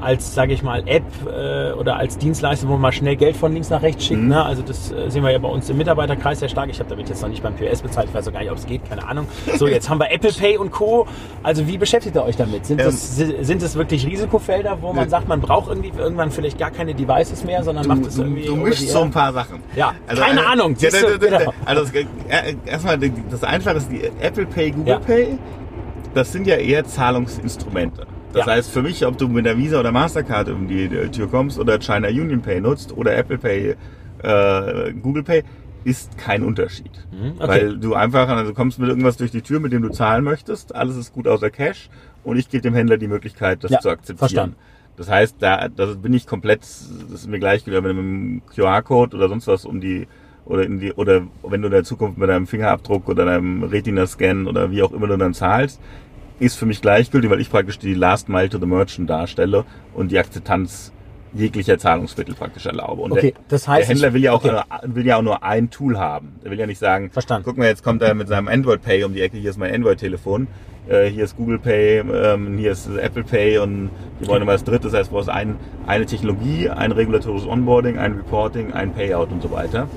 als, 0.00 0.34
sage 0.34 0.52
ich 0.52 0.62
mal, 0.62 0.82
App 0.86 1.02
äh, 1.26 1.72
oder 1.72 1.96
als 1.96 2.18
Dienstleister, 2.18 2.68
wo 2.68 2.72
man 2.72 2.80
mal 2.82 2.92
schnell 2.92 3.16
Geld 3.16 3.36
von 3.36 3.52
links 3.52 3.70
nach 3.70 3.82
rechts 3.82 4.04
schickt. 4.06 4.20
Mhm. 4.22 4.28
Ne? 4.28 4.44
Also 4.44 4.62
das 4.62 4.92
äh, 4.92 5.10
sehen 5.10 5.22
wir 5.24 5.30
ja 5.30 5.38
bei 5.38 5.48
uns 5.48 5.68
im 5.70 5.76
Mitarbeiterkreis 5.76 6.40
sehr 6.40 6.48
stark. 6.48 6.68
Ich 6.70 6.78
habe 6.78 6.88
damit 6.90 7.08
jetzt 7.08 7.20
noch 7.22 7.28
nicht 7.28 7.42
beim 7.42 7.54
POS 7.54 7.82
bezahlt, 7.82 8.08
ich 8.08 8.14
weiß 8.14 8.28
auch 8.28 8.32
gar 8.32 8.40
nicht, 8.40 8.50
ob 8.50 8.58
es 8.58 8.66
geht, 8.66 8.88
keine 8.88 9.06
Ahnung. 9.06 9.26
So, 9.56 9.66
jetzt 9.66 9.88
haben 9.88 9.98
wir 10.00 10.10
Apple 10.12 10.32
Pay 10.32 10.56
und 10.58 10.70
Co. 10.70 11.06
Also 11.42 11.66
wie 11.66 11.78
beschäftigt 11.78 12.14
ihr 12.16 12.24
euch 12.24 12.36
damit? 12.36 12.66
Sind, 12.66 12.80
Ähm, 12.80 12.86
das, 12.86 13.16
si- 13.16 13.36
sind 13.44 13.62
das 13.62 13.74
wirklich 13.76 14.06
Risikofelder, 14.06 14.78
wo 14.80 14.92
man 14.92 15.04
Ja. 15.04 15.10
sagt, 15.10 15.28
man 15.28 15.40
braucht 15.40 15.68
irgendwie 15.68 15.92
irgendwann 15.96 16.30
vielleicht 16.30 16.58
gar 16.58 16.70
keine 16.70 16.94
Devices 16.94 17.44
mehr, 17.44 17.62
sondern 17.64 17.84
Du, 17.84 17.88
macht 17.90 18.06
es 18.06 18.18
irgendwie 18.18 18.44
du 18.44 18.56
mischst 18.56 18.88
so 18.90 19.02
ein 19.02 19.10
paar 19.10 19.32
Sachen. 19.32 19.60
Ja, 19.76 19.92
keine 20.06 20.46
Ahnung, 20.46 20.74
Ja, 20.78 20.90
da- 20.90 21.00
da- 21.00 21.18
da- 21.28 21.38
genau. 21.38 21.52
Also 21.64 21.82
das, 21.82 21.92
äh, 21.92 22.54
erstmal 22.66 22.98
das 22.98 23.42
Einfache 23.44 23.76
ist 23.78 23.90
die 23.90 24.02
Apple 24.20 24.46
Pay, 24.46 24.70
Google 24.70 24.88
Ja. 24.94 24.98
Pay. 24.98 25.38
Das 26.14 26.32
sind 26.32 26.46
ja 26.46 26.56
eher 26.56 26.84
Zahlungsinstrumente. 26.84 28.06
Das 28.32 28.46
Ja. 28.46 28.52
heißt 28.52 28.70
für 28.70 28.82
mich, 28.82 29.04
ob 29.06 29.16
du 29.18 29.28
mit 29.28 29.46
der 29.46 29.56
Visa 29.56 29.80
oder 29.80 29.90
Mastercard 29.92 30.48
um 30.50 30.68
die 30.68 30.84
äh, 30.84 31.08
Tür 31.08 31.28
kommst 31.28 31.58
oder 31.58 31.78
China 31.78 32.08
Union 32.08 32.42
Pay 32.42 32.60
nutzt 32.60 32.96
oder 32.96 33.16
Apple 33.16 33.38
Pay, 33.38 33.74
äh, 34.22 34.92
Google 34.94 35.22
Pay, 35.22 35.44
ist 35.84 36.18
kein 36.18 36.42
Unterschied. 36.44 36.90
Mhm, 37.10 37.32
okay. 37.38 37.48
Weil 37.48 37.78
du 37.78 37.94
einfach, 37.94 38.28
also 38.28 38.50
du 38.50 38.54
kommst 38.54 38.78
mit 38.78 38.88
irgendwas 38.88 39.16
durch 39.16 39.30
die 39.30 39.40
Tür, 39.42 39.60
mit 39.60 39.72
dem 39.72 39.80
du 39.82 39.88
zahlen 39.90 40.24
möchtest, 40.24 40.74
alles 40.74 40.96
ist 40.96 41.12
gut 41.14 41.26
außer 41.26 41.50
Cash 41.50 41.88
und 42.24 42.36
ich 42.36 42.50
gebe 42.50 42.62
dem 42.62 42.74
Händler 42.74 42.98
die 42.98 43.08
Möglichkeit, 43.08 43.64
das 43.64 43.70
Ja, 43.70 43.80
zu 43.80 43.88
akzeptieren. 43.88 44.18
verstanden. 44.18 44.56
Das 44.96 45.08
heißt, 45.08 45.36
da 45.38 45.68
das 45.68 45.96
bin 45.96 46.12
ich 46.12 46.26
komplett, 46.26 46.62
das 46.62 46.90
ist 47.12 47.28
mir 47.28 47.38
gleich 47.38 47.64
wieder 47.66 47.80
mit 47.80 47.92
einem 47.92 48.42
QR-Code 48.54 49.16
oder 49.16 49.28
sonst 49.28 49.46
was 49.46 49.64
um 49.64 49.80
die 49.80 50.08
oder 50.44 50.64
in 50.64 50.80
die 50.80 50.92
oder 50.92 51.22
wenn 51.44 51.62
du 51.62 51.68
in 51.68 51.72
der 51.72 51.84
Zukunft 51.84 52.18
mit 52.18 52.28
deinem 52.28 52.46
Fingerabdruck 52.48 53.08
oder 53.08 53.24
deinem 53.24 53.62
Retina-Scan 53.62 54.46
oder 54.48 54.70
wie 54.72 54.82
auch 54.82 54.92
immer 54.92 55.06
du 55.06 55.16
dann 55.16 55.34
zahlst, 55.34 55.80
ist 56.40 56.56
für 56.56 56.66
mich 56.66 56.80
gleichgültig, 56.80 57.30
weil 57.30 57.40
ich 57.40 57.50
praktisch 57.50 57.78
die 57.78 57.94
Last 57.94 58.28
Mile 58.28 58.48
to 58.48 58.58
the 58.58 58.66
Merchant 58.66 59.08
darstelle 59.10 59.64
und 59.94 60.10
die 60.10 60.18
Akzeptanz 60.18 60.92
jeglicher 61.34 61.78
Zahlungsmittel 61.78 62.34
praktisch 62.34 62.66
erlaube. 62.66 63.02
Und 63.02 63.12
Okay, 63.12 63.32
der, 63.32 63.40
das 63.48 63.68
heißt, 63.68 63.88
der 63.88 63.94
Händler 63.94 64.14
will 64.14 64.22
ja 64.22 64.32
auch 64.32 64.44
okay. 64.44 64.52
nur, 64.52 64.94
will 64.94 65.06
ja 65.06 65.16
auch 65.16 65.22
nur 65.22 65.42
ein 65.42 65.70
Tool 65.70 65.98
haben. 65.98 66.36
Der 66.42 66.50
will 66.50 66.58
ja 66.58 66.66
nicht 66.66 66.78
sagen, 66.78 67.10
Verstanden. 67.10 67.44
guck 67.44 67.58
mal, 67.58 67.66
jetzt 67.66 67.82
kommt 67.82 68.02
er 68.02 68.14
mit 68.14 68.28
seinem 68.28 68.48
Android 68.48 68.82
Pay 68.82 69.04
um 69.04 69.12
die 69.12 69.20
Ecke, 69.20 69.36
hier 69.36 69.50
ist 69.50 69.58
mein 69.58 69.74
Android 69.74 69.98
Telefon, 69.98 70.46
äh, 70.88 71.06
hier 71.06 71.24
ist 71.24 71.36
Google 71.36 71.58
Pay, 71.58 71.98
ähm, 72.00 72.56
hier 72.56 72.72
ist 72.72 72.88
Apple 72.88 73.24
Pay 73.24 73.58
und 73.58 73.90
die 74.20 74.26
wollen 74.26 74.42
immer 74.42 74.52
das 74.52 74.64
dritte, 74.64 74.88
das 74.88 74.94
heißt, 74.94 75.10
du 75.10 75.14
brauchst 75.14 75.28
ein, 75.28 75.56
eine 75.86 76.06
Technologie, 76.06 76.70
ein 76.70 76.92
regulatorisches 76.92 77.46
Onboarding, 77.46 77.98
ein 77.98 78.14
Reporting, 78.14 78.72
ein 78.72 78.92
Payout 78.92 79.30
und 79.30 79.42
so 79.42 79.50
weiter. 79.50 79.88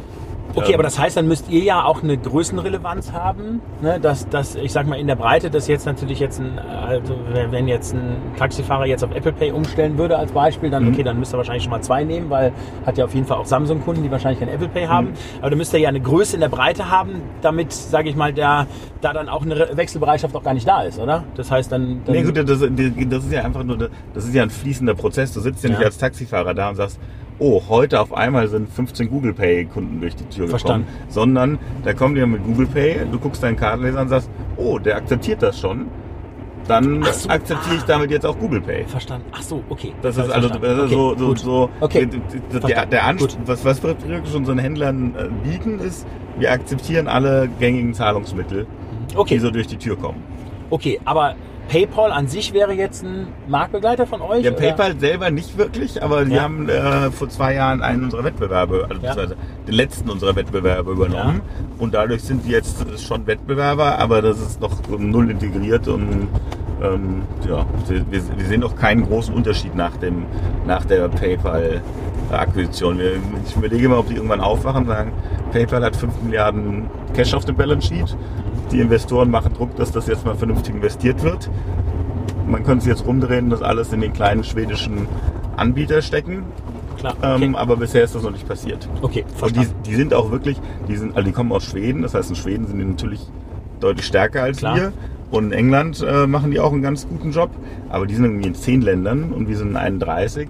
Okay, 0.56 0.70
Ähm, 0.70 0.74
aber 0.76 0.84
das 0.84 1.00
heißt, 1.00 1.18
dann 1.18 1.28
müsst 1.28 1.50
ihr 1.50 1.62
ja 1.64 1.84
auch 1.86 2.04
eine 2.04 2.18
Größenrelevanz 2.18 3.12
haben, 3.12 3.62
ne? 3.82 4.00
dass, 4.00 4.28
dass 4.30 4.56
ich 4.56 4.72
sag 4.72 4.88
mal 4.88 5.00
in 5.00 5.08
der 5.08 5.16
Breite, 5.16 5.50
dass 5.50 5.68
jetzt 5.68 5.86
natürlich 5.86 6.20
jetzt 6.20 6.40
ein, 6.40 6.60
also 6.60 7.14
wenn 7.50 7.68
jetzt 7.68 7.94
ein 7.94 8.18
Taxifahrer 8.38 8.86
jetzt 8.86 9.04
auf 9.04 9.12
Apple 9.16 9.32
Pay 9.34 9.52
umstellen 9.52 9.98
würde 9.98 10.18
als 10.18 10.32
Beispiel, 10.32 10.70
dann 10.70 10.86
Mhm. 10.86 10.94
okay, 10.94 11.04
dann 11.04 11.20
müsst 11.20 11.34
ihr 11.34 11.38
wahrscheinlich 11.38 11.64
schon 11.64 11.72
mal 11.72 11.82
zwei 11.82 12.04
nehmen, 12.04 12.30
weil 12.30 12.52
hat 12.86 12.98
ja 12.98 13.06
auf 13.06 13.14
jeden 13.14 13.26
Fall 13.26 13.38
auch 13.38 13.46
Samsung-Kunden, 13.46 14.04
die 14.04 14.12
wahrscheinlich 14.12 14.40
kein 14.40 14.50
Apple 14.50 14.68
Pay 14.68 14.88
haben. 14.88 15.08
Mhm. 15.08 15.14
Aber 15.40 15.50
dann 15.52 15.58
müsst 15.58 15.74
ihr 15.74 15.80
ja 15.80 15.90
eine 15.90 16.02
Größe 16.02 16.36
in 16.36 16.42
der 16.42 16.50
Breite 16.50 16.90
haben, 16.90 17.22
damit, 17.42 17.72
sage 17.72 18.10
ich 18.10 18.16
mal, 18.16 18.34
der, 18.34 18.68
da 19.02 19.14
dann 19.14 19.30
auch 19.30 19.44
eine 19.44 19.56
Re- 19.58 19.70
Wechselbereitschaft 19.78 20.36
auch 20.36 20.44
gar 20.44 20.54
nicht 20.54 20.68
da 20.68 20.82
ist, 20.84 21.00
oder? 21.00 21.24
Das 21.36 21.50
heißt 21.52 21.72
dann, 21.72 22.02
dann 22.06 22.16
Nee, 22.16 22.24
gut, 22.24 22.38
das, 22.38 22.46
das 22.46 22.62
ist 23.24 23.32
ja 23.32 23.44
einfach 23.44 23.64
nur, 23.64 23.90
das 24.14 24.26
ist 24.26 24.34
ja 24.34 24.44
ein 24.44 24.50
fließender 24.50 24.96
Prozess. 24.96 25.34
Du 25.34 25.40
sitzt 25.40 25.64
ja 25.64 25.70
nicht 25.70 25.80
Ja. 25.80 25.86
als 25.86 25.98
Taxifahrer 25.98 26.54
da 26.54 26.70
und 26.70 26.76
sagst, 26.76 27.00
oh, 27.42 27.62
heute 27.70 28.00
auf 28.00 28.14
einmal 28.14 28.48
sind 28.48 28.70
15 28.70 29.10
Google 29.10 29.34
Pay 29.34 29.66
Kunden 29.66 30.00
durch 30.00 30.16
die 30.16 30.26
Tür 30.26 30.48
Verstanden. 30.48 30.86
gekommen. 30.88 31.06
Sondern 31.10 31.60
da 31.84 31.94
kommen 31.94 32.14
die 32.14 32.22
ja 32.22 32.28
mit 32.28 32.44
Google 32.44 32.68
Pay, 32.68 33.00
du 33.12 33.18
guckst 33.20 33.42
deinen 33.42 33.58
Kartenleser 33.58 34.02
und 34.02 34.10
sagst, 34.10 34.30
oh, 34.58 34.78
der 34.78 34.98
akzeptiert 34.98 35.42
das 35.42 35.60
schon. 35.60 35.88
Dann 36.68 37.04
so, 37.12 37.28
akzeptiere 37.30 37.76
ich 37.78 37.84
damit 37.84 38.12
jetzt 38.12 38.26
auch 38.26 38.38
Google 38.38 38.62
Pay. 38.62 38.86
verstanden. 38.86 39.26
Ach 39.32 39.42
so, 39.42 39.64
okay. 39.70 39.94
Das 40.04 40.16
ist 40.18 40.30
also 40.30 40.48
das 40.50 40.84
ist 40.84 40.90
so, 40.92 41.18
so, 41.18 41.28
gut. 41.28 41.40
so 41.40 41.70
Okay. 41.82 42.08
der, 42.68 42.86
der, 42.86 43.16
Gut. 43.16 43.36
was, 43.46 43.66
was 43.66 43.82
wir 43.82 43.96
wirklich 44.08 44.36
unseren 44.36 44.60
Händlern 44.60 45.16
äh, 45.18 45.28
bieten, 45.50 45.80
ist, 45.80 46.06
wir 46.38 46.52
akzeptieren 46.52 47.08
alle 47.08 47.50
gängigen 47.60 47.96
Zahlungsmittel, 47.96 48.68
Okay. 49.16 49.34
die 49.34 49.40
so 49.40 49.50
durch 49.50 49.66
die 49.68 49.78
Tür 49.78 49.98
kommen. 49.98 50.22
Okay, 50.70 51.00
aber 51.04 51.34
PayPal 51.72 52.12
an 52.12 52.28
sich 52.28 52.52
wäre 52.54 52.74
jetzt 52.74 53.02
ein 53.02 53.28
Marktbegleiter 53.48 54.06
von 54.06 54.20
euch? 54.22 54.44
Ja, 54.44 54.52
oder? 54.52 54.60
PayPal 54.60 55.00
selber 55.00 55.32
nicht 55.32 55.58
wirklich, 55.58 56.04
aber 56.04 56.26
die 56.26 56.34
Ja. 56.36 56.42
haben 56.42 56.68
äh, 56.68 57.10
vor 57.12 57.30
zwei 57.30 57.54
Jahren 57.54 57.82
einen 57.82 58.04
unserer 58.04 58.26
Wettbewerbe, 58.26 58.88
also 58.90 59.02
Ja. 59.02 59.16
den 59.16 59.74
letzten 59.74 60.10
unserer 60.10 60.36
Wettbewerbe 60.36 60.92
übernommen. 60.92 61.40
Und 61.78 61.94
dadurch 61.94 62.24
sind 62.24 62.46
die 62.46 62.50
jetzt 62.52 62.86
schon 63.02 63.26
Wettbewerber, 63.26 63.98
aber 64.00 64.22
das 64.22 64.38
ist 64.42 64.60
noch 64.60 64.74
so 64.90 64.98
null 64.98 65.32
integriert 65.32 65.88
und 65.88 66.28
ähm, 66.84 67.22
ja, 67.48 67.66
wir, 67.88 68.04
wir 68.12 68.46
sehen 68.46 68.64
auch 68.66 68.76
keinen 68.76 69.06
großen 69.06 69.34
Unterschied 69.34 69.74
nach 69.74 69.96
dem 69.96 70.26
nach 70.68 70.84
der 70.84 71.08
PayPal-Akquisition. 71.08 73.00
Ich 73.48 73.56
überlege 73.56 73.88
mal, 73.88 74.00
ob 74.00 74.08
die 74.08 74.16
irgendwann 74.16 74.42
aufwachen 74.42 74.82
und 74.84 74.88
sagen, 74.90 75.14
PayPal 75.54 75.86
hat 75.86 75.96
5 75.96 76.22
Milliarden 76.24 76.90
Cash 77.14 77.34
auf 77.34 77.46
dem 77.46 77.56
Balance 77.56 77.88
Sheet. 77.88 78.18
Die 78.72 78.80
Investoren 78.80 79.30
machen 79.30 79.54
Druck, 79.54 79.76
dass 79.76 79.92
das 79.92 80.08
jetzt 80.08 80.26
mal 80.26 80.36
vernünftig 80.36 80.74
investiert 80.76 81.24
wird 81.24 81.50
man 82.52 82.64
könnte 82.64 82.84
es 82.84 82.86
jetzt 82.86 83.08
rumdrehen, 83.08 83.50
das 83.50 83.62
alles 83.62 83.92
in 83.94 84.02
den 84.02 84.14
kleinen 84.14 84.44
schwedischen 84.44 85.08
Anbieter 85.56 86.02
stecken. 86.02 86.44
Klar, 86.98 87.16
okay. 87.20 87.46
Ähm, 87.46 87.56
aber 87.56 87.78
bisher 87.78 88.04
ist 88.04 88.14
das 88.14 88.24
noch 88.24 88.32
nicht 88.32 88.48
passiert. 88.48 88.88
okay, 89.02 89.22
Und 89.24 89.32
die, 89.32 89.38
verstanden. 89.38 89.74
die 89.86 89.96
sind 89.96 90.14
auch 90.14 90.32
wirklich, 90.32 90.60
die 90.88 90.98
sind, 90.98 91.16
also 91.16 91.26
die 91.26 91.32
kommen 91.32 91.52
aus 91.52 91.64
Schweden, 91.64 92.04
das 92.04 92.14
heißt 92.14 92.30
in 92.30 92.36
Schweden 92.36 92.68
sind 92.68 92.78
die 92.78 92.86
natürlich 92.86 93.22
deutlich 93.80 94.06
stärker 94.06 94.44
als 94.44 94.58
Klar. 94.58 94.76
wir. 94.76 94.94
Und 95.32 95.46
in 95.46 95.52
England 95.54 96.06
äh, 96.08 96.28
machen 96.28 96.52
die 96.52 96.60
auch 96.60 96.74
einen 96.74 96.82
ganz 96.82 97.08
guten 97.08 97.32
Job. 97.32 97.50
Aber 97.90 98.06
die 98.06 98.16
sind 98.16 98.26
irgendwie 98.26 98.50
in 98.50 98.56
zehn 98.56 98.82
Ländern 98.82 99.32
und 99.32 99.48
wir 99.48 99.58
sind 99.58 99.70
in 99.70 99.78
31. 99.78 100.50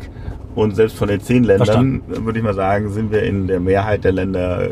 Und 0.55 0.75
selbst 0.75 0.97
von 0.97 1.07
den 1.07 1.21
zehn 1.21 1.43
Ländern, 1.43 1.65
Verstanden. 1.65 2.25
würde 2.25 2.39
ich 2.39 2.43
mal 2.43 2.55
sagen, 2.55 2.89
sind 2.89 3.11
wir 3.11 3.21
in 3.23 3.47
der 3.47 3.59
Mehrheit 3.59 4.03
der 4.03 4.11
Länder, 4.11 4.63
äh, 4.63 4.69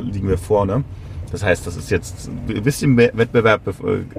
liegen 0.00 0.28
wir 0.28 0.36
vorne. 0.36 0.84
Das 1.36 1.44
heißt, 1.44 1.66
das 1.66 1.76
ist 1.76 1.90
jetzt 1.90 2.30
ein 2.48 2.62
bisschen 2.62 2.96
Wettbewerb 2.96 3.60
äh, 3.68 3.72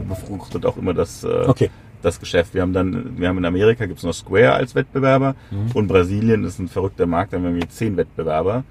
befruchtet 0.08 0.68
auch 0.68 0.78
immer 0.78 0.94
das, 0.94 1.24
äh, 1.24 1.28
Okay. 1.48 1.72
das 2.04 2.20
Geschäft. 2.20 2.54
Wir 2.54 2.62
haben 2.62 2.74
dann, 2.74 3.18
wir 3.18 3.28
haben 3.28 3.40
in 3.40 3.46
Amerika 3.46 3.88
gibt's 3.88 4.04
noch 4.04 4.14
Square 4.14 4.54
als 4.54 4.76
Wettbewerber 4.76 5.34
Mhm. 5.50 5.72
und 5.74 5.88
Brasilien 5.88 6.44
ist 6.44 6.60
ein 6.60 6.68
verrückter 6.68 7.08
Markt, 7.08 7.34
da 7.34 7.38
haben 7.38 7.44
wir 7.46 7.50
irgendwie 7.50 7.70
zehn 7.70 7.98
Wettbewerber. 7.98 8.64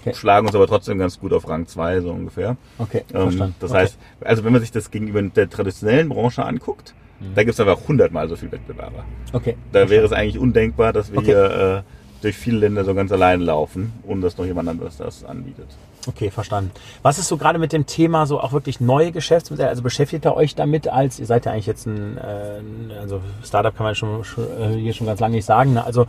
Okay. 0.00 0.14
Schlagen 0.14 0.46
uns 0.46 0.54
aber 0.54 0.68
trotzdem 0.68 0.96
ganz 0.98 1.18
gut 1.18 1.32
auf 1.32 1.48
Rang 1.48 1.66
2 1.66 2.02
so 2.02 2.12
ungefähr. 2.12 2.56
Okay, 2.78 3.02
Ähm, 3.12 3.22
verstanden. 3.22 3.54
das 3.58 3.70
okay. 3.72 3.80
heißt, 3.80 3.98
also 4.20 4.44
wenn 4.44 4.52
man 4.52 4.60
sich 4.60 4.70
das 4.70 4.88
gegenüber 4.92 5.20
der 5.20 5.50
traditionellen 5.50 6.08
Branche 6.08 6.44
anguckt, 6.44 6.94
Mhm. 7.18 7.34
da 7.34 7.42
gibt's 7.42 7.58
einfach 7.58 7.78
hundertmal 7.88 8.28
so 8.28 8.36
viel 8.36 8.52
Wettbewerber. 8.52 9.04
okay. 9.32 9.56
Da 9.72 9.90
wäre 9.90 10.04
es 10.06 10.12
eigentlich 10.12 10.38
undenkbar, 10.38 10.92
dass 10.92 11.12
wir 11.12 11.20
hier 11.22 11.82
äh, 11.84 12.01
durch 12.22 12.36
viele 12.36 12.58
Länder 12.58 12.84
so 12.84 12.94
ganz 12.94 13.12
allein 13.12 13.40
laufen, 13.40 13.92
ohne 14.06 14.22
dass 14.22 14.38
noch 14.38 14.46
jemand 14.46 14.68
anderes 14.68 14.96
das 14.96 15.24
anbietet. 15.24 15.66
Okay, 16.08 16.30
verstanden. 16.30 16.72
Was 17.02 17.18
ist 17.18 17.28
so 17.28 17.36
gerade 17.36 17.58
mit 17.58 17.72
dem 17.72 17.86
Thema 17.86 18.26
so 18.26 18.40
auch 18.40 18.52
wirklich 18.52 18.80
neue 18.80 19.12
Geschäftsmodelle? 19.12 19.68
Also 19.68 19.82
beschäftigt 19.82 20.24
ihr 20.24 20.34
euch 20.34 20.54
damit 20.54 20.88
als, 20.88 21.20
ihr 21.20 21.26
seid 21.26 21.46
ja 21.46 21.52
eigentlich 21.52 21.66
jetzt 21.66 21.86
ein, 21.86 22.18
äh, 22.18 22.98
also 22.98 23.20
Startup 23.44 23.76
kann 23.76 23.84
man 23.84 23.94
schon, 23.94 24.24
schon 24.24 24.44
äh, 24.60 24.76
hier 24.78 24.94
schon 24.94 25.06
ganz 25.06 25.20
lange 25.20 25.36
nicht 25.36 25.44
sagen. 25.44 25.74
Ne? 25.74 25.84
Also 25.84 26.06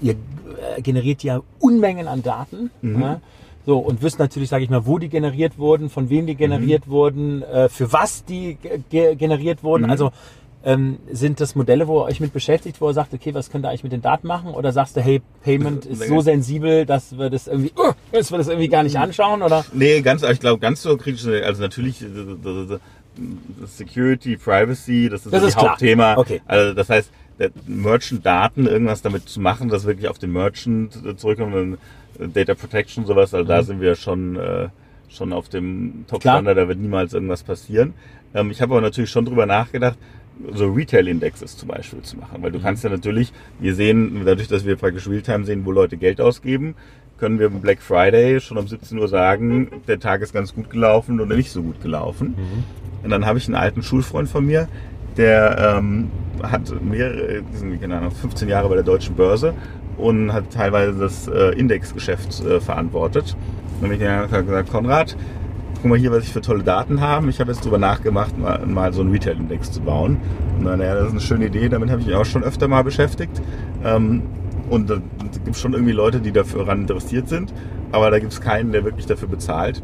ihr 0.00 0.14
äh, 0.14 0.82
generiert 0.82 1.22
ja 1.22 1.42
Unmengen 1.60 2.08
an 2.08 2.22
Daten. 2.22 2.70
Mhm. 2.82 2.98
Ne? 2.98 3.20
So, 3.66 3.78
und 3.78 4.02
wisst 4.02 4.18
natürlich, 4.18 4.48
sage 4.48 4.64
ich 4.64 4.70
mal, 4.70 4.86
wo 4.86 4.98
die 4.98 5.08
generiert 5.08 5.58
wurden, 5.58 5.90
von 5.90 6.08
wem 6.08 6.26
die 6.26 6.36
generiert 6.36 6.88
wurden, 6.88 7.42
äh, 7.42 7.68
für 7.68 7.92
was 7.92 8.24
die 8.24 8.56
ge 8.62 8.80
ge 8.90 9.14
generiert 9.16 9.62
wurden. 9.64 9.84
Mhm. 9.84 9.90
Also 9.90 10.12
ähm, 10.66 10.98
sind 11.12 11.40
das 11.40 11.54
Modelle, 11.54 11.86
wo 11.86 12.00
ihr 12.00 12.06
euch 12.06 12.18
mit 12.18 12.32
beschäftigt, 12.32 12.80
wo 12.80 12.88
ihr 12.90 12.92
sagt, 12.92 13.14
okay, 13.14 13.32
was 13.32 13.50
könnt 13.50 13.64
ihr 13.64 13.68
eigentlich 13.68 13.84
mit 13.84 13.92
den 13.92 14.02
Daten 14.02 14.26
machen? 14.26 14.52
Oder 14.52 14.72
sagst 14.72 14.96
du, 14.96 15.00
hey, 15.00 15.22
Payment 15.44 15.86
ist 15.86 16.02
so 16.08 16.20
sensibel, 16.20 16.84
dass 16.84 17.16
wir 17.16 17.30
das 17.30 17.46
irgendwie, 17.46 17.70
uh, 17.78 17.92
dass 18.10 18.32
wir 18.32 18.38
das 18.38 18.48
irgendwie 18.48 18.68
gar 18.68 18.82
nicht 18.82 18.98
anschauen? 18.98 19.42
Oder? 19.42 19.64
Nee, 19.72 20.00
ganz, 20.02 20.24
ich 20.24 20.40
glaube, 20.40 20.58
ganz 20.58 20.82
so 20.82 20.96
kritisch, 20.96 21.24
also 21.24 21.62
natürlich 21.62 22.02
äh, 22.02 22.06
äh, 22.06 22.74
äh, 22.74 22.78
Security, 23.64 24.36
Privacy, 24.36 25.08
das 25.08 25.24
ist 25.24 25.32
Das 25.32 25.42
so 25.42 25.46
ist 25.48 25.56
klar. 25.56 25.70
Hauptthema. 25.70 26.18
Okay. 26.18 26.42
Also 26.46 26.74
das 26.74 26.90
heißt, 26.90 27.10
Merchant-Daten, 27.66 28.66
irgendwas 28.66 29.02
damit 29.02 29.28
zu 29.28 29.40
machen, 29.40 29.68
das 29.68 29.84
wirklich 29.84 30.08
auf 30.08 30.18
den 30.18 30.32
Merchant 30.32 30.98
äh, 31.06 31.16
zurückkommt, 31.16 31.78
Data 32.18 32.54
Protection 32.54 33.06
sowas, 33.06 33.34
also 33.34 33.46
da 33.46 33.60
Mhm. 33.60 33.66
sind 33.66 33.80
wir 33.80 33.94
schon, 33.94 34.36
äh, 34.36 34.68
schon 35.08 35.32
auf 35.32 35.48
dem 35.48 36.06
Top-Standard, 36.08 36.56
da 36.56 36.66
wird 36.66 36.78
niemals 36.80 37.12
irgendwas 37.14 37.42
passieren. 37.44 37.94
Ähm, 38.34 38.50
ich 38.50 38.60
habe 38.60 38.72
aber 38.74 38.80
natürlich 38.80 39.10
schon 39.10 39.24
drüber 39.26 39.46
nachgedacht, 39.46 39.96
so 40.52 40.70
Retail-Indexes 40.70 41.56
zum 41.56 41.68
Beispiel 41.68 42.02
zu 42.02 42.16
machen, 42.18 42.42
weil 42.42 42.52
du 42.52 42.60
kannst 42.60 42.84
ja 42.84 42.90
natürlich, 42.90 43.32
wir 43.58 43.74
sehen, 43.74 44.22
dadurch, 44.24 44.48
dass 44.48 44.64
wir 44.66 44.76
praktisch 44.76 45.08
Realtime 45.08 45.44
sehen, 45.44 45.64
wo 45.64 45.72
Leute 45.72 45.96
Geld 45.96 46.20
ausgeben, 46.20 46.74
können 47.18 47.38
wir 47.38 47.46
am 47.46 47.60
Black 47.60 47.80
Friday 47.80 48.40
schon 48.40 48.58
um 48.58 48.68
17 48.68 48.98
Uhr 48.98 49.08
sagen, 49.08 49.68
der 49.88 49.98
Tag 49.98 50.20
ist 50.20 50.32
ganz 50.32 50.54
gut 50.54 50.70
gelaufen 50.70 51.20
oder 51.20 51.34
nicht 51.34 51.50
so 51.50 51.62
gut 51.62 51.80
gelaufen. 51.80 52.34
Und 53.02 53.10
dann 53.10 53.24
habe 53.24 53.38
ich 53.38 53.46
einen 53.46 53.54
alten 53.54 53.82
Schulfreund 53.82 54.28
von 54.28 54.44
mir, 54.44 54.68
der 55.16 55.76
ähm, 55.78 56.10
hat 56.42 56.70
mehrere, 56.82 57.42
keine 57.80 57.96
Ahnung, 57.96 58.10
15 58.10 58.48
Jahre 58.48 58.68
bei 58.68 58.74
der 58.74 58.84
Deutschen 58.84 59.14
Börse 59.14 59.54
und 59.96 60.32
hat 60.32 60.52
teilweise 60.52 60.98
das 60.98 61.26
äh, 61.28 61.58
Indexgeschäft 61.58 62.44
äh, 62.44 62.60
verantwortet. 62.60 63.34
Und 63.80 63.92
ich 63.92 64.02
habe 64.02 64.44
gesagt, 64.44 64.70
Konrad, 64.70 65.16
guck 65.86 65.90
mal 65.92 65.98
hier, 66.00 66.10
was 66.10 66.24
ich 66.24 66.32
für 66.32 66.40
tolle 66.40 66.64
Daten 66.64 67.00
habe. 67.00 67.30
Ich 67.30 67.38
habe 67.38 67.52
jetzt 67.52 67.64
drüber 67.64 67.78
nachgemacht, 67.78 68.36
mal, 68.36 68.58
mal 68.66 68.92
so 68.92 69.02
einen 69.02 69.12
Retail-Index 69.12 69.70
zu 69.70 69.82
bauen. 69.82 70.16
Und 70.58 70.64
dann, 70.64 70.80
das 70.80 71.04
ist 71.04 71.10
eine 71.12 71.20
schöne 71.20 71.46
Idee, 71.46 71.68
damit 71.68 71.90
habe 71.90 72.00
ich 72.00 72.08
mich 72.08 72.16
auch 72.16 72.24
schon 72.24 72.42
öfter 72.42 72.66
mal 72.66 72.82
beschäftigt. 72.82 73.40
Ähm, 73.84 74.22
und 74.68 74.90
da 74.90 74.96
gibt 74.96 75.54
es 75.54 75.60
schon 75.60 75.74
irgendwie 75.74 75.92
Leute, 75.92 76.18
die 76.18 76.32
dafür 76.32 76.66
ran 76.66 76.80
interessiert 76.80 77.28
sind, 77.28 77.54
aber 77.92 78.10
da 78.10 78.18
gibt 78.18 78.32
es 78.32 78.40
keinen, 78.40 78.72
der 78.72 78.82
wirklich 78.82 79.06
dafür 79.06 79.28
bezahlt. 79.28 79.80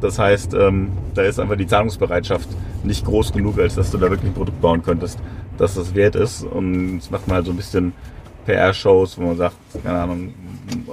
Das 0.00 0.18
heißt, 0.18 0.54
ähm, 0.54 0.88
da 1.14 1.22
ist 1.22 1.38
einfach 1.38 1.56
die 1.56 1.68
Zahlungsbereitschaft 1.68 2.48
nicht 2.82 3.04
groß 3.04 3.32
genug, 3.32 3.60
als 3.60 3.76
dass 3.76 3.92
du 3.92 3.98
da 3.98 4.10
wirklich 4.10 4.32
ein 4.32 4.34
Produkt 4.34 4.60
bauen 4.60 4.82
könntest, 4.82 5.20
dass 5.56 5.76
das 5.76 5.94
wert 5.94 6.16
ist. 6.16 6.42
Und 6.42 6.94
jetzt 6.94 7.12
macht 7.12 7.28
man 7.28 7.36
halt 7.36 7.46
so 7.46 7.52
ein 7.52 7.56
bisschen 7.56 7.92
PR-Shows, 8.44 9.18
wo 9.18 9.22
man 9.22 9.36
sagt, 9.36 9.56
keine 9.82 9.98
Ahnung, 9.98 10.34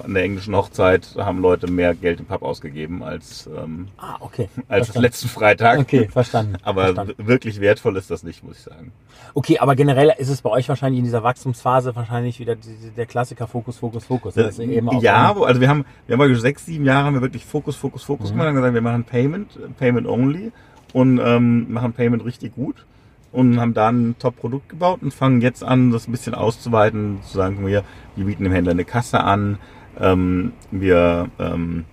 an 0.04 0.14
der 0.14 0.24
englischen 0.24 0.56
Hochzeit 0.56 1.16
haben 1.18 1.42
Leute 1.42 1.70
mehr 1.72 1.94
Geld 1.96 2.20
im 2.20 2.26
Pub 2.26 2.42
ausgegeben 2.44 3.04
als, 3.04 3.48
ähm, 3.56 3.88
Ah, 3.98 4.18
okay. 4.20 4.50
als 4.68 4.94
letzten 4.96 5.28
Freitag. 5.30 5.80
Okay, 5.80 6.08
verstanden. 6.10 6.56
Aber 6.64 6.84
verstanden. 6.94 7.14
wirklich 7.18 7.60
wertvoll 7.62 7.96
ist 7.98 8.12
das 8.12 8.24
nicht, 8.24 8.44
muss 8.44 8.58
ich 8.58 8.64
sagen. 8.64 8.92
Okay, 9.34 9.60
aber 9.60 9.76
generell 9.78 10.14
ist 10.18 10.28
es 10.30 10.42
bei 10.42 10.50
euch 10.50 10.68
wahrscheinlich 10.68 11.00
in 11.00 11.06
dieser 11.06 11.24
Wachstumsphase 11.24 11.96
wahrscheinlich 11.96 12.40
wieder 12.40 12.58
der 12.98 13.06
Klassiker 13.06 13.48
Fokus, 13.48 13.78
Fokus, 13.78 14.04
Fokus. 14.04 14.34
Das 14.34 14.60
eben 14.60 14.90
auch 14.90 15.02
ja, 15.02 15.34
also 15.34 15.62
wir 15.62 15.70
haben, 15.70 15.86
wir 16.08 16.18
haben 16.18 16.36
sechs, 16.36 16.66
sieben 16.66 16.84
Jahre 16.84 17.06
haben 17.06 17.14
wir 17.14 17.22
wirklich 17.22 17.46
Fokus, 17.46 17.76
Fokus, 17.78 18.04
Fokus 18.04 18.30
Mhm. 18.30 18.34
gemacht 18.34 18.48
und 18.50 18.56
gesagt, 18.56 18.74
wir 18.74 18.82
machen 18.82 19.04
Payment, 19.06 19.56
äh, 19.56 19.70
Payment 19.80 20.06
only 20.08 20.52
und 20.92 21.20
ähm, 21.24 21.72
machen 21.72 21.94
Payment 21.94 22.26
richtig 22.26 22.56
gut 22.56 22.86
und 23.32 23.60
haben 23.60 23.74
da 23.74 23.90
ein 23.90 24.16
Top-Produkt 24.20 24.70
gebaut 24.70 25.00
und 25.02 25.14
fangen 25.14 25.42
jetzt 25.42 25.64
an, 25.64 25.92
das 25.92 26.08
ein 26.08 26.12
bisschen 26.12 26.34
auszuweiten, 26.36 27.20
zu 27.24 27.38
sagen, 27.38 27.66
wir, 27.66 27.84
wir 28.16 28.26
bieten 28.26 28.44
dem 28.44 28.54
Händler 28.54 28.72
eine 28.72 28.86
Kasse 28.86 29.24
an, 29.24 29.58
ähm, 30.00 30.52
wir 30.72 31.28
ähm, 31.40 31.86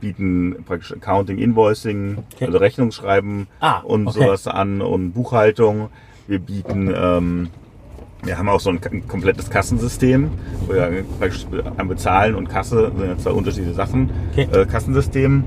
bieten 0.00 0.56
praktisch 0.66 0.92
Accounting, 0.92 1.38
Invoicing, 1.38 2.18
Okay. 2.34 2.46
also 2.46 2.58
Rechnungsschreiben 2.58 3.46
Ah, 3.60 3.78
und 3.80 4.06
okay. 4.06 4.20
sowas 4.20 4.46
an 4.46 4.80
und 4.82 5.12
Buchhaltung. 5.12 5.88
Wir 6.26 6.38
bieten 6.38 6.92
ähm, 6.94 7.48
wir 8.22 8.38
haben 8.38 8.48
auch 8.48 8.60
so 8.60 8.70
ein 8.70 8.80
ein 8.90 9.06
komplettes 9.06 9.50
Kassensystem, 9.50 10.30
wo 10.66 10.72
wir 10.72 11.04
praktisch 11.18 11.46
Bezahlen 11.86 12.34
und 12.34 12.48
Kasse 12.48 12.90
sind 12.96 13.06
ja 13.06 13.18
zwei 13.18 13.30
unterschiedliche 13.32 13.74
Sachen. 13.74 14.10
Okay. 14.32 14.48
Äh, 14.50 14.64
Kassensystem, 14.66 15.44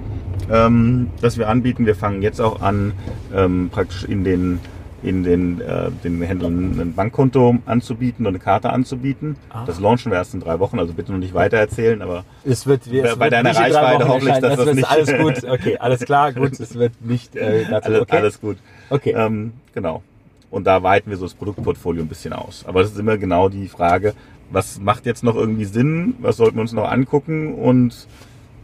ähm, 0.52 1.10
das 1.22 1.38
wir 1.40 1.50
anbieten. 1.50 1.86
Wir 1.88 1.96
fangen 1.96 2.22
jetzt 2.22 2.40
auch 2.40 2.62
an, 2.62 2.94
ähm, 3.34 3.70
praktisch 3.72 4.04
in 4.04 4.24
den 4.24 4.60
in 5.04 5.24
den, 5.24 5.62
äh, 5.62 5.92
den 6.04 6.22
Händlern 6.22 6.80
ein 6.80 6.94
Bankkonto 6.96 7.58
anzubieten 7.68 8.26
und 8.26 8.30
eine 8.32 8.40
Karte 8.40 8.72
anzubieten. 8.72 9.36
Ah. 9.50 9.64
Das 9.66 9.80
launchen 9.80 10.12
wir 10.12 10.18
erst 10.18 10.34
in 10.34 10.40
drei 10.40 10.60
Wochen, 10.60 10.80
also 10.80 10.94
bitte 10.94 11.12
noch 11.12 11.20
nicht 11.20 11.34
weiter 11.36 11.58
erzählen, 11.58 12.02
aber 12.02 12.26
Es 12.44 12.66
wird, 12.66 12.90
wir- 12.92 13.06
es 13.06 13.16
Bei 13.16 13.26
wird 13.26 13.34
deiner 13.34 13.56
Reichweite 13.56 14.00
Wochen 14.06 14.10
hoffe 14.10 14.20
ich, 14.22 14.28
erscheinen. 14.30 14.42
dass 14.42 14.56
das 14.58 14.66
das 14.66 14.76
nicht- 14.76 14.90
alles 14.90 15.18
gut. 15.44 15.50
Okay, 15.52 15.78
alles 15.78 16.00
klar, 16.02 16.34
gut. 16.34 16.60
Es 16.60 16.74
wird 16.76 16.94
nicht 17.02 17.36
äh, 17.36 17.66
dazu. 17.70 17.90
alles, 17.90 18.02
okay. 18.02 18.18
alles 18.18 18.42
gut. 18.42 18.58
Okay. 18.90 19.14
Ähm, 19.16 19.54
genau. 19.74 20.02
Und 20.50 20.66
da 20.66 20.82
weiten 20.82 21.10
wir 21.10 21.18
so 21.18 21.26
das 21.26 21.34
Produktportfolio 21.36 22.02
ein 22.04 22.08
bisschen 22.08 22.34
aus. 22.34 22.64
Aber 22.68 22.82
das 22.82 22.92
ist 22.92 22.98
immer 23.00 23.18
genau 23.18 23.50
die 23.50 23.68
Frage, 23.68 24.14
was 24.50 24.80
macht 24.80 25.06
jetzt 25.06 25.24
noch 25.24 25.36
irgendwie 25.36 25.66
Sinn? 25.66 26.16
Was 26.22 26.38
sollten 26.38 26.56
wir 26.56 26.62
uns 26.62 26.72
noch 26.74 26.90
angucken? 26.90 27.54
Und 27.54 28.08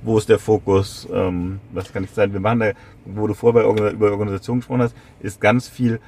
wo 0.02 0.18
ist 0.18 0.30
der 0.30 0.40
Fokus? 0.40 1.08
Ähm, 1.14 1.60
was 1.74 1.92
kann 1.92 2.06
ich 2.06 2.10
sagen? 2.12 2.34
Wir 2.34 2.40
machen 2.40 2.60
da, 2.62 2.72
wo 3.06 3.28
du 3.28 3.34
vorher 3.34 3.66
über 3.92 4.12
Organisation 4.12 4.60
gesprochen 4.60 4.82
hast, 4.82 4.96
ist 5.22 5.40
ganz 5.42 5.68
viel 5.68 6.00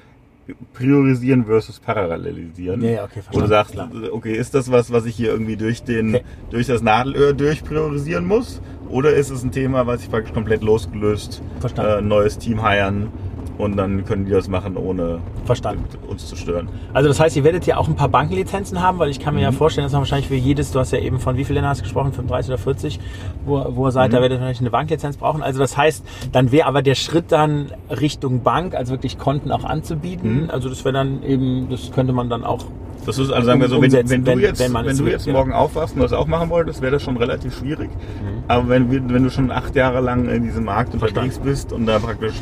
priorisieren 0.73 1.45
versus 1.45 1.79
parallelisieren. 1.79 2.81
Ja, 2.81 2.89
ja, 2.89 3.03
okay, 3.05 3.21
Wo 3.31 3.39
du 3.39 3.47
verstanden. 3.47 3.49
sagst, 3.49 3.73
Klar. 3.73 3.89
okay, 4.13 4.34
ist 4.34 4.53
das 4.53 4.71
was, 4.71 4.91
was 4.91 5.05
ich 5.05 5.15
hier 5.15 5.29
irgendwie 5.31 5.55
durch 5.58 5.84
den, 5.84 6.15
Okay. 6.15 6.23
durch 6.51 6.67
das 6.67 6.81
Nadelöhr 6.81 7.34
durchpriorisieren 7.34 8.25
muss? 8.25 8.62
Oder 8.89 9.13
ist 9.13 9.31
es 9.31 9.43
ein 9.43 9.51
Thema, 9.51 9.88
was 9.88 10.03
ich 10.03 10.10
praktisch 10.12 10.34
komplett 10.34 10.62
losgelöst, 10.63 11.41
Verstanden. 11.60 11.91
äh, 11.91 12.01
neues 12.08 12.38
Team 12.38 12.62
heiern 12.62 13.08
und 13.57 13.77
dann 13.77 14.05
können 14.05 14.25
die 14.25 14.31
das 14.31 14.47
machen, 14.47 14.77
ohne 14.77 15.19
Verstanden. 15.45 15.83
uns 16.07 16.27
zu 16.27 16.35
stören? 16.35 16.67
Also 16.93 17.07
das 17.09 17.19
heißt, 17.19 17.35
ihr 17.35 17.43
werdet 17.43 17.65
ja 17.65 17.77
auch 17.77 17.87
ein 17.87 17.95
paar 17.95 18.09
Bankenlizenzen 18.09 18.81
haben, 18.81 18.99
weil 18.99 19.09
ich 19.09 19.19
kann 19.19 19.33
mir 19.35 19.41
ja 19.41 19.51
Mhm. 19.51 19.55
vorstellen, 19.55 19.85
dass 19.85 19.93
man 19.93 20.01
wahrscheinlich 20.01 20.27
für 20.27 20.35
jedes, 20.35 20.71
du 20.71 20.79
hast 20.79 20.91
ja 20.91 20.99
eben 20.99 21.19
von 21.19 21.37
wie 21.37 21.43
vielen 21.45 21.55
Ländern 21.55 21.71
hast 21.71 21.79
du 21.79 21.83
gesprochen, 21.83 22.11
35 22.13 22.49
oder 22.51 22.57
40, 22.57 22.99
wo, 23.45 23.65
wo 23.75 23.87
ihr 23.87 23.91
seid, 23.91 24.11
Mhm. 24.11 24.15
da 24.15 24.21
werdet 24.21 24.37
ihr 24.37 24.39
wahrscheinlich 24.41 24.59
eine 24.61 24.69
Banklizenz 24.71 25.17
brauchen. 25.17 25.41
Also 25.43 25.59
das 25.59 25.77
heißt, 25.77 26.05
dann 26.31 26.51
wäre 26.51 26.67
aber 26.67 26.81
der 26.81 26.95
Schritt 26.95 27.31
dann 27.31 27.71
Richtung 27.89 28.41
Bank, 28.43 28.75
also 28.75 28.91
wirklich 28.93 29.17
Konten 29.17 29.51
auch 29.51 29.63
anzubieten. 29.63 30.43
Mhm. 30.43 30.49
Also 30.49 30.69
das 30.69 30.83
wäre 30.85 30.93
dann 30.93 31.23
eben, 31.23 31.67
das 31.69 31.91
könnte 31.91 32.13
man 32.13 32.29
dann 32.29 32.43
auch 32.43 32.65
Das 33.05 33.19
ist, 33.19 33.31
also 33.31 33.45
sagen 33.45 33.61
wir 33.61 33.67
so, 33.69 33.81
wenn, 33.81 33.91
wenn 33.91 34.25
du 34.25 34.31
jetzt, 34.41 34.59
wenn 34.59 34.73
wenn 34.73 34.97
du 34.97 35.05
jetzt 35.07 35.27
ja. 35.27 35.33
morgen 35.33 35.53
aufwachst 35.53 35.95
und 35.95 36.01
das 36.01 36.11
auch 36.13 36.25
machen 36.27 36.49
wolltest, 36.49 36.81
wäre 36.81 36.93
das 36.93 37.03
schon 37.03 37.17
relativ 37.17 37.55
schwierig. 37.57 37.89
Mhm. 37.91 38.43
Aber 38.47 38.67
wenn, 38.69 38.89
wenn 39.13 39.23
du 39.23 39.29
schon 39.29 39.51
acht 39.51 39.75
Jahre 39.75 40.01
lang 40.01 40.27
in 40.27 40.43
diesem 40.43 40.65
Markt 40.65 40.93
unterwegs 40.93 41.37
bist 41.39 41.71
und 41.71 41.85
da 41.85 41.99
praktisch 41.99 42.33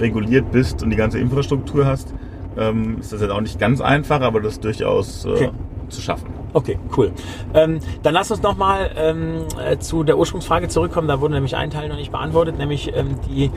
reguliert 0.00 0.50
bist 0.50 0.82
und 0.82 0.90
die 0.90 0.96
ganze 0.96 1.18
Infrastruktur 1.18 1.86
hast, 1.86 2.14
ähm, 2.56 2.98
ist 3.00 3.12
das 3.12 3.20
jetzt 3.20 3.30
auch 3.30 3.40
nicht 3.40 3.58
ganz 3.58 3.80
einfach, 3.80 4.20
aber 4.20 4.40
das 4.40 4.54
ist 4.54 4.64
durchaus 4.64 5.24
äh, 5.24 5.28
Okay. 5.28 5.50
Zu 5.88 6.00
schaffen. 6.00 6.26
Okay, 6.54 6.78
cool. 6.96 7.12
Ähm, 7.54 7.78
dann 8.02 8.14
lass 8.14 8.30
uns 8.30 8.42
nochmal 8.42 8.90
ähm, 8.96 9.44
äh, 9.62 9.76
zu 9.78 10.02
der 10.02 10.16
Ursprungsfrage 10.18 10.68
zurückkommen. 10.68 11.06
Da 11.08 11.20
wurde 11.20 11.34
nämlich 11.34 11.54
ein 11.56 11.70
Teil 11.70 11.88
noch 11.88 11.96
nicht 11.96 12.10
beantwortet, 12.10 12.56
nämlich 12.58 12.90
ähm, 12.96 13.16
die 13.28 13.50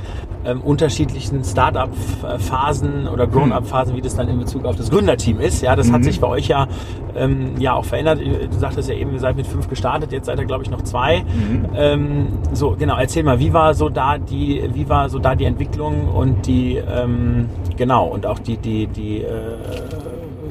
ähm, 0.46 0.62
unterschiedlichen 0.62 1.44
Startup-Phasen 1.44 3.08
oder 3.08 3.28
Grown-up-Phasen, 3.28 3.96
wie 3.96 4.02
das 4.02 4.16
dann 4.16 4.28
in 4.28 4.40
Bezug 4.40 4.66
auf 4.66 4.76
das 4.76 4.90
Gründerteam 4.90 5.40
ist. 5.40 5.62
Ja, 5.62 5.76
das 5.76 5.92
hat 5.92 6.00
Mhm. 6.02 6.04
sich 6.04 6.20
bei 6.20 6.28
euch 6.28 6.48
ja, 6.48 6.68
ähm, 7.16 7.54
ja 7.60 7.74
auch 7.74 7.86
verändert. 7.86 8.20
Du 8.20 8.60
sagtest 8.60 8.90
ja 8.90 8.96
eben, 8.96 9.14
ihr 9.14 9.20
seid 9.20 9.36
mit 9.38 9.48
fünf 9.48 9.70
gestartet, 9.70 10.12
jetzt 10.12 10.26
seid 10.26 10.40
ihr, 10.40 10.46
glaube 10.46 10.64
ich, 10.64 10.70
noch 10.70 10.82
zwei. 10.82 11.20
Mhm. 11.24 11.66
Ähm, 11.76 12.28
so, 12.54 12.76
genau, 12.78 12.98
erzähl 12.98 13.24
mal, 13.24 13.40
wie 13.40 13.54
war 13.54 13.74
so 13.74 13.90
da 13.90 14.18
die, 14.18 14.70
wie 14.74 14.90
war 14.90 15.10
so 15.10 15.20
da 15.20 15.36
die 15.36 15.46
Entwicklung 15.46 16.08
und 16.10 16.46
die, 16.48 16.76
ähm, 16.78 17.50
genau, 17.78 18.08
und 18.08 18.26
auch 18.26 18.40
die, 18.40 18.58
die, 18.58 18.88
die, 18.88 19.22
äh, 19.22 19.28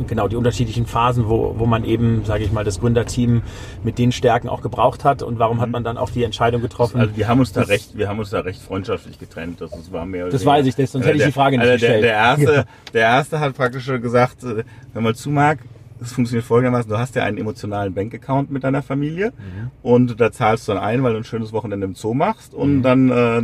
genau, 0.07 0.29
die 0.29 0.37
unterschiedlichen 0.37 0.87
Phasen, 0.87 1.29
wo, 1.29 1.55
wo 1.59 1.67
man 1.67 1.85
eben, 1.85 2.25
sage 2.25 2.45
ich 2.45 2.53
mal, 2.53 2.65
das 2.65 2.81
Gründerteam 2.81 3.43
mit 3.85 3.99
den 3.99 4.13
Stärken 4.13 4.49
auch 4.49 4.63
gebraucht 4.63 5.05
hat 5.05 5.23
und 5.23 5.39
warum 5.39 5.61
hat 5.61 5.71
man 5.71 5.85
dann 5.85 5.97
auch 5.97 6.11
die 6.11 6.25
Entscheidung 6.25 6.63
getroffen? 6.63 7.01
Also 7.01 7.17
wir 7.17 7.29
haben 7.29 7.41
uns 7.41 7.53
da 7.53 7.63
recht, 7.63 7.97
wir 7.97 8.09
haben 8.09 8.19
uns 8.19 8.31
da 8.31 8.41
recht 8.41 8.61
freundschaftlich 8.61 9.19
getrennt. 9.19 9.61
Das 9.61 9.71
war 9.93 10.07
mehr 10.07 10.25
Das 10.27 10.35
weniger- 10.35 10.51
weiß 10.51 10.67
ich, 10.67 10.75
das- 10.77 10.93
sonst 10.93 11.07
hätte 11.07 11.19
ich 11.19 11.25
die 11.25 11.33
Frage 11.33 11.57
nicht 11.59 11.69
also 11.69 11.75
gestellt. 11.87 12.05
Der, 12.05 12.37
der 12.37 12.47
erste, 12.47 12.67
der 12.95 13.01
erste 13.03 13.41
hat 13.41 13.55
praktisch 13.55 13.85
schon 13.85 14.01
gesagt, 14.03 14.45
äh, 14.45 14.65
hör 14.93 15.03
mal 15.03 15.15
zu, 15.15 15.31
Marc, 15.31 15.59
es 16.03 16.13
funktioniert 16.13 16.47
folgendermaßen, 16.47 16.91
du 16.91 16.97
hast 16.99 17.15
ja 17.15 17.25
einen 17.25 17.37
emotionalen 17.37 17.93
Bankaccount 17.93 18.51
mit 18.51 18.65
deiner 18.65 18.83
Familie 18.83 19.33
Mhm. 19.37 19.71
und 19.83 20.19
da 20.21 20.33
zahlst 20.33 20.67
du 20.67 20.73
dann 20.73 20.83
ein, 20.83 21.03
weil 21.03 21.13
du 21.13 21.19
ein 21.19 21.25
schönes 21.25 21.53
Wochenende 21.53 21.85
im 21.87 21.95
Zoo 21.95 22.15
machst 22.15 22.55
und 22.55 22.79
Mhm. 22.79 22.83
dann 22.83 23.11
äh, 23.11 23.43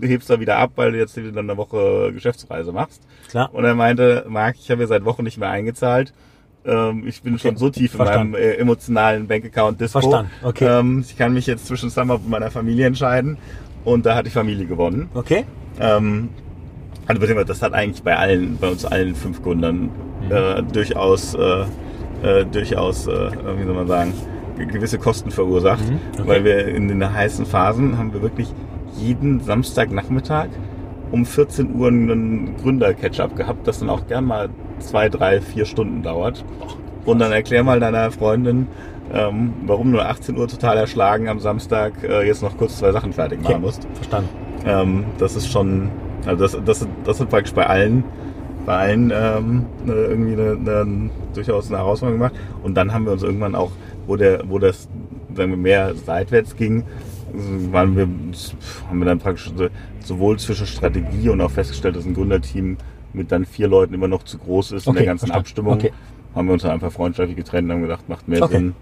hebst 0.00 0.28
da 0.30 0.40
wieder 0.40 0.56
ab, 0.58 0.72
weil 0.76 0.92
du 0.92 0.98
jetzt 0.98 1.16
wieder 1.16 1.40
eine 1.40 1.56
Woche 1.56 2.12
Geschäftsreise 2.12 2.72
machst. 2.72 3.02
Klar. 3.28 3.50
Und 3.54 3.64
er 3.64 3.74
meinte, 3.74 4.24
Marc, 4.28 4.56
ich 4.58 4.70
habe 4.70 4.82
ja 4.82 4.86
seit 4.86 5.04
Wochen 5.04 5.24
nicht 5.24 5.38
mehr 5.38 5.50
eingezahlt. 5.50 6.12
Ähm, 6.64 7.04
ich 7.06 7.22
bin 7.22 7.38
schon 7.38 7.56
so 7.56 7.70
tief 7.70 7.92
in 7.92 7.96
Verstanden. 7.98 8.32
meinem 8.32 8.42
äh, 8.42 8.54
emotionalen 8.54 9.26
Bankaccount 9.28 9.80
Disco. 9.80 10.00
Verstanden, 10.00 10.30
okay. 10.42 10.66
Ähm, 10.66 11.04
ich 11.06 11.16
kann 11.16 11.32
mich 11.32 11.46
jetzt 11.46 11.66
zwischen 11.66 11.90
Summer 11.90 12.14
und 12.16 12.28
meiner 12.28 12.50
Familie 12.50 12.86
entscheiden. 12.86 13.38
Und 13.84 14.04
da 14.04 14.16
hat 14.16 14.26
die 14.26 14.30
Familie 14.30 14.66
gewonnen. 14.66 15.08
Okay? 15.14 15.44
Ähm, 15.78 16.28
also 17.06 17.20
beziehungsweise 17.20 17.46
das 17.46 17.62
hat 17.62 17.72
eigentlich 17.72 18.02
bei 18.02 18.16
allen, 18.16 18.56
bei 18.58 18.68
uns 18.68 18.84
allen 18.84 19.14
fünf 19.14 19.42
Gründern 19.42 19.90
Mhm. 20.22 20.32
äh, 20.32 20.62
durchaus, 20.62 21.34
äh, 21.34 21.64
äh, 22.22 22.44
durchaus, 22.46 23.06
äh, 23.06 23.30
wie 23.58 23.64
soll 23.64 23.74
man 23.74 23.86
sagen, 23.86 24.12
ge- 24.56 24.66
gewisse 24.66 24.98
Kosten 24.98 25.30
verursacht. 25.30 25.88
Mhm, 25.88 26.00
okay. 26.14 26.22
Weil 26.28 26.44
wir 26.44 26.66
in 26.68 26.88
den 26.88 27.12
heißen 27.12 27.44
Phasen 27.46 27.96
haben 27.98 28.12
wir 28.14 28.22
wirklich 28.22 28.48
jeden 28.98 29.40
Samstagnachmittag 29.40 30.48
um 31.12 31.24
14 31.24 31.74
Uhr 31.74 31.88
einen 31.88 32.56
Gründer-Catch-up 32.62 33.36
gehabt, 33.36 33.66
das 33.66 33.78
dann 33.78 33.90
auch 33.90 34.06
gern 34.06 34.24
mal 34.24 34.48
zwei, 34.80 35.08
drei, 35.08 35.40
vier 35.40 35.64
Stunden 35.64 36.02
dauert. 36.02 36.44
Und 37.04 37.20
dann 37.20 37.30
erklär 37.32 37.62
mal 37.62 37.78
deiner 37.78 38.10
Freundin, 38.10 38.66
ähm, 39.14 39.52
warum 39.66 39.92
du 39.92 40.00
18 40.00 40.36
Uhr 40.36 40.48
total 40.48 40.76
erschlagen 40.78 41.28
am 41.28 41.38
Samstag 41.38 41.92
äh, 42.02 42.26
jetzt 42.26 42.42
noch 42.42 42.56
kurz 42.56 42.78
zwei 42.78 42.90
Sachen 42.90 43.12
fertig 43.12 43.40
machen 43.42 43.54
Okay. 43.54 43.62
musst. 43.64 43.86
Verstanden. 43.94 44.28
Ähm, 44.66 45.04
das 45.18 45.36
ist 45.36 45.50
schon, 45.50 45.90
also 46.26 46.42
das, 46.42 46.58
das, 46.64 46.88
das 47.04 47.20
ist 47.20 47.28
praktisch 47.28 47.54
bei 47.54 47.66
allen, 47.66 48.02
bei 48.66 48.74
allen 48.76 49.12
ähm, 49.14 49.66
eine- 49.84 49.92
irgendwie 49.94 50.32
eine, 50.32 50.50
eine, 50.82 51.10
durchaus 51.34 51.68
eine 51.68 51.78
Herausforderung 51.78 52.18
gemacht. 52.18 52.34
Und 52.64 52.74
dann 52.74 52.92
haben 52.92 53.04
wir 53.04 53.12
uns 53.12 53.22
irgendwann 53.22 53.54
auch, 53.54 53.70
wo 54.08 54.16
der, 54.16 54.42
wo 54.48 54.58
das 54.58 54.88
sagen 55.36 55.50
wir, 55.50 55.56
mehr 55.56 55.94
seitwärts 55.94 56.56
ging, 56.56 56.82
waren 57.72 57.96
wir, 57.96 58.08
haben 58.88 58.98
wir 58.98 59.04
dann 59.06 59.18
praktisch 59.18 59.52
sowohl 60.00 60.38
zwischen 60.38 60.66
Strategie 60.66 61.28
und 61.28 61.40
auch 61.40 61.50
festgestellt, 61.50 61.96
dass 61.96 62.04
ein 62.04 62.14
Gründerteam 62.14 62.76
mit 63.12 63.32
dann 63.32 63.44
vier 63.44 63.68
Leuten 63.68 63.94
immer 63.94 64.08
noch 64.08 64.22
zu 64.22 64.38
groß 64.38 64.72
ist 64.72 64.86
okay, 64.86 64.90
in 64.90 64.96
der 64.96 65.06
ganzen 65.06 65.26
verstanden. 65.26 65.40
Abstimmung. 65.40 65.74
Okay. 65.74 65.92
Haben 66.34 66.48
wir 66.48 66.52
uns 66.52 66.62
dann 66.62 66.72
einfach 66.72 66.92
freundschaftlich 66.92 67.36
getrennt 67.36 67.68
und 67.68 67.74
haben 67.74 67.82
gedacht, 67.82 68.08
macht 68.08 68.28
mehr 68.28 68.42
okay. 68.42 68.54
Sinn, 68.54 68.74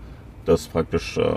das 0.45 0.67
praktisch 0.67 1.17
äh, 1.19 1.37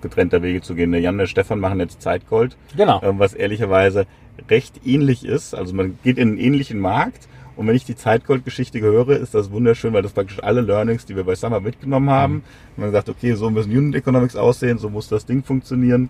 getrennter 0.00 0.42
Wege 0.42 0.60
zu 0.60 0.74
gehen. 0.74 0.92
Der 0.92 1.00
Jan 1.00 1.14
und 1.14 1.18
der 1.18 1.26
Stefan 1.26 1.58
machen 1.58 1.80
jetzt 1.80 2.00
Zeitgold. 2.00 2.56
Genau. 2.76 3.00
Äh, 3.02 3.18
was 3.18 3.34
ehrlicherweise 3.34 4.06
recht 4.48 4.86
ähnlich 4.86 5.24
ist. 5.24 5.54
Also 5.54 5.74
man 5.74 5.98
geht 6.02 6.18
in 6.18 6.30
einen 6.30 6.38
ähnlichen 6.38 6.78
Markt. 6.78 7.28
Und 7.54 7.66
wenn 7.66 7.74
ich 7.74 7.84
die 7.84 7.96
Zeitgold-Geschichte 7.96 8.80
höre, 8.80 9.10
ist 9.10 9.34
das 9.34 9.50
wunderschön, 9.50 9.92
weil 9.92 10.00
das 10.00 10.12
praktisch 10.12 10.42
alle 10.42 10.62
Learnings, 10.62 11.04
die 11.04 11.16
wir 11.16 11.24
bei 11.24 11.34
Summer 11.34 11.60
mitgenommen 11.60 12.08
haben. 12.08 12.34
Mhm. 12.34 12.42
Man 12.84 12.92
sagt, 12.92 13.10
okay, 13.10 13.34
so 13.34 13.50
müssen 13.50 13.76
Unit 13.76 13.96
Economics 13.96 14.36
aussehen, 14.36 14.78
so 14.78 14.88
muss 14.88 15.08
das 15.08 15.26
Ding 15.26 15.44
funktionieren 15.44 16.08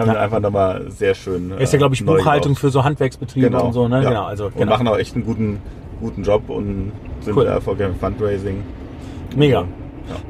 haben 0.00 0.08
ja. 0.08 0.14
wir 0.14 0.20
einfach 0.20 0.40
nochmal 0.40 0.90
sehr 0.90 1.14
schön. 1.14 1.52
Ist 1.52 1.72
ja, 1.72 1.78
glaube 1.78 1.94
ich, 1.94 2.04
Buchhaltung 2.04 2.56
für 2.56 2.70
so 2.70 2.82
Handwerksbetriebe 2.84 3.50
genau. 3.50 3.66
und 3.66 3.72
so, 3.72 3.88
ne? 3.88 4.02
Ja. 4.02 4.08
Genau, 4.08 4.24
also, 4.24 4.46
und 4.46 4.56
genau. 4.56 4.70
machen 4.70 4.88
auch 4.88 4.98
echt 4.98 5.14
einen 5.14 5.24
guten, 5.24 5.60
guten 6.00 6.22
Job 6.22 6.48
und 6.48 6.92
sind 7.20 7.36
cool. 7.36 7.46
erfolgreich 7.46 7.88
im 7.88 7.96
Fundraising. 7.96 8.62
Mega. 9.36 9.60
Ja. 9.60 9.66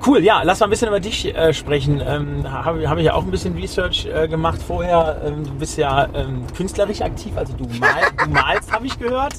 Cool, 0.06 0.22
ja, 0.22 0.42
lass 0.42 0.60
mal 0.60 0.66
ein 0.66 0.70
bisschen 0.70 0.88
über 0.88 1.00
dich 1.00 1.34
äh, 1.34 1.54
sprechen. 1.54 2.02
Ähm, 2.06 2.50
Habe 2.50 2.88
hab 2.88 2.98
ich 2.98 3.04
ja 3.04 3.14
auch 3.14 3.24
ein 3.24 3.30
bisschen 3.30 3.54
Research 3.54 4.06
äh, 4.06 4.28
gemacht 4.28 4.60
vorher. 4.62 5.22
Ähm, 5.24 5.44
du 5.44 5.54
bist 5.54 5.78
ja 5.78 6.06
ähm, 6.14 6.44
künstlerisch 6.54 7.00
aktiv, 7.00 7.32
also 7.36 7.54
du, 7.54 7.64
mal, 7.78 8.02
du 8.22 8.30
malst, 8.30 8.72
habe 8.72 8.86
ich 8.86 8.98
gehört. 8.98 9.34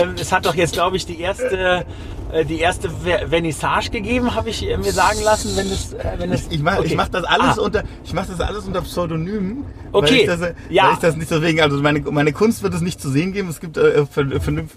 Ähm, 0.00 0.14
es 0.18 0.32
hat 0.32 0.46
doch 0.46 0.54
jetzt, 0.54 0.74
glaube 0.74 0.96
ich, 0.96 1.06
die 1.06 1.20
erste 1.20 1.84
äh, 2.34 2.44
die 2.44 2.58
erste 2.58 2.90
Vernissage 2.90 3.90
gegeben, 3.90 4.34
habe 4.34 4.50
ich 4.50 4.68
äh, 4.68 4.76
mir 4.76 4.90
sagen 4.90 5.20
lassen, 5.22 5.56
wenn 5.56 5.66
es, 5.66 5.92
äh, 5.92 6.14
wenn 6.18 6.32
es. 6.32 6.46
Ich, 6.46 6.54
ich 6.54 6.62
mache 6.62 6.80
okay. 6.80 6.94
mach 6.96 7.08
das 7.08 7.22
alles 7.22 7.58
ah. 7.58 7.62
unter, 7.62 7.84
ich 8.04 8.12
mache 8.12 8.28
das 8.28 8.40
alles 8.40 8.64
unter 8.64 8.82
Pseudonym. 8.82 9.64
Okay. 9.92 10.06
Weil 10.06 10.14
ich 10.14 10.26
das, 10.26 10.54
ja. 10.68 10.86
Weil 10.86 10.92
ich 10.94 10.98
das 10.98 11.16
nicht 11.16 11.30
deswegen, 11.30 11.60
also 11.60 11.80
meine, 11.80 12.00
meine 12.00 12.32
Kunst 12.32 12.64
wird 12.64 12.74
es 12.74 12.80
nicht 12.80 13.00
zu 13.00 13.08
sehen 13.08 13.32
geben. 13.32 13.48
Es 13.48 13.60
gibt 13.60 13.76
äh, 13.76 14.04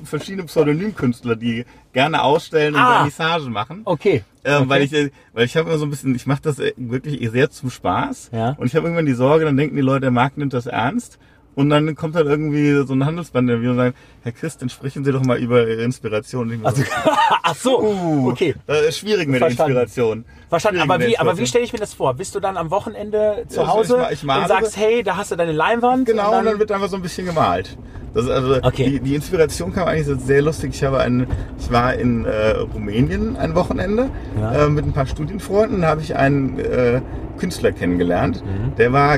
verschiedene 0.04 0.44
Pseudonymkünstler, 0.44 1.36
die 1.36 1.66
gerne 1.94 2.22
ausstellen 2.22 2.76
und 2.76 2.82
ah. 2.82 2.98
Vernissage 2.98 3.50
machen. 3.50 3.82
Okay. 3.86 4.24
Ähm, 4.44 4.64
okay. 4.64 4.70
Weil 4.70 4.82
ich, 4.84 5.12
weil 5.34 5.46
ich 5.46 5.58
habe 5.58 5.70
immer 5.70 5.80
so 5.80 5.86
ein 5.86 5.90
bisschen, 5.90 6.14
ich 6.14 6.28
mache 6.28 6.42
das 6.44 6.60
wirklich 6.76 7.28
sehr 7.32 7.50
zum 7.50 7.72
Spaß. 7.72 8.30
Ja. 8.34 8.56
Und 8.60 8.68
ich 8.68 8.76
habe 8.76 8.86
irgendwann 8.86 9.08
die 9.08 9.14
Sorge, 9.14 9.46
dann 9.46 9.58
denken 9.58 9.76
die 9.76 9.82
Leute, 9.82 10.02
der 10.02 10.12
Markt 10.12 10.38
nimmt 10.38 10.54
das 10.54 10.68
ernst. 10.68 11.18
Und 11.58 11.72
dann 11.72 11.96
kommt 11.96 12.16
halt 12.16 12.28
irgendwie 12.28 12.86
so 12.86 12.94
ein 12.94 13.04
Handelsband 13.04 13.50
und 13.50 13.76
sagen, 13.76 13.96
Herr 14.22 14.32
Christ, 14.32 14.62
dann 14.62 14.70
sprechen 14.70 15.04
Sie 15.04 15.12
doch 15.12 15.24
mal 15.24 15.40
über 15.40 15.68
Ihre 15.68 15.82
Inspiration. 15.82 16.62
Also, 16.64 16.84
so, 16.84 16.88
ach 17.44 17.56
so, 17.56 17.82
uh, 17.82 18.30
okay. 18.30 18.54
Das 18.68 18.82
ist 18.90 19.00
schwierig 19.00 19.28
mit 19.28 19.40
Verstanden. 19.40 19.74
der 19.74 19.82
Inspiration. 19.82 20.26
Verstanden, 20.50 20.82
aber 20.82 21.00
wie, 21.00 21.18
aber 21.18 21.36
wie 21.40 21.48
stelle 21.48 21.66
ich 21.66 21.74
mir 21.74 21.80
das 21.80 21.96
vor? 21.96 22.14
Bist 22.14 22.36
du 22.36 22.40
dann 22.40 22.58
am 22.58 22.70
Wochenende 22.70 23.46
zu 23.48 23.62
ja, 23.62 23.68
Hause 23.70 24.06
ich, 24.12 24.22
ich 24.22 24.30
und 24.30 24.48
sagst, 24.48 24.78
hey, 24.78 25.02
da 25.02 25.18
hast 25.18 25.32
du 25.32 25.36
deine 25.36 25.52
Leinwand? 25.52 26.06
Genau, 26.06 26.26
und 26.26 26.32
dann, 26.32 26.40
und 26.42 26.46
dann 26.46 26.60
wird 26.60 26.72
einfach 26.72 26.90
so 26.90 26.96
ein 26.96 27.02
bisschen 27.02 27.26
gemalt. 27.26 27.76
Das 28.14 28.26
ist 28.26 28.30
also 28.30 28.58
okay. 28.62 28.92
die, 28.92 29.00
die 29.00 29.16
Inspiration 29.16 29.74
kam 29.74 29.88
eigentlich 29.88 30.16
sehr 30.26 30.44
lustig. 30.44 30.76
Ich 30.76 30.84
habe 30.84 31.00
einen, 31.00 31.26
ich 31.60 31.72
war 31.72 31.96
in 31.96 32.26
äh, 32.26 32.52
Rumänien 32.52 33.36
ein 33.36 33.56
Wochenende 33.56 34.12
ja. 34.40 34.66
äh, 34.66 34.70
mit 34.70 34.86
ein 34.86 34.94
paar 34.94 35.08
Studienfreunden. 35.08 35.82
Da 35.82 35.88
habe 35.88 36.02
ich 36.02 36.16
einen 36.16 36.60
äh, 36.60 37.02
Künstler 37.40 37.72
kennengelernt. 37.72 38.44
Mhm. 38.46 38.76
Der 38.76 38.94
war 38.94 39.18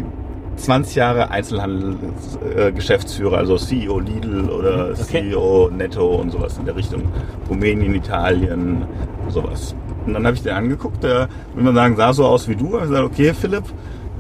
20 0.60 0.96
Jahre 0.96 1.32
Einzelhandelsgeschäftsführer, 1.32 3.38
also 3.38 3.58
CEO 3.58 4.00
Lidl 4.00 4.50
oder 4.50 4.92
okay. 4.92 5.32
CEO 5.32 5.70
Netto 5.72 6.16
und 6.16 6.32
sowas 6.32 6.58
in 6.58 6.66
der 6.66 6.76
Richtung. 6.76 7.04
Rumänien, 7.50 7.96
Italien, 7.96 8.86
sowas. 9.30 9.76
Und 10.06 10.14
dann 10.14 10.26
habe 10.26 10.36
ich 10.36 10.44
den 10.44 10.54
angeguckt, 10.54 11.04
der, 11.04 11.30
wenn 11.56 11.66
man 11.66 11.76
sagen, 11.76 11.96
sah 11.96 12.14
so 12.14 12.26
aus 12.26 12.48
wie 12.48 12.56
du. 12.56 12.78
Ich 12.78 12.84
gesagt, 12.84 13.04
okay, 13.04 13.34
Philipp, 13.34 13.64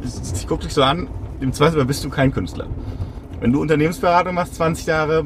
ich, 0.03 0.13
ich 0.33 0.47
gucke 0.47 0.63
dich 0.63 0.73
so 0.73 0.83
an, 0.83 1.07
im 1.39 1.53
Zweifel 1.53 1.83
bist 1.85 2.03
du 2.03 2.09
kein 2.09 2.31
Künstler. 2.31 2.67
Wenn 3.39 3.53
du 3.53 3.61
Unternehmensberatung 3.61 4.35
machst, 4.35 4.55
20 4.55 4.85
Jahre, 4.85 5.25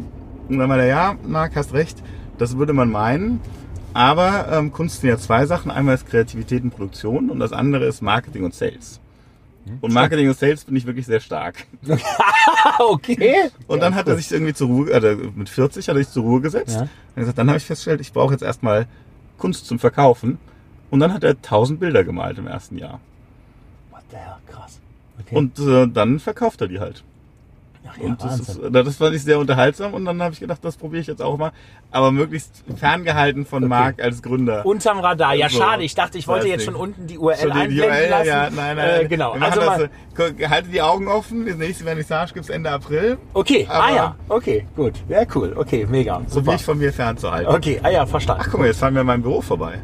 und 0.50 0.58
dann 0.58 0.70
meinte 0.70 0.86
er, 0.86 0.90
ja, 0.90 1.16
Marc, 1.28 1.56
hast 1.56 1.74
recht, 1.74 2.02
das 2.38 2.58
würde 2.58 2.74
man 2.74 2.92
meinen. 2.92 3.40
Aber 3.94 4.48
ähm, 4.52 4.72
Kunst 4.72 5.02
sind 5.02 5.10
ja 5.10 5.18
zwei 5.18 5.46
Sachen. 5.46 5.70
Einmal 5.70 5.96
ist 5.96 6.08
Kreativität 6.08 6.64
und 6.64 6.72
Produktion 6.72 7.30
und 7.30 7.40
das 7.40 7.54
andere 7.54 7.86
ist 7.86 8.02
Marketing 8.02 8.44
und 8.44 8.54
Sales. 8.54 9.03
Und 9.82 9.94
Marketing 9.94 10.28
und 10.28 10.38
Sales 10.38 10.66
bin 10.66 10.76
ich 10.76 10.86
wirklich 10.86 11.06
sehr 11.06 11.22
stark. 11.22 11.66
okay. 12.80 13.50
Und 13.68 13.82
dann 13.82 13.96
hat 13.96 14.08
er 14.08 14.18
sich 14.18 14.32
irgendwie 14.32 14.54
zur 14.54 14.68
Ruhe, 14.68 14.94
also 14.94 15.16
mit 15.36 15.48
40 15.48 15.88
hat 15.88 15.96
er 15.96 16.04
sich 16.04 16.12
zur 16.12 16.24
Ruhe 16.24 16.42
gesetzt. 16.42 16.76
Ja. 16.76 16.82
Und 16.82 17.16
gesagt, 17.16 17.38
dann 17.38 17.48
habe 17.48 17.58
ich 17.58 17.64
festgestellt, 17.64 18.02
ich 18.02 18.12
brauche 18.12 18.34
jetzt 18.34 18.44
erstmal 18.44 18.88
Kunst 19.38 19.66
zum 19.66 19.80
Verkaufen. 19.80 20.38
Und 20.90 21.00
dann 21.00 21.14
hat 21.14 21.24
er 21.24 21.32
1000 21.32 21.80
Bilder 21.80 22.04
gemalt 22.04 22.38
im 22.38 22.48
ersten 22.48 22.78
Jahr. 22.78 23.00
What 23.90 24.02
the 24.10 24.18
hell, 24.18 24.36
krass. 24.48 24.80
Okay. 25.20 25.36
Und 25.36 25.58
äh, 25.60 25.88
dann 25.88 26.20
verkauft 26.20 26.62
er 26.62 26.68
die 26.68 26.80
halt. 26.80 27.04
Ach 27.86 27.98
ja, 27.98 28.06
und 28.06 28.24
das, 28.24 28.40
ist, 28.40 28.60
das 28.72 28.96
fand 28.96 29.16
ich 29.16 29.24
sehr 29.24 29.38
unterhaltsam 29.40 29.94
und 29.94 30.06
dann 30.06 30.22
habe 30.22 30.34
ich 30.34 30.40
gedacht, 30.40 30.60
das 30.64 30.78
probiere 30.78 31.02
ich 31.02 31.08
jetzt 31.08 31.22
auch 31.22 31.38
mal. 31.38 31.52
Aber 31.92 32.12
möglichst 32.12 32.64
ferngehalten 32.76 33.46
von 33.46 33.64
okay. 33.64 33.70
Marc 33.70 34.02
als 34.02 34.22
Gründer. 34.22 34.66
Unterm 34.66 35.00
Radar. 35.00 35.36
Ja, 35.36 35.50
so, 35.50 35.60
schade. 35.60 35.84
Ich 35.84 35.94
dachte, 35.94 36.18
ich 36.18 36.28
wollte 36.28 36.48
jetzt 36.48 36.64
schon 36.64 36.76
unten 36.76 37.08
die 37.08 37.18
URL 37.18 37.52
einblenden 37.52 37.70
die 37.70 37.82
URL, 37.82 38.10
lassen. 38.10 38.28
Ja, 38.28 38.50
nein, 38.50 38.78
nein. 38.78 39.02
Äh, 39.02 39.08
genau. 39.08 39.34
Also 39.34 39.60
das, 39.60 39.78
mal, 39.78 40.50
halte 40.50 40.70
die 40.70 40.82
Augen 40.82 41.08
offen. 41.08 41.46
Das 41.46 41.58
nächste 41.58 41.84
Vernissage 41.84 42.34
gibt 42.34 42.46
es 42.46 42.50
Ende 42.50 42.72
April. 42.72 43.18
Okay, 43.34 43.68
ah 43.70 43.94
ja, 43.94 44.16
okay, 44.30 44.66
gut. 44.76 44.94
Ja, 45.10 45.24
cool. 45.36 45.54
Okay, 45.56 45.86
mega. 45.90 46.22
So 46.28 46.46
wie 46.46 46.56
ich 46.56 46.64
von 46.64 46.78
mir 46.78 46.94
fernzuhalten. 46.94 47.54
Okay, 47.54 47.80
ah 47.84 47.90
ja, 47.90 48.06
verstanden. 48.06 48.44
Ach 48.46 48.50
guck 48.50 48.62
mal, 48.62 48.68
jetzt 48.68 48.80
fahren 48.80 48.94
wir 48.94 49.02
an 49.02 49.08
meinem 49.08 49.24
Büro 49.24 49.42
vorbei. 49.42 49.80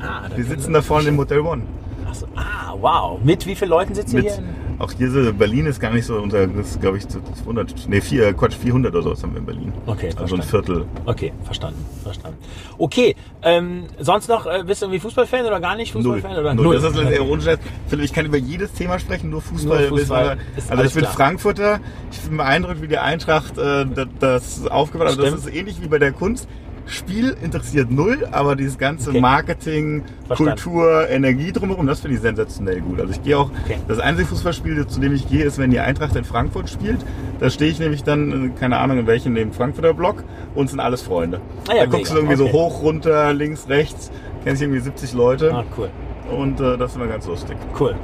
Ah, 0.00 0.28
Wir 0.34 0.44
sitzen 0.44 0.72
da 0.72 0.82
vorne 0.82 1.08
im 1.08 1.16
Motel 1.16 1.40
One. 1.40 1.62
Achso, 2.08 2.26
ah, 2.36 2.74
wow. 2.78 3.20
Mit 3.22 3.46
wie 3.46 3.54
vielen 3.54 3.70
Leuten 3.70 3.94
sitzen 3.94 4.16
ihr 4.16 4.22
hier? 4.22 4.42
Auch 4.80 4.92
hier 4.92 5.10
so, 5.10 5.32
Berlin 5.34 5.66
ist 5.66 5.78
gar 5.78 5.92
nicht 5.92 6.06
so 6.06 6.16
unter, 6.16 6.46
das 6.46 6.70
ist 6.70 6.80
glaube 6.80 6.96
ich 6.96 7.06
200, 7.06 7.86
nee, 7.88 8.00
vier, 8.00 8.32
Quatsch, 8.32 8.54
400 8.54 8.94
oder 8.94 9.14
so 9.14 9.22
haben 9.22 9.32
wir 9.32 9.40
in 9.40 9.44
Berlin. 9.44 9.72
Okay, 9.84 10.06
Also 10.16 10.36
verstanden. 10.36 10.42
ein 10.42 10.48
Viertel. 10.48 10.84
Okay, 11.04 11.32
verstanden, 11.44 11.84
verstanden. 12.02 12.38
Okay, 12.78 13.14
ähm, 13.42 13.84
sonst 13.98 14.30
noch, 14.30 14.46
äh, 14.46 14.64
bist 14.66 14.80
du 14.80 14.86
irgendwie 14.86 15.00
Fußballfan 15.00 15.44
oder 15.44 15.60
gar 15.60 15.76
nicht 15.76 15.92
Fußballfan? 15.92 16.32
Null. 16.32 16.40
Oder? 16.40 16.54
Null. 16.54 16.80
Das 16.80 16.94
ist 16.94 16.98
eher 16.98 17.26
ohne 17.26 17.42
Philipp, 17.88 18.04
ich 18.06 18.12
kann 18.14 18.24
über 18.24 18.38
jedes 18.38 18.72
Thema 18.72 18.98
sprechen, 18.98 19.28
nur 19.28 19.42
Fußball. 19.42 19.90
Nur 19.90 19.98
Fußball 19.98 20.38
also 20.70 20.84
ich 20.84 20.94
bin 20.94 21.02
klar. 21.02 21.12
Frankfurter, 21.12 21.80
ich 22.10 22.20
bin 22.22 22.38
beeindruckt, 22.38 22.80
wie 22.80 22.88
die 22.88 22.96
Eintracht 22.96 23.58
äh, 23.58 23.84
das, 23.84 24.08
das 24.18 24.66
aufgebaut 24.66 25.08
hat. 25.08 25.18
Das 25.18 25.34
ist 25.34 25.54
ähnlich 25.54 25.82
wie 25.82 25.88
bei 25.88 25.98
der 25.98 26.12
Kunst. 26.12 26.48
Spiel 26.90 27.36
interessiert 27.42 27.90
null, 27.90 28.26
aber 28.30 28.56
dieses 28.56 28.76
ganze 28.76 29.10
okay. 29.10 29.20
Marketing, 29.20 30.02
Verstanden. 30.26 30.60
Kultur, 30.60 31.08
Energie 31.08 31.52
drumherum, 31.52 31.86
das 31.86 32.00
finde 32.00 32.16
ich 32.16 32.22
sensationell 32.22 32.80
gut. 32.80 33.00
Also 33.00 33.12
ich 33.12 33.22
gehe 33.22 33.38
auch, 33.38 33.50
okay. 33.64 33.78
das 33.88 33.98
einzige 34.00 34.28
Fußballspiel, 34.28 34.86
zu 34.86 35.00
dem 35.00 35.14
ich 35.14 35.28
gehe, 35.28 35.44
ist, 35.44 35.58
wenn 35.58 35.70
die 35.70 35.80
Eintracht 35.80 36.16
in 36.16 36.24
Frankfurt 36.24 36.68
spielt. 36.68 36.98
Da 37.38 37.48
stehe 37.48 37.70
ich 37.70 37.78
nämlich 37.78 38.02
dann, 38.02 38.46
äh, 38.46 38.58
keine 38.58 38.78
Ahnung 38.78 38.98
in 38.98 39.06
welchem, 39.06 39.34
dem 39.34 39.52
Frankfurter 39.52 39.94
Block 39.94 40.24
und 40.54 40.68
sind 40.68 40.80
alles 40.80 41.02
Freunde. 41.02 41.40
Ah 41.68 41.74
ja, 41.74 41.84
da 41.84 41.86
guckst 41.86 42.12
mega. 42.12 42.26
du 42.26 42.26
irgendwie 42.26 42.42
okay. 42.42 42.52
so 42.52 42.58
hoch, 42.58 42.82
runter, 42.82 43.32
links, 43.32 43.68
rechts, 43.68 44.10
kennst 44.44 44.60
irgendwie 44.60 44.80
70 44.80 45.12
Leute. 45.14 45.54
Ah, 45.54 45.64
cool 45.78 45.90
und 46.30 46.60
äh, 46.60 46.76
das 46.76 46.90
ist 46.90 46.96
immer 46.96 47.06
ganz 47.06 47.26
lustig. 47.26 47.56
Cool. 47.78 47.94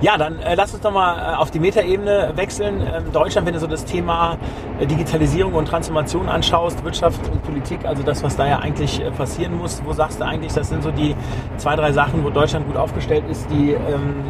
Ja, 0.00 0.16
dann 0.16 0.38
äh, 0.40 0.54
lass 0.54 0.72
uns 0.72 0.82
doch 0.82 0.92
mal 0.92 1.32
äh, 1.32 1.36
auf 1.36 1.50
die 1.50 1.60
Metaebene 1.60 2.32
wechseln. 2.34 2.80
Ähm, 2.80 3.12
Deutschland, 3.12 3.46
wenn 3.46 3.54
du 3.54 3.60
so 3.60 3.66
das 3.66 3.84
Thema 3.84 4.36
äh, 4.80 4.86
Digitalisierung 4.86 5.54
und 5.54 5.66
Transformation 5.66 6.28
anschaust, 6.28 6.84
Wirtschaft 6.84 7.20
und 7.30 7.42
Politik, 7.42 7.84
also 7.84 8.02
das, 8.02 8.22
was 8.22 8.36
da 8.36 8.46
ja 8.46 8.58
eigentlich 8.58 9.00
äh, 9.00 9.10
passieren 9.10 9.58
muss, 9.58 9.82
wo 9.84 9.92
sagst 9.92 10.20
du 10.20 10.24
eigentlich, 10.24 10.52
das 10.52 10.68
sind 10.68 10.82
so 10.82 10.90
die 10.90 11.14
zwei, 11.56 11.76
drei 11.76 11.92
Sachen, 11.92 12.24
wo 12.24 12.30
Deutschland 12.30 12.66
gut 12.66 12.76
aufgestellt 12.76 13.24
ist, 13.30 13.50
die 13.50 13.72
ähm, 13.72 14.24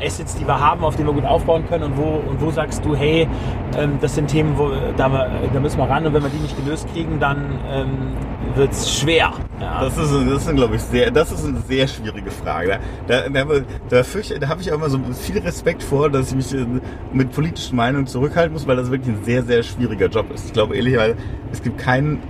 äh, 0.00 0.06
Assets, 0.06 0.36
die 0.36 0.46
wir 0.46 0.58
haben, 0.58 0.84
auf 0.84 0.96
denen 0.96 1.08
wir 1.08 1.14
gut 1.14 1.26
aufbauen 1.26 1.66
können 1.68 1.84
und 1.84 1.96
wo, 1.96 2.22
und 2.28 2.40
wo 2.40 2.50
sagst 2.50 2.84
du, 2.84 2.94
hey, 2.94 3.28
ähm, 3.76 3.98
das 4.00 4.14
sind 4.14 4.28
Themen, 4.28 4.56
wo, 4.56 4.70
da, 4.96 5.08
da 5.52 5.60
müssen 5.60 5.78
wir 5.78 5.88
ran 5.88 6.06
und 6.06 6.14
wenn 6.14 6.22
wir 6.22 6.30
die 6.30 6.38
nicht 6.38 6.56
gelöst 6.56 6.88
kriegen, 6.92 7.18
dann 7.20 7.58
ähm, 7.70 8.12
wird 8.56 8.72
es 8.72 8.98
schwer. 8.98 9.32
Ja. 9.60 9.82
Das 9.82 9.96
ist, 9.96 10.12
das 10.12 10.46
ist 10.46 10.54
glaube 10.54 10.76
ich, 10.76 10.82
sehr, 10.82 11.10
das 11.10 11.32
ist 11.32 11.44
eine 11.44 11.60
sehr 11.60 11.86
schwierige 11.86 12.30
Frage. 12.30 12.78
Da, 13.06 13.28
da, 13.28 13.44
da, 13.88 14.04
fürchte, 14.04 14.38
da 14.38 14.48
habe 14.48 14.60
ich 14.60 14.70
auch 14.70 14.76
immer 14.76 14.88
so 14.88 14.98
viel 15.12 15.38
Respekt 15.38 15.82
vor, 15.82 16.10
dass 16.10 16.32
ich 16.32 16.36
mich 16.36 16.66
mit 17.12 17.32
politischen 17.32 17.76
Meinungen 17.76 18.06
zurückhalten 18.06 18.52
muss, 18.52 18.66
weil 18.66 18.76
das 18.76 18.90
wirklich 18.90 19.14
ein 19.14 19.24
sehr, 19.24 19.42
sehr 19.42 19.62
schwieriger 19.62 20.06
Job 20.06 20.30
ist. 20.32 20.46
Ich 20.46 20.52
glaube 20.52 20.76
ehrlich, 20.76 20.96
weil 20.96 21.16
es 21.52 21.62
gibt 21.62 21.78
keinen, 21.78 22.22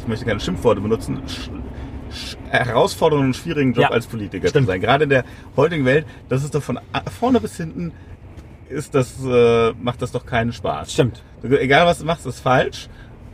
ich 0.00 0.08
möchte 0.08 0.24
keine 0.24 0.40
Schimpfworte 0.40 0.80
benutzen, 0.80 1.22
herausfordernden 2.48 3.28
und 3.28 3.34
schwierigen 3.36 3.72
Job 3.72 3.84
ja, 3.84 3.90
als 3.90 4.06
Politiker 4.06 4.48
stimmt. 4.48 4.66
zu 4.66 4.72
sein. 4.72 4.80
Gerade 4.80 5.04
in 5.04 5.10
der 5.10 5.24
heutigen 5.56 5.84
Welt, 5.84 6.06
das 6.28 6.42
ist 6.42 6.54
doch 6.54 6.62
von 6.62 6.80
vorne 7.18 7.40
bis 7.40 7.56
hinten 7.56 7.92
ist 8.68 8.94
das, 8.94 9.16
äh, 9.24 9.72
macht 9.80 10.00
das 10.00 10.12
doch 10.12 10.24
keinen 10.24 10.52
Spaß. 10.52 10.92
Stimmt. 10.92 11.22
Egal 11.42 11.86
was 11.86 11.98
du 11.98 12.04
machst, 12.04 12.24
ist 12.26 12.40
falsch. 12.40 12.88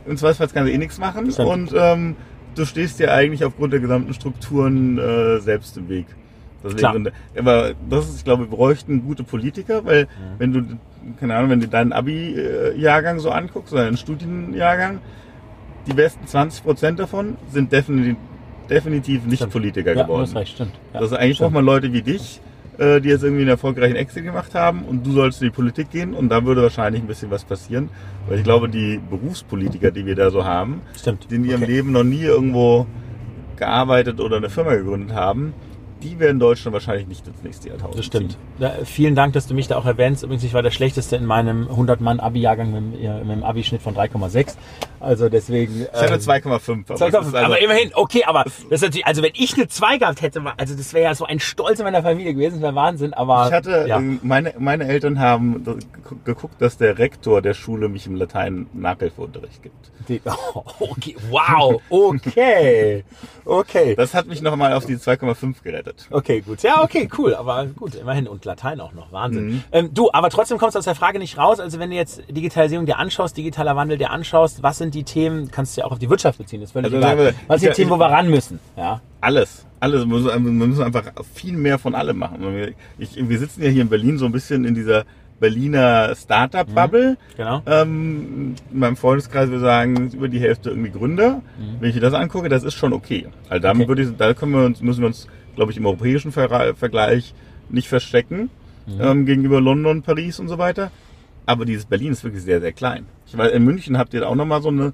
Im 0.07 0.17
Zweifelsfall 0.17 0.47
kannst 0.53 0.69
du 0.69 0.73
eh 0.73 0.77
nichts 0.77 0.99
machen. 0.99 1.31
Stimmt. 1.31 1.49
Und 1.49 1.73
ähm, 1.75 2.15
du 2.55 2.65
stehst 2.65 2.99
dir 2.99 3.13
eigentlich 3.13 3.43
aufgrund 3.43 3.73
der 3.73 3.79
gesamten 3.79 4.13
Strukturen 4.13 4.97
äh, 4.97 5.39
selbst 5.39 5.77
im 5.77 5.89
Weg. 5.89 6.05
Deswegen, 6.63 7.11
aber 7.37 7.73
das 7.89 8.09
ist, 8.09 8.17
ich 8.17 8.23
glaube, 8.23 8.43
wir 8.43 8.49
bräuchten 8.49 9.05
gute 9.05 9.23
Politiker, 9.23 9.85
weil 9.85 10.01
ja. 10.01 10.07
wenn 10.39 10.53
du, 10.53 10.63
keine 11.19 11.35
Ahnung, 11.35 11.51
wenn 11.51 11.59
du 11.59 11.67
deinen 11.67 11.93
Abi-Jahrgang 11.93 13.19
so 13.19 13.29
anguckst, 13.29 13.73
oder 13.73 13.85
deinen 13.85 13.97
Studienjahrgang, 13.97 14.99
die 15.85 15.93
besten 15.93 16.25
20 16.25 16.63
Prozent 16.63 16.99
davon 16.99 17.37
sind 17.51 17.71
definitiv, 17.71 18.17
definitiv 18.69 19.25
nicht 19.25 19.37
stimmt. 19.37 19.53
Politiker 19.53 19.93
ja, 19.95 20.03
geworden. 20.03 20.21
Das, 20.25 20.35
recht, 20.35 20.53
stimmt. 20.53 20.73
Ja, 20.93 20.99
das 20.99 21.11
ist 21.11 21.17
eigentlich 21.17 21.35
stimmt. 21.35 21.53
braucht 21.53 21.53
man 21.53 21.65
Leute 21.65 21.93
wie 21.93 22.01
dich, 22.01 22.41
äh, 22.77 23.01
die 23.01 23.09
jetzt 23.09 23.23
irgendwie 23.23 23.41
einen 23.41 23.49
erfolgreichen 23.51 23.95
Exit 23.95 24.23
gemacht 24.23 24.53
haben 24.55 24.83
und 24.83 25.05
du 25.05 25.11
sollst 25.11 25.41
in 25.41 25.47
die 25.49 25.53
Politik 25.55 25.89
gehen 25.91 26.13
und 26.13 26.29
da 26.29 26.45
würde 26.45 26.61
wahrscheinlich 26.61 27.01
ein 27.01 27.07
bisschen 27.07 27.31
was 27.31 27.43
passieren. 27.43 27.89
Weil 28.27 28.37
ich 28.37 28.43
glaube, 28.43 28.69
die 28.69 28.99
Berufspolitiker, 29.09 29.91
die 29.91 30.05
wir 30.05 30.15
da 30.15 30.29
so 30.31 30.45
haben, 30.45 30.81
Stimmt. 30.95 31.27
die 31.29 31.35
in 31.35 31.45
ihrem 31.45 31.63
Okay. 31.63 31.71
Leben 31.71 31.91
noch 31.91 32.03
nie 32.03 32.21
irgendwo 32.23 32.85
gearbeitet 33.55 34.19
oder 34.19 34.37
eine 34.37 34.49
Firma 34.49 34.75
gegründet 34.75 35.15
haben, 35.15 35.53
die 36.03 36.19
werden 36.19 36.39
Deutschland 36.39 36.73
wahrscheinlich 36.73 37.07
nicht 37.07 37.25
ins 37.27 37.41
nächste 37.43 37.69
Jahrtausend 37.69 37.97
Das 37.99 38.05
stimmt. 38.05 38.37
Ja, 38.59 38.73
vielen 38.85 39.15
Dank, 39.15 39.33
dass 39.33 39.47
du 39.47 39.53
mich 39.53 39.67
da 39.67 39.77
auch 39.77 39.85
erwähnst. 39.85 40.23
Übrigens, 40.23 40.43
ich 40.43 40.53
war 40.53 40.61
der 40.61 40.71
Schlechteste 40.71 41.15
in 41.15 41.25
meinem 41.25 41.67
100-Mann-Abi-Jahrgang 41.67 42.71
mit, 42.71 43.01
mit 43.01 43.35
dem 43.37 43.43
Abi-Schnitt 43.43 43.81
von 43.81 43.95
3,6. 43.95 44.55
Also 44.99 45.29
deswegen... 45.29 45.81
Ich 45.93 46.01
hatte 46.01 46.15
ähm, 46.15 46.19
2,5. 46.19 46.85
aber 46.87 46.97
Sag 46.97 47.11
das 47.11 47.21
doch, 47.21 47.27
ist 47.27 47.35
also- 47.35 47.45
aber 47.45 47.61
immerhin, 47.61 47.91
okay, 47.93 48.23
aber 48.25 48.43
das 48.43 48.59
ist 48.69 48.81
natürlich, 48.81 49.05
also 49.05 49.21
wenn 49.21 49.31
ich 49.35 49.53
eine 49.55 49.67
2 49.67 49.97
gehabt 49.97 50.21
hätte, 50.21 50.41
also 50.57 50.75
das 50.75 50.93
wäre 50.93 51.03
ja 51.05 51.15
so 51.15 51.25
ein 51.25 51.39
Stolz 51.39 51.79
in 51.79 51.85
meiner 51.85 52.01
Familie 52.01 52.33
gewesen, 52.33 52.55
das 52.55 52.61
wäre 52.63 52.75
Wahnsinn, 52.75 53.13
aber 53.13 53.47
Ich 53.47 53.53
hatte, 53.53 53.85
ja. 53.87 53.97
ähm, 53.97 54.19
meine, 54.23 54.53
meine 54.57 54.87
Eltern 54.87 55.19
haben 55.19 55.63
da 55.63 55.73
geguckt- 55.73 56.25
geguckt, 56.25 56.61
dass 56.61 56.77
der 56.77 56.97
Rektor 56.97 57.41
der 57.41 57.53
Schule 57.53 57.89
mich 57.89 58.07
im 58.07 58.15
Latein 58.15 58.67
Nachhilfeunterricht 58.73 59.61
gibt. 59.63 59.91
Die, 60.09 60.21
oh, 60.25 60.63
okay, 60.79 61.15
wow, 61.29 61.81
okay, 61.89 63.03
okay. 63.45 63.95
Das 63.95 64.13
hat 64.13 64.27
mich 64.27 64.41
nochmal 64.41 64.73
auf 64.73 64.85
die 64.85 64.95
2,5 64.97 65.61
gerettet. 65.63 65.86
Okay, 66.11 66.41
gut. 66.41 66.63
Ja, 66.63 66.83
okay, 66.83 67.07
cool. 67.17 67.35
Aber 67.35 67.65
gut, 67.65 67.95
immerhin. 67.95 68.27
Und 68.27 68.45
Latein 68.45 68.79
auch 68.81 68.93
noch. 68.93 69.11
Wahnsinn. 69.11 69.47
Mhm. 69.47 69.63
Ähm, 69.71 69.89
du, 69.93 70.09
aber 70.11 70.29
trotzdem 70.29 70.57
kommst 70.57 70.75
du 70.75 70.79
aus 70.79 70.85
der 70.85 70.95
Frage 70.95 71.19
nicht 71.19 71.37
raus. 71.37 71.59
Also 71.59 71.79
wenn 71.79 71.89
du 71.89 71.95
jetzt 71.95 72.21
Digitalisierung 72.29 72.85
dir 72.85 72.97
anschaust, 72.97 73.35
digitaler 73.37 73.75
Wandel 73.75 73.97
dir 73.97 74.11
anschaust, 74.11 74.63
was 74.63 74.77
sind 74.77 74.93
die 74.95 75.03
Themen, 75.03 75.49
kannst 75.51 75.75
du 75.77 75.81
ja 75.81 75.87
auch 75.87 75.91
auf 75.91 75.99
die 75.99 76.09
Wirtschaft 76.09 76.37
beziehen, 76.37 76.61
ist 76.61 76.71
völlig 76.71 76.93
Also 76.93 76.97
egal. 76.97 77.33
Was 77.47 77.61
sind 77.61 77.71
die 77.71 77.75
Themen, 77.75 77.91
wo 77.91 77.97
wir 77.97 78.07
ran 78.07 78.29
müssen? 78.29 78.59
Ja. 78.75 79.01
Alles. 79.21 79.65
Alles. 79.79 80.07
Wir 80.07 80.39
müssen, 80.39 80.83
einfach 80.83 81.03
viel 81.33 81.55
mehr 81.57 81.77
von 81.79 81.95
allem 81.95 82.17
machen. 82.17 82.37
Wir- 82.41 82.73
Ich, 82.97 83.15
wir 83.17 83.39
sitzen 83.39 83.63
ja 83.63 83.69
hier 83.69 83.81
in 83.83 83.89
Berlin 83.89 84.17
so 84.17 84.25
ein 84.25 84.31
bisschen 84.31 84.65
in 84.65 84.73
dieser 84.75 85.03
Berliner 85.39 86.15
Startup-Bubble. 86.15 87.15
Genau. 87.35 87.61
Ähm, 87.67 88.55
in 88.71 88.79
meinem 88.79 88.97
Freundeskreis 88.97 89.51
wir 89.51 89.59
sagen 89.59 90.09
über 90.11 90.27
die 90.29 90.39
Hälfte 90.39 90.69
irgendwie 90.71 90.89
Gründer. 90.89 91.41
Wenn 91.79 91.89
ich 91.89 91.95
mir 91.95 92.01
das 92.01 92.13
angucke, 92.15 92.49
das 92.49 92.63
ist 92.63 92.73
schon 92.73 92.91
okay. 92.93 93.27
Also 93.49 93.61
damit 93.61 93.77
Mhm. 93.77 93.81
Okay. 93.81 93.87
würde 93.89 94.01
ich, 94.11 94.17
da 94.17 94.33
können 94.33 94.51
wir 94.53 94.65
uns, 94.65 94.81
müssen 94.81 95.01
wir 95.01 95.07
uns, 95.07 95.27
glaube 95.57 95.71
ich, 95.73 95.77
im 95.77 95.85
europäischen 95.85 96.31
Ver 96.31 96.75
Vergleich 96.75 97.33
nicht 97.69 97.89
verstecken 97.89 98.49
Mhm. 98.85 99.01
ähm, 99.01 99.25
gegenüber 99.25 99.59
London, 99.59 100.01
Paris 100.01 100.39
und 100.39 100.47
so 100.47 100.57
weiter. 100.57 100.91
Aber 101.45 101.65
dieses 101.65 101.83
Berlin 101.83 102.13
ist 102.13 102.23
wirklich 102.23 102.43
sehr, 102.43 102.61
sehr 102.61 102.71
klein. 102.71 103.05
Ich 103.25 103.37
weiß, 103.37 103.51
in 103.51 103.65
München 103.65 103.97
habt 103.97 104.13
ihr 104.13 104.25
auch 104.25 104.35
nochmal 104.35 104.61
so 104.61 104.69
eine, 104.69 104.93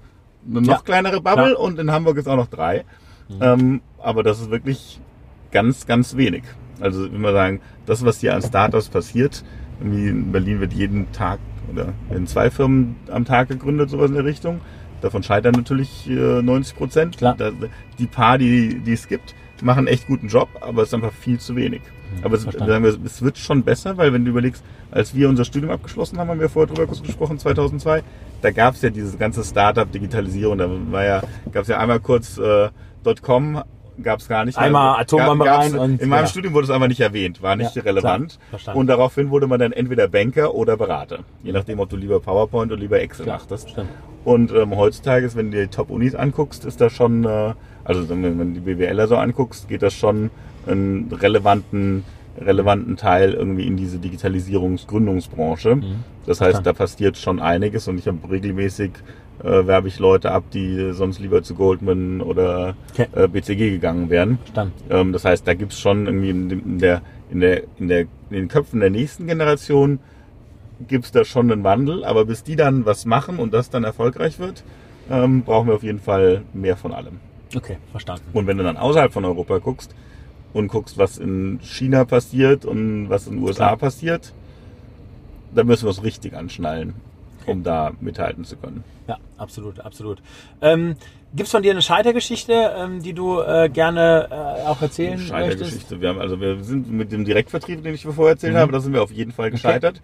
eine 0.50 0.62
noch 0.62 0.68
Ja, 0.68 0.82
kleinere 0.84 1.22
Bubble 1.22 1.52
klar. 1.54 1.60
und 1.60 1.78
in 1.78 1.92
Hamburg 1.92 2.18
ist 2.18 2.28
auch 2.28 2.36
noch 2.36 2.48
drei. 2.48 2.86
Mhm. 3.30 3.36
Ähm, 3.42 3.82
aber 4.00 4.24
das 4.24 4.40
ist 4.42 4.50
wirklich 4.50 5.00
ganz, 5.52 5.86
ganz 5.86 6.16
wenig. 6.18 6.42
Also 6.80 7.06
ich 7.06 7.12
würde 7.12 7.34
sagen, 7.34 7.62
das, 7.86 8.04
was 8.04 8.20
hier 8.20 8.34
an 8.34 8.42
Startups 8.42 8.90
passiert, 8.90 9.44
in 9.80 10.32
Berlin 10.32 10.60
wird 10.60 10.74
jeden 10.74 11.12
Tag 11.12 11.38
oder 11.72 11.94
werden 12.10 12.26
zwei 12.26 12.50
Firmen 12.50 12.96
am 13.12 13.26
Tag 13.26 13.50
gegründet, 13.50 13.92
sowas 13.92 14.10
in 14.10 14.16
der 14.16 14.26
Richtung. 14.26 14.60
Davon 15.02 15.22
scheitern 15.22 15.54
natürlich 15.56 16.10
äh, 16.10 16.42
90 16.42 16.76
Prozent. 16.76 17.18
Klar. 17.18 17.36
Da- 17.38 17.52
Die 18.00 18.08
paar, 18.08 18.40
die, 18.40 18.80
die 18.80 18.94
es 18.94 19.08
gibt, 19.08 19.36
machen 19.62 19.88
echt 19.88 20.08
guten 20.08 20.28
Job, 20.28 20.50
aber 20.62 20.82
es 20.82 20.90
ist 20.90 20.94
einfach 20.94 21.14
viel 21.14 21.40
zu 21.40 21.56
wenig. 21.56 21.82
Aber 22.24 22.36
es, 22.36 22.44
sagen 22.44 22.84
wir, 22.84 22.98
es 23.06 23.22
wird 23.22 23.38
schon 23.38 23.64
besser, 23.64 23.98
weil 23.98 24.12
wenn 24.14 24.26
du 24.26 24.32
überlegst, 24.32 24.64
als 24.92 25.16
wir 25.16 25.30
unser 25.30 25.46
Studium 25.46 25.72
abgeschlossen 25.72 26.18
haben, 26.20 26.28
haben 26.30 26.40
wir 26.40 26.50
vorher 26.50 26.68
drüber 26.74 26.88
kurz 26.88 27.02
gesprochen, 27.02 27.40
2002, 27.40 28.04
da 28.42 28.52
gab 28.52 28.76
es 28.76 28.82
ja 28.82 28.90
diese 28.90 29.18
ganze 29.18 29.44
Startup-Digitalisierung, 29.44 30.58
da 30.58 30.70
war 30.92 31.04
ja, 31.04 31.22
gab 31.52 31.64
es 31.64 31.68
ja 31.70 31.78
einmal 31.80 32.00
kurz 32.00 32.38
äh, 32.38 32.70
.com, 33.22 33.62
gab 34.02 34.20
es 34.20 34.28
gar 34.28 34.46
nicht. 34.46 34.58
Einmal 34.58 35.00
Atombombe 35.02 35.46
rein 35.46 35.76
und- 35.78 36.02
In 36.02 36.10
meinem 36.10 36.22
ja. 36.24 36.28
Studium 36.28 36.54
wurde 36.54 36.66
es 36.66 36.72
einfach 36.72 36.88
nicht 36.88 37.00
erwähnt, 37.02 37.42
war 37.42 37.56
nicht 37.56 37.76
Ja, 37.76 37.84
relevant. 37.84 38.40
klar, 38.58 38.76
und 38.76 38.88
daraufhin 38.88 39.30
wurde 39.30 39.48
man 39.48 39.60
dann 39.60 39.72
entweder 39.72 40.08
Banker 40.08 40.54
oder 40.56 40.78
Berater, 40.78 41.20
je 41.44 41.52
nachdem, 41.52 41.80
ob 41.80 41.90
du 41.90 41.96
lieber 41.96 42.20
PowerPoint 42.20 42.72
oder 42.72 42.80
lieber 42.82 43.00
Excel 43.02 43.26
Klar, 43.26 43.38
machtest. 43.38 43.70
stimmt. 43.70 43.90
Und 44.26 44.52
ähm, 44.54 44.76
heutzutage 44.78 45.26
ist, 45.26 45.36
wenn 45.36 45.52
du 45.52 45.58
dir 45.58 45.64
die 45.64 45.70
Top-Unis 45.76 46.16
anguckst, 46.16 46.64
ist 46.66 46.80
das 46.80 46.94
schon, 46.94 47.26
äh, 47.26 47.54
also 47.84 48.08
wenn 48.10 48.22
du 48.38 48.46
die 48.46 48.60
BWLer 48.62 49.08
so 49.08 49.18
anguckst, 49.18 49.68
geht 49.68 49.82
das 49.82 49.94
schon 49.94 50.30
einen 50.66 51.12
relevanten, 51.12 52.04
relevanten 52.40 52.96
Teil 52.98 53.34
irgendwie 53.34 53.68
in 53.68 53.76
diese 53.78 53.98
Digitalisierungsgründungsbranche. 54.00 55.78
Das 56.26 56.40
heißt, 56.42 56.52
Klar. 56.52 56.64
da 56.64 56.74
passiert 56.74 57.18
schon 57.18 57.40
einiges 57.40 57.88
und 57.88 57.98
ich 58.00 58.08
habe 58.08 58.18
regelmäßig 58.30 58.92
äh, 59.44 59.68
werbe 59.68 59.88
ich 59.90 60.00
Leute 60.00 60.32
ab, 60.32 60.44
die 60.54 60.92
sonst 60.94 61.20
lieber 61.20 61.44
zu 61.44 61.56
Goldman 61.56 62.22
oder 62.22 62.76
Okay. 62.94 63.08
äh, 63.14 63.28
BCG 63.28 63.72
gegangen 63.72 64.10
wären. 64.10 64.38
Ähm, 64.90 65.12
das 65.12 65.26
heißt, 65.26 65.46
da 65.48 65.54
gibt's 65.54 65.80
schon 65.80 66.06
irgendwie 66.06 66.30
in, 66.30 66.50
dem- 66.50 66.60
in, 66.66 66.80
der, 66.80 67.02
in, 67.32 67.40
der, 67.42 67.64
in, 67.80 67.88
der, 67.88 68.00
in 68.02 68.08
den 68.32 68.48
Köpfen 68.48 68.80
der 68.80 68.90
nächsten 68.92 69.28
Generation 69.28 70.00
gibt's 70.88 71.12
da 71.12 71.26
schon 71.26 71.52
einen 71.52 71.64
Wandel, 71.64 72.06
aber 72.06 72.26
bis 72.26 72.44
die 72.44 72.56
dann 72.56 72.86
was 72.86 73.06
machen 73.06 73.38
und 73.40 73.54
das 73.54 73.70
dann 73.70 73.84
erfolgreich 73.84 74.40
wird, 74.40 74.64
ähm, 75.12 75.42
brauchen 75.44 75.68
wir 75.68 75.76
auf 75.76 75.84
jeden 75.84 76.00
Fall 76.00 76.44
mehr 76.54 76.78
von 76.78 76.94
allem. 76.94 77.20
Okay, 77.56 77.78
verstanden. 77.92 78.24
Und 78.34 78.48
wenn 78.48 78.58
du 78.58 78.64
dann 78.64 78.78
außerhalb 78.78 79.12
von 79.14 79.26
Europa 79.26 79.58
guckst 79.60 79.94
und 80.54 80.68
guckst, 80.68 80.98
was 80.98 81.18
in 81.18 81.60
China 81.62 82.06
passiert 82.06 82.66
und 82.66 83.10
was 83.10 83.28
in 83.28 83.36
den 83.38 83.44
USA 83.44 83.68
Klar. 83.68 83.78
passiert, 83.78 84.34
dann 85.54 85.68
müssen 85.68 85.86
wir 85.86 85.92
es 85.92 86.04
richtig 86.04 86.36
anschnallen, 86.36 86.94
um 87.46 87.64
da 87.64 87.92
mithalten 88.02 88.44
zu 88.44 88.56
können. 88.58 88.84
Ja, 89.08 89.18
absolut, 89.38 89.80
absolut. 89.80 90.22
Ähm, 90.62 90.96
Gibt 91.36 91.48
es 91.48 91.52
von 91.52 91.64
dir 91.64 91.72
eine 91.72 91.82
Scheitergeschichte, 91.82 92.54
ähm, 92.78 93.02
die 93.02 93.14
du 93.14 93.40
äh, 93.42 93.68
gerne 93.68 94.28
äh, 94.30 94.68
auch 94.68 94.82
erzählen 94.82 95.14
möchtest? 95.14 95.30
Scheitergeschichte. 95.30 96.00
Wir 96.02 96.10
haben, 96.10 96.20
also 96.20 96.40
wir 96.40 96.64
sind 96.64 96.92
mit 96.92 97.12
dem 97.12 97.26
Direktvertrieb, 97.26 97.84
den 97.84 97.96
ich 97.96 98.04
vorher 98.04 98.34
erzählt 98.34 98.54
Mhm. 98.54 98.58
habe, 98.60 98.72
da 98.72 98.80
sind 98.80 98.94
wir 98.94 99.02
auf 99.02 99.12
jeden 99.12 99.32
Fall 99.32 99.50
gescheitert. 99.52 100.00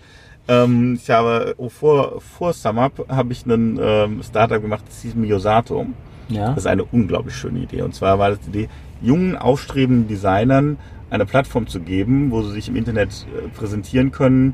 Ähm, 0.48 0.96
ich 1.02 1.10
habe 1.12 1.54
oh, 1.58 1.70
vor, 1.70 2.20
vor 2.22 2.54
SumUp 2.54 3.08
habe 3.10 3.32
ich 3.32 3.46
einen 3.46 3.80
ähm, 3.80 4.24
Startup 4.24 4.60
gemacht, 4.60 4.84
das 4.88 5.02
hieß 5.04 5.14
Miosato. 5.16 5.86
Ja. 6.30 6.50
Das 6.50 6.60
ist 6.60 6.68
eine 6.68 6.84
unglaublich 6.84 7.36
schöne 7.36 7.60
Idee. 7.60 7.82
Und 7.82 7.94
zwar 7.96 8.20
war 8.20 8.30
das 8.30 8.40
die 8.42 8.50
Idee, 8.50 8.70
jungen, 9.02 9.36
aufstrebenden 9.36 10.08
Designern 10.08 10.78
eine 11.10 11.26
Plattform 11.26 11.68
zu 11.68 11.80
geben, 11.80 12.32
wo 12.32 12.42
sie 12.44 12.52
sich 12.52 12.70
im 12.70 12.76
Internet 12.76 13.26
äh, 13.36 13.48
präsentieren 13.50 14.12
können 14.12 14.54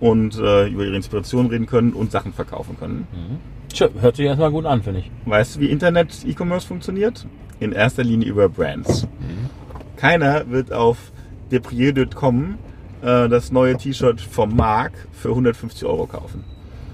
und 0.00 0.36
äh, 0.36 0.66
über 0.66 0.84
ihre 0.84 0.96
Inspiration 0.96 1.46
reden 1.46 1.66
können 1.66 1.92
und 1.92 2.10
Sachen 2.10 2.32
verkaufen 2.32 2.76
können. 2.78 3.06
Schön, 3.72 3.90
hört 4.00 4.16
sich 4.16 4.26
erstmal 4.26 4.50
gut 4.50 4.66
an, 4.66 4.82
finde 4.82 5.00
ich. 5.00 5.10
Weißt 5.26 5.56
du, 5.56 5.60
wie 5.60 5.66
Internet-E-Commerce 5.66 6.66
funktioniert? 6.66 7.26
In 7.60 7.72
erster 7.72 8.02
Linie 8.02 8.28
über 8.28 8.48
Brands. 8.48 9.06
Keiner 9.96 10.50
wird 10.50 10.72
auf 10.72 11.12
deprier.com 11.52 12.58
äh, 13.02 13.28
das 13.28 13.52
neue 13.52 13.76
T-Shirt 13.76 14.20
vom 14.20 14.56
Mark 14.56 14.92
für 15.12 15.28
150 15.28 15.86
Euro 15.86 16.06
kaufen. 16.06 16.44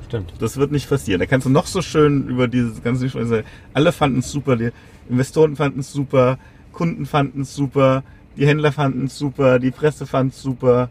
Stimmt. 0.09 0.33
Das 0.39 0.57
wird 0.57 0.73
nicht 0.73 0.89
passieren. 0.89 1.21
Da 1.21 1.27
kannst 1.27 1.47
du 1.47 1.51
noch 1.51 1.67
so 1.67 1.83
schön 1.83 2.29
über 2.29 2.49
dieses 2.49 2.83
ganze 2.83 3.09
sagen. 3.09 3.45
Alle 3.75 3.93
fanden 3.93 4.21
es 4.21 4.31
super, 4.31 4.57
die 4.57 4.71
Investoren 5.11 5.55
fanden 5.55 5.81
es 5.81 5.93
super, 5.93 6.39
Kunden 6.73 7.05
fanden 7.05 7.43
es 7.43 7.55
super, 7.55 8.03
die 8.37 8.47
Händler 8.47 8.73
fanden 8.73 9.05
es 9.05 9.19
super, 9.19 9.59
die 9.59 9.71
Presse 9.71 10.07
fand 10.07 10.33
es 10.33 10.41
super. 10.41 10.89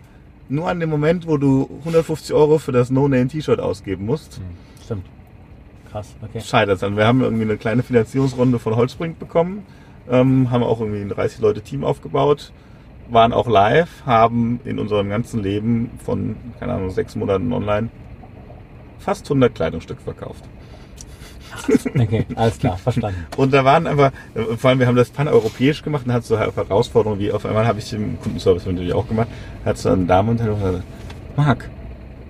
Nur 0.49 0.69
an 0.69 0.79
dem 0.79 0.91
Moment, 0.91 1.27
wo 1.27 1.37
du 1.37 1.67
150 1.79 2.33
Euro 2.35 2.59
für 2.59 2.71
das 2.71 2.91
No-Name-T-Shirt 2.91 3.59
ausgeben 3.59 4.05
musst, 4.05 4.39
Stimmt. 4.85 5.05
Krass, 5.91 6.15
okay. 6.21 6.39
scheitert 6.41 6.81
es. 6.81 6.95
Wir 6.95 7.07
haben 7.07 7.21
irgendwie 7.21 7.43
eine 7.43 7.57
kleine 7.57 7.81
Finanzierungsrunde 7.81 8.59
von 8.59 8.75
Holzbrink 8.75 9.17
bekommen, 9.17 9.65
ähm, 10.09 10.51
haben 10.51 10.63
auch 10.63 10.79
irgendwie 10.79 11.01
ein 11.01 11.09
30 11.09 11.39
Leute 11.39 11.61
Team 11.61 11.83
aufgebaut, 11.83 12.51
waren 13.09 13.33
auch 13.33 13.47
live, 13.47 14.05
haben 14.05 14.59
in 14.63 14.77
unserem 14.77 15.09
ganzen 15.09 15.41
Leben 15.41 15.89
von, 16.05 16.35
keine 16.59 16.73
Ahnung, 16.73 16.91
sechs 16.91 17.15
Monaten 17.15 17.51
online 17.51 17.89
fast 18.99 19.25
100 19.25 19.53
Kleidungsstück 19.53 20.01
verkauft. 20.01 20.43
Okay, 21.95 22.25
alles 22.35 22.59
klar, 22.59 22.77
verstanden. 22.77 23.25
Und 23.35 23.51
da 23.51 23.65
waren 23.65 23.87
einfach, 23.87 24.11
äh, 24.35 24.55
vor 24.55 24.69
allem 24.69 24.79
wir 24.79 24.87
haben 24.87 24.95
das 24.95 25.09
paneuropäisch 25.09 25.81
gemacht 25.81 26.05
und 26.05 26.13
hat 26.13 26.23
so 26.23 26.37
Herausforderungen 26.37 27.19
wie 27.19 27.31
auf 27.31 27.45
einmal 27.45 27.65
habe 27.65 27.79
ich 27.79 27.91
im 27.93 28.19
Kundenservice 28.21 28.65
natürlich 28.65 28.93
auch 28.93 29.07
gemacht, 29.07 29.27
hat 29.65 29.77
so 29.77 29.89
eine 29.89 30.05
Dame 30.05 30.31
und 30.31 30.37
gesagt, 30.37 30.83
Marc, 31.35 31.69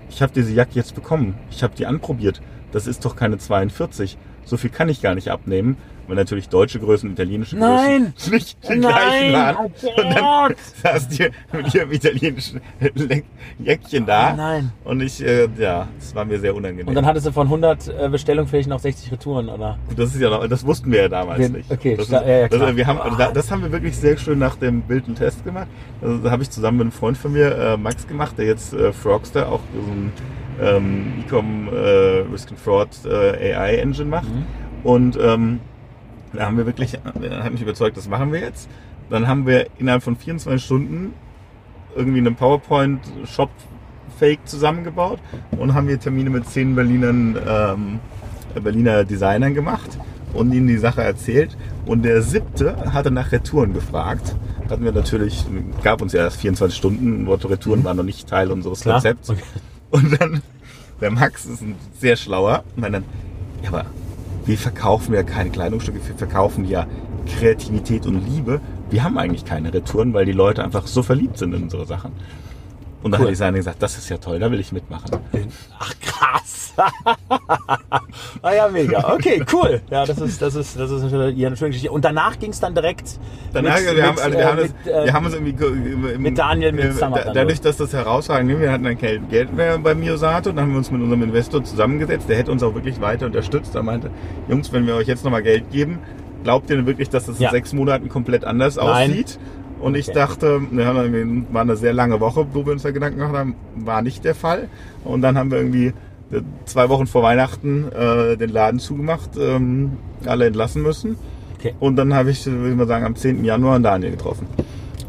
ich 0.08 0.22
habe 0.22 0.32
diese 0.34 0.52
Jacke 0.52 0.72
jetzt 0.74 0.94
bekommen, 0.94 1.34
ich 1.50 1.62
habe 1.62 1.74
die 1.76 1.86
anprobiert, 1.86 2.40
das 2.72 2.86
ist 2.86 3.04
doch 3.04 3.16
keine 3.16 3.38
42, 3.38 4.16
so 4.48 4.56
viel 4.56 4.70
kann 4.70 4.88
ich 4.88 5.02
gar 5.02 5.14
nicht 5.14 5.28
abnehmen, 5.30 5.76
weil 6.06 6.16
natürlich 6.16 6.48
deutsche 6.48 6.78
Größen, 6.80 7.10
italienische 7.12 7.56
Nein! 7.56 8.14
Größen 8.16 8.32
nicht 8.34 8.58
die 8.64 8.76
Nein! 8.76 8.80
gleichen 8.80 9.32
waren. 9.34 9.56
Oh 9.58 10.02
und 10.02 10.14
dann 10.14 10.54
saß 10.82 11.08
die 11.08 11.28
mit 11.52 11.74
ihrem 11.74 11.92
italienischen 11.92 12.60
Jäckchen 13.58 14.06
da 14.06 14.32
Oh 14.32 14.36
nein. 14.36 14.72
und 14.84 15.00
ich, 15.02 15.22
äh, 15.24 15.48
ja, 15.58 15.88
das 15.98 16.14
war 16.14 16.24
mir 16.24 16.38
sehr 16.40 16.54
unangenehm. 16.54 16.88
Und 16.88 16.94
dann 16.94 17.04
hattest 17.06 17.26
du 17.26 17.32
von 17.32 17.46
100 17.46 17.88
äh, 17.88 18.08
Bestellungen 18.08 18.48
vielleicht 18.48 18.68
noch 18.68 18.78
60 18.80 19.12
Retouren, 19.12 19.48
oder? 19.48 19.78
Das 19.96 20.14
ist 20.14 20.20
ja 20.20 20.30
noch, 20.30 20.46
das 20.48 20.64
wussten 20.64 20.90
wir 20.92 21.02
ja 21.02 21.08
damals 21.08 21.38
Wir- 21.40 21.48
nicht. 21.50 21.70
okay, 21.70 21.96
das, 21.96 22.06
ist, 22.06 22.12
ja, 22.12 22.26
ja, 22.26 22.48
das, 22.48 22.58
klar. 22.58 22.76
wir 22.76 22.86
haben, 22.86 23.00
also 23.00 23.16
da, 23.16 23.30
das 23.32 23.50
haben 23.50 23.62
wir 23.62 23.72
wirklich 23.72 23.96
sehr 23.96 24.16
schön 24.16 24.38
nach 24.38 24.56
dem 24.56 24.82
Bild 24.82 25.06
einen 25.06 25.14
Test 25.16 25.44
gemacht. 25.44 25.66
Also, 26.00 26.18
da 26.18 26.30
habe 26.30 26.42
ich 26.42 26.50
zusammen 26.50 26.78
mit 26.78 26.84
einem 26.86 26.92
Freund 26.92 27.18
von 27.18 27.32
mir, 27.32 27.54
äh, 27.56 27.76
Max, 27.76 28.06
gemacht, 28.06 28.38
der 28.38 28.46
jetzt 28.46 28.72
äh, 28.72 28.92
Frogster, 28.92 29.48
auch 29.50 29.60
so 29.74 29.90
ein 29.92 30.12
ähm, 30.60 31.24
Ecom 31.26 31.68
äh, 31.68 32.24
Risk 32.32 32.50
and 32.50 32.58
Fraud 32.58 32.88
äh, 33.04 33.54
AI 33.54 33.76
Engine 33.76 34.08
macht. 34.08 34.28
Mhm. 34.28 34.44
Und 34.84 35.18
ähm, 35.20 35.60
da 36.32 36.46
haben 36.46 36.56
wir 36.56 36.66
wirklich, 36.66 36.94
er 36.94 37.44
hat 37.44 37.52
mich 37.52 37.62
überzeugt, 37.62 37.96
das 37.96 38.08
machen 38.08 38.32
wir 38.32 38.40
jetzt. 38.40 38.68
Dann 39.10 39.26
haben 39.26 39.46
wir 39.46 39.66
innerhalb 39.78 40.02
von 40.02 40.16
24 40.16 40.64
Stunden 40.64 41.14
irgendwie 41.96 42.18
einen 42.18 42.36
PowerPoint-Shop-Fake 42.36 44.40
zusammengebaut 44.44 45.18
und 45.58 45.74
haben 45.74 45.88
wir 45.88 45.98
Termine 45.98 46.30
mit 46.30 46.48
zehn 46.48 46.74
Berlinern, 46.74 47.38
ähm, 47.48 48.00
Berliner 48.62 49.04
Designern 49.04 49.54
gemacht 49.54 49.98
und 50.34 50.52
ihnen 50.52 50.66
die 50.66 50.78
Sache 50.78 51.02
erzählt. 51.02 51.56
Und 51.86 52.04
der 52.04 52.22
siebte 52.22 52.92
hatte 52.92 53.10
nach 53.10 53.32
Retouren 53.32 53.72
gefragt. 53.72 54.36
Hatten 54.68 54.84
wir 54.84 54.92
natürlich, 54.92 55.46
gab 55.82 56.02
uns 56.02 56.12
ja 56.12 56.24
erst 56.24 56.36
24 56.36 56.76
Stunden, 56.76 57.26
Retouren 57.26 57.82
waren 57.84 57.96
noch 57.96 58.04
nicht 58.04 58.28
Teil 58.28 58.50
unseres 58.50 58.82
Klar. 58.82 58.96
Konzepts. 58.96 59.30
Okay. 59.30 59.42
Und 59.90 60.20
dann, 60.20 60.42
der 61.00 61.10
Max 61.10 61.46
ist 61.46 61.62
ein 61.62 61.76
sehr 61.98 62.16
schlauer. 62.16 62.64
Und 62.76 62.82
dann, 62.82 63.04
ja, 63.62 63.68
aber 63.68 63.86
wir 64.44 64.58
verkaufen 64.58 65.14
ja 65.14 65.22
keine 65.22 65.50
Kleidungsstücke, 65.50 66.00
wir 66.06 66.14
verkaufen 66.14 66.64
ja 66.64 66.86
Kreativität 67.26 68.06
und 68.06 68.26
Liebe. 68.26 68.60
Wir 68.90 69.04
haben 69.04 69.18
eigentlich 69.18 69.44
keine 69.44 69.72
Retouren, 69.72 70.14
weil 70.14 70.24
die 70.24 70.32
Leute 70.32 70.64
einfach 70.64 70.86
so 70.86 71.02
verliebt 71.02 71.38
sind 71.38 71.54
in 71.54 71.64
unsere 71.64 71.86
Sachen. 71.86 72.12
Und 73.02 73.12
dann 73.12 73.20
Cool. 73.20 73.26
hat 73.26 73.28
die 73.28 73.32
Designer 73.34 73.56
gesagt, 73.58 73.82
das 73.82 73.96
ist 73.96 74.08
ja 74.08 74.16
toll, 74.18 74.38
da 74.40 74.50
will 74.50 74.58
ich 74.60 74.72
mitmachen. 74.72 75.10
Ach 75.78 75.94
krass. 76.00 76.74
ah 78.42 78.52
ja, 78.52 78.68
mega. 78.68 79.12
Okay, 79.14 79.42
cool. 79.52 79.80
Ja, 79.90 80.04
das 80.06 80.18
ist, 80.20 80.40
das 80.40 80.54
ist, 80.54 80.78
das 80.78 80.90
ist 80.90 81.02
natürlich 81.02 81.36
ja, 81.36 81.48
eine 81.48 81.56
schöne 81.56 81.70
Geschichte. 81.70 81.90
Und 81.90 82.04
danach 82.04 82.38
ging 82.38 82.50
es 82.50 82.60
dann 82.60 82.74
direkt. 82.74 83.18
Danach, 83.52 83.76
mit, 83.80 83.96
wir, 83.96 84.06
haben, 84.06 84.18
also 84.18 84.32
wir, 84.32 84.38
äh, 84.38 84.44
haben 84.44 84.56
das, 84.58 84.68
mit, 84.68 84.86
äh, 84.94 85.04
wir 85.04 85.12
haben 85.12 85.24
uns 85.26 85.34
irgendwie 85.34 85.52
ge- 85.54 85.68
im- 86.14 86.22
mit 86.22 86.38
Daniel, 86.38 86.72
mit 86.72 86.84
äh, 86.84 86.92
Summer 86.92 87.18
da- 87.20 87.32
Dadurch, 87.32 87.60
dass 87.60 87.76
das 87.76 87.92
herausragend 87.92 88.60
wir 88.60 88.70
hatten 88.72 88.84
dann 88.84 88.98
kein 88.98 89.28
Geld 89.28 89.52
mehr 89.54 89.78
bei 89.78 89.94
Miosato, 89.94 90.50
dann 90.50 90.60
haben 90.64 90.70
wir 90.72 90.78
uns 90.78 90.90
mit 90.90 91.00
unserem 91.02 91.22
Investor 91.22 91.62
zusammengesetzt, 91.64 92.28
der 92.28 92.36
hätte 92.36 92.50
uns 92.52 92.62
auch 92.62 92.74
wirklich 92.74 93.00
weiter 93.00 93.26
unterstützt. 93.26 93.74
Er 93.74 93.82
meinte, 93.82 94.10
Jungs, 94.48 94.72
wenn 94.72 94.86
wir 94.86 94.94
euch 94.96 95.06
jetzt 95.08 95.24
nochmal 95.24 95.42
Geld 95.42 95.70
geben, 95.70 95.98
glaubt 96.44 96.70
ihr 96.70 96.76
denn 96.76 96.86
wirklich, 96.86 97.08
dass 97.10 97.26
das 97.26 97.38
Ja. 97.40 97.48
in 97.48 97.52
sechs 97.52 97.72
Monaten 97.72 98.08
komplett 98.08 98.44
anders 98.44 98.76
Nein. 98.76 99.10
aussieht? 99.10 99.38
Und 99.80 99.94
ich 99.96 100.08
Okay. 100.08 100.18
dachte, 100.18 100.60
wir 100.70 100.86
haben 100.86 100.96
irgendwie- 101.14 101.46
war 101.52 101.62
eine 101.62 101.76
sehr 101.76 101.92
lange 101.92 102.20
Woche, 102.20 102.46
wo 102.52 102.64
wir 102.66 102.72
uns 102.72 102.82
da 102.82 102.90
Gedanken 102.90 103.18
gemacht 103.18 103.36
haben, 103.36 103.54
war 103.76 104.02
nicht 104.02 104.24
der 104.24 104.34
Fall. 104.34 104.68
Und 105.04 105.22
dann 105.22 105.38
haben 105.38 105.50
wir 105.50 105.58
irgendwie 105.58 105.92
äh, 106.30 106.42
zwei 106.66 106.88
Wochen 106.90 107.06
vor 107.06 107.22
Weihnachten 107.22 107.90
äh, 107.92 108.36
den 108.36 108.50
Laden 108.50 108.80
zugemacht, 108.80 109.30
ähm, 109.38 109.96
alle 110.26 110.46
entlassen 110.46 110.82
müssen. 110.82 111.16
Okay. 111.58 111.74
Und 111.80 111.96
dann 111.96 112.12
habe 112.12 112.30
ich, 112.30 112.44
würde 112.44 112.68
ich 112.70 112.76
mal 112.76 112.86
sagen, 112.86 113.06
am 113.06 113.16
10. 113.16 113.44
Januar 113.44 113.76
einen 113.76 113.84
Daniel 113.84 114.10
getroffen. 114.10 114.46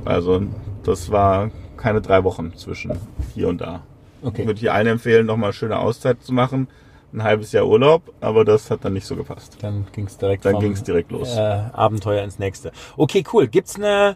Also 0.05 0.43
das 0.83 1.11
war 1.11 1.51
keine 1.77 1.99
drei 2.01 2.23
Wochen 2.23 2.53
zwischen 2.55 2.91
hier 3.35 3.49
und 3.49 3.59
da. 3.59 3.81
Ich 4.21 4.27
Okay. 4.29 4.47
würde 4.47 4.59
hier 4.59 4.73
allen 4.73 4.87
empfehlen, 4.87 5.25
nochmal 5.25 5.47
eine 5.49 5.53
schöne 5.53 5.77
Auszeit 5.79 6.23
zu 6.23 6.33
machen. 6.33 6.67
Ein 7.11 7.23
halbes 7.23 7.51
Jahr 7.51 7.65
Urlaub, 7.67 8.03
aber 8.21 8.45
das 8.45 8.69
hat 8.71 8.85
dann 8.85 8.93
nicht 8.93 9.05
so 9.05 9.15
gepasst. 9.15 9.57
Dann 9.61 9.87
ging 9.91 10.05
es 10.05 10.17
direkt 10.17 10.45
Dann 10.45 10.53
vom, 10.53 10.61
ging 10.61 10.71
es 10.73 10.83
direkt 10.83 11.11
los. 11.11 11.35
Äh, 11.35 11.39
Abenteuer 11.73 12.23
ins 12.23 12.37
nächste. 12.39 12.71
Okay, 12.97 13.23
cool. 13.33 13.47
Gibt's 13.47 13.75
eine 13.75 14.15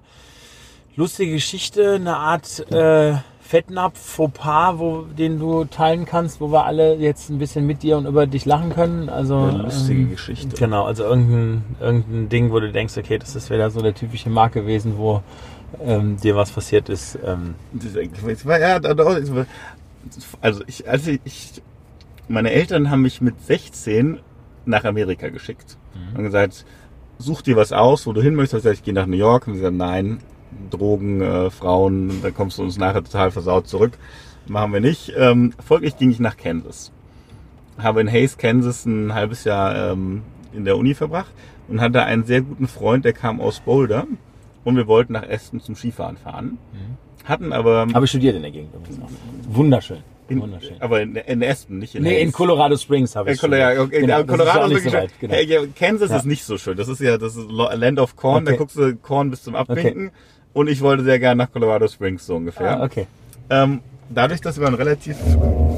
lustige 0.95 1.33
Geschichte, 1.33 1.93
eine 1.95 2.15
Art 2.17 2.71
äh, 2.71 3.15
Fettnapf, 3.41 3.99
Fauxpas, 3.99 4.79
wo, 4.79 5.01
den 5.01 5.39
du 5.39 5.65
teilen 5.65 6.05
kannst, 6.05 6.39
wo 6.41 6.51
wir 6.51 6.65
alle 6.65 6.95
jetzt 6.95 7.29
ein 7.29 7.37
bisschen 7.39 7.65
mit 7.67 7.83
dir 7.83 7.97
und 7.97 8.05
über 8.05 8.25
dich 8.25 8.45
lachen 8.45 8.71
können? 8.71 9.09
Also 9.09 9.37
Eine 9.37 9.63
lustige 9.63 10.01
ähm, 10.01 10.11
Geschichte. 10.11 10.55
Genau, 10.55 10.85
also 10.85 11.03
irgendein, 11.03 11.63
irgendein 11.79 12.29
Ding, 12.29 12.51
wo 12.51 12.59
du 12.59 12.71
denkst, 12.71 12.97
okay, 12.97 13.17
das 13.19 13.35
ist 13.35 13.49
wieder 13.49 13.69
so 13.69 13.81
der 13.81 13.93
typische 13.93 14.29
Markt 14.29 14.55
gewesen, 14.55 14.93
wo 14.97 15.21
ähm, 15.83 16.17
dir 16.17 16.35
was 16.35 16.51
passiert 16.51 16.89
ist. 16.89 17.17
Ähm, 17.25 17.55
Das 17.73 18.45
war- 18.45 18.59
Ja, 18.59 18.79
also 20.41 20.63
ich, 20.67 20.87
als 20.87 21.07
ich, 21.07 21.61
meine 22.27 22.51
Eltern 22.51 22.89
haben 22.89 23.01
mich 23.01 23.21
mit 23.21 23.39
16 23.45 24.19
nach 24.65 24.83
Amerika 24.85 25.29
geschickt. 25.29 25.77
Haben 26.13 26.23
gesagt, 26.23 26.65
such 27.19 27.41
dir 27.41 27.55
was 27.55 27.71
aus, 27.71 28.07
wo 28.07 28.13
du 28.13 28.21
hin 28.21 28.35
möchtest. 28.35 28.53
Ich, 28.59 28.63
gesagt, 28.63 28.77
ich 28.79 28.83
gehe 28.83 28.93
nach 28.93 29.05
New 29.05 29.17
York. 29.17 29.47
Und 29.47 29.53
sie 29.53 29.59
gesagt, 29.59 29.75
nein, 29.77 30.19
Drogen, 30.69 31.21
äh, 31.21 31.49
Frauen, 31.49 32.21
da 32.21 32.31
kommst 32.31 32.57
du 32.57 32.63
uns 32.63 32.77
nachher 32.77 33.03
total 33.03 33.31
versaut 33.31 33.67
zurück. 33.67 33.93
Machen 34.47 34.73
wir 34.73 34.79
nicht. 34.81 35.13
Ähm, 35.17 35.53
folglich 35.65 35.97
ging 35.97 36.11
ich 36.11 36.19
nach 36.19 36.37
Kansas. 36.37 36.91
Habe 37.77 38.01
in 38.01 38.11
Hayes, 38.11 38.37
Kansas 38.37 38.85
ein 38.85 39.13
halbes 39.13 39.45
Jahr 39.45 39.91
ähm, 39.91 40.23
in 40.53 40.65
der 40.65 40.77
Uni 40.77 40.93
verbracht 40.93 41.31
und 41.67 41.81
hatte 41.81 42.03
einen 42.03 42.25
sehr 42.25 42.41
guten 42.41 42.67
Freund, 42.67 43.05
der 43.05 43.13
kam 43.13 43.41
aus 43.41 43.59
Boulder. 43.61 44.05
Und 44.63 44.77
wir 44.77 44.87
wollten 44.87 45.13
nach 45.13 45.27
Aston 45.27 45.59
zum 45.59 45.75
Skifahren 45.75 46.15
fahren. 46.17 46.57
Hatten 47.25 47.51
aber 47.51 47.87
Habe 47.93 48.05
ich 48.05 48.11
studiert 48.11 48.35
in 48.35 48.41
der 48.41 48.51
Gegend 48.51 48.73
übrigens. 48.73 48.99
Wunderschön. 49.47 50.03
In, 50.29 50.41
Wunderschön. 50.41 50.75
aber 50.79 51.01
in, 51.01 51.15
in 51.15 51.43
Aspen, 51.43 51.79
nicht 51.79 51.95
in 51.95 52.03
nee, 52.03 52.19
in 52.21 52.27
Hayes. 52.27 52.33
Colorado 52.33 52.77
Springs 52.77 53.15
habe 53.15 53.31
ich 53.31 53.39
Colo- 53.39 53.55
ja, 53.57 53.71
studiert. 53.71 53.87
okay, 53.87 54.01
Genau, 54.01 54.17
ja, 54.19 54.23
Colorado 54.23 54.59
ist 54.65 54.67
nicht 54.67 54.69
wirklich 54.69 54.83
so 54.83 54.89
schön. 54.91 54.99
weit, 55.01 55.19
genau. 55.19 55.33
Hey, 55.33 55.45
ja, 55.45 55.59
Kansas 55.77 56.09
Ja. 56.11 56.17
ist 56.17 56.25
nicht 56.25 56.43
so 56.45 56.57
schön. 56.57 56.77
Das 56.77 56.87
ist 56.87 57.01
ja 57.01 57.17
das 57.17 57.35
ist 57.35 57.45
Land 57.51 57.99
of 57.99 58.15
Corn. 58.15 58.45
Da 58.45 58.51
Okay. 58.51 58.57
guckst 58.59 58.77
du 58.77 58.95
Corn 58.95 59.29
bis 59.29 59.43
zum 59.43 59.55
Abwinken. 59.55 60.11
Und 60.53 60.67
ich 60.69 60.81
wollte 60.81 61.03
sehr 61.03 61.19
gerne 61.19 61.43
nach 61.43 61.51
Colorado 61.51 61.87
Springs 61.87 62.25
so 62.25 62.35
ungefähr. 62.35 62.79
Ah, 62.79 62.83
okay. 62.85 63.07
Ähm, 63.49 63.81
dadurch, 64.09 64.39
dass 64.39 64.59
wir 64.59 64.67
ein 64.67 64.75
relativ 64.75 65.17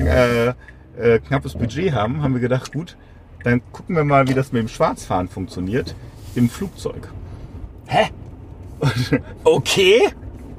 äh, 0.02 0.50
äh, 0.98 1.20
knappes 1.20 1.54
Budget 1.56 1.94
haben, 1.94 2.22
haben 2.22 2.34
wir 2.34 2.42
gedacht, 2.42 2.72
gut, 2.74 2.96
dann 3.44 3.62
gucken 3.72 3.96
wir 3.96 4.04
mal, 4.04 4.28
wie 4.28 4.34
das 4.34 4.52
mit 4.52 4.62
dem 4.62 4.68
Schwarzfahren 4.68 5.28
funktioniert 5.30 5.96
im 6.36 6.50
Flugzeug. 6.50 7.10
Hä? 7.88 8.10
Okay. 9.44 10.02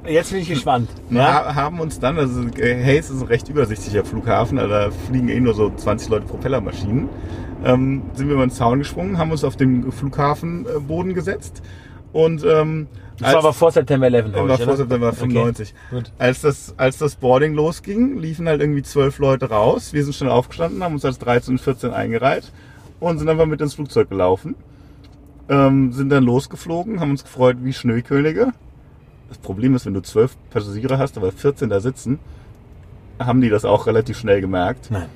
Jetzt 0.07 0.31
bin 0.31 0.41
ich 0.41 0.49
gespannt. 0.49 0.89
Ja. 1.09 1.53
Haben 1.55 1.79
uns 1.79 1.99
dann, 1.99 2.17
also 2.17 2.41
äh, 2.57 2.83
Hayes 2.83 3.09
ist 3.09 3.21
ein 3.21 3.27
recht 3.27 3.49
übersichtlicher 3.49 4.05
Flughafen, 4.05 4.57
also 4.57 4.69
da 4.69 4.91
fliegen 4.91 5.29
eh 5.29 5.39
nur 5.39 5.53
so 5.53 5.69
20 5.69 6.09
Leute 6.09 6.25
Propellermaschinen. 6.25 7.09
Ähm, 7.65 8.03
sind 8.13 8.27
wir 8.27 8.35
über 8.35 8.45
den 8.45 8.51
Zaun 8.51 8.79
gesprungen, 8.79 9.17
haben 9.17 9.31
uns 9.31 9.43
auf 9.43 9.55
den 9.57 9.91
Flughafenboden 9.91 11.13
gesetzt 11.13 11.61
und 12.13 12.45
ähm, 12.45 12.87
Das 13.19 13.33
war 13.33 13.39
aber 13.39 13.53
vor 13.53 13.71
September 13.71 14.05
11, 14.05 14.31
glaub 14.31 14.47
war 14.47 14.55
ich, 14.55 14.63
vor 14.63 14.67
oder? 14.67 14.77
September 14.77 15.13
95. 15.13 15.73
gut. 15.89 16.11
Als 16.19 16.41
das, 16.41 16.75
als 16.77 16.97
das 16.99 17.15
Boarding 17.15 17.53
losging, 17.53 18.17
liefen 18.19 18.47
halt 18.47 18.61
irgendwie 18.61 18.83
zwölf 18.83 19.17
Leute 19.17 19.49
raus. 19.49 19.91
Wir 19.91 20.03
sind 20.03 20.13
schnell 20.13 20.29
aufgestanden, 20.29 20.83
haben 20.83 20.93
uns 20.93 21.03
als 21.03 21.17
13 21.19 21.55
und 21.55 21.59
14 21.59 21.91
eingereiht 21.91 22.51
und 22.99 23.17
sind 23.17 23.27
einfach 23.27 23.47
mit 23.47 23.59
ins 23.59 23.73
Flugzeug 23.73 24.09
gelaufen. 24.09 24.55
Ähm, 25.49 25.91
sind 25.93 26.09
dann 26.09 26.23
losgeflogen, 26.23 26.99
haben 26.99 27.11
uns 27.11 27.23
gefreut 27.23 27.57
wie 27.61 27.73
Schneekönige. 27.73 28.53
Das 29.29 29.37
Problem 29.37 29.75
ist, 29.75 29.85
wenn 29.85 29.93
du 29.93 30.01
zwölf 30.01 30.37
Passagiere 30.49 30.97
hast, 30.97 31.17
aber 31.17 31.31
14 31.31 31.69
da 31.69 31.79
sitzen, 31.79 32.19
haben 33.19 33.41
die 33.41 33.49
das 33.49 33.65
auch 33.65 33.87
relativ 33.87 34.17
schnell 34.17 34.41
gemerkt. 34.41 34.89
Nein. 34.91 35.09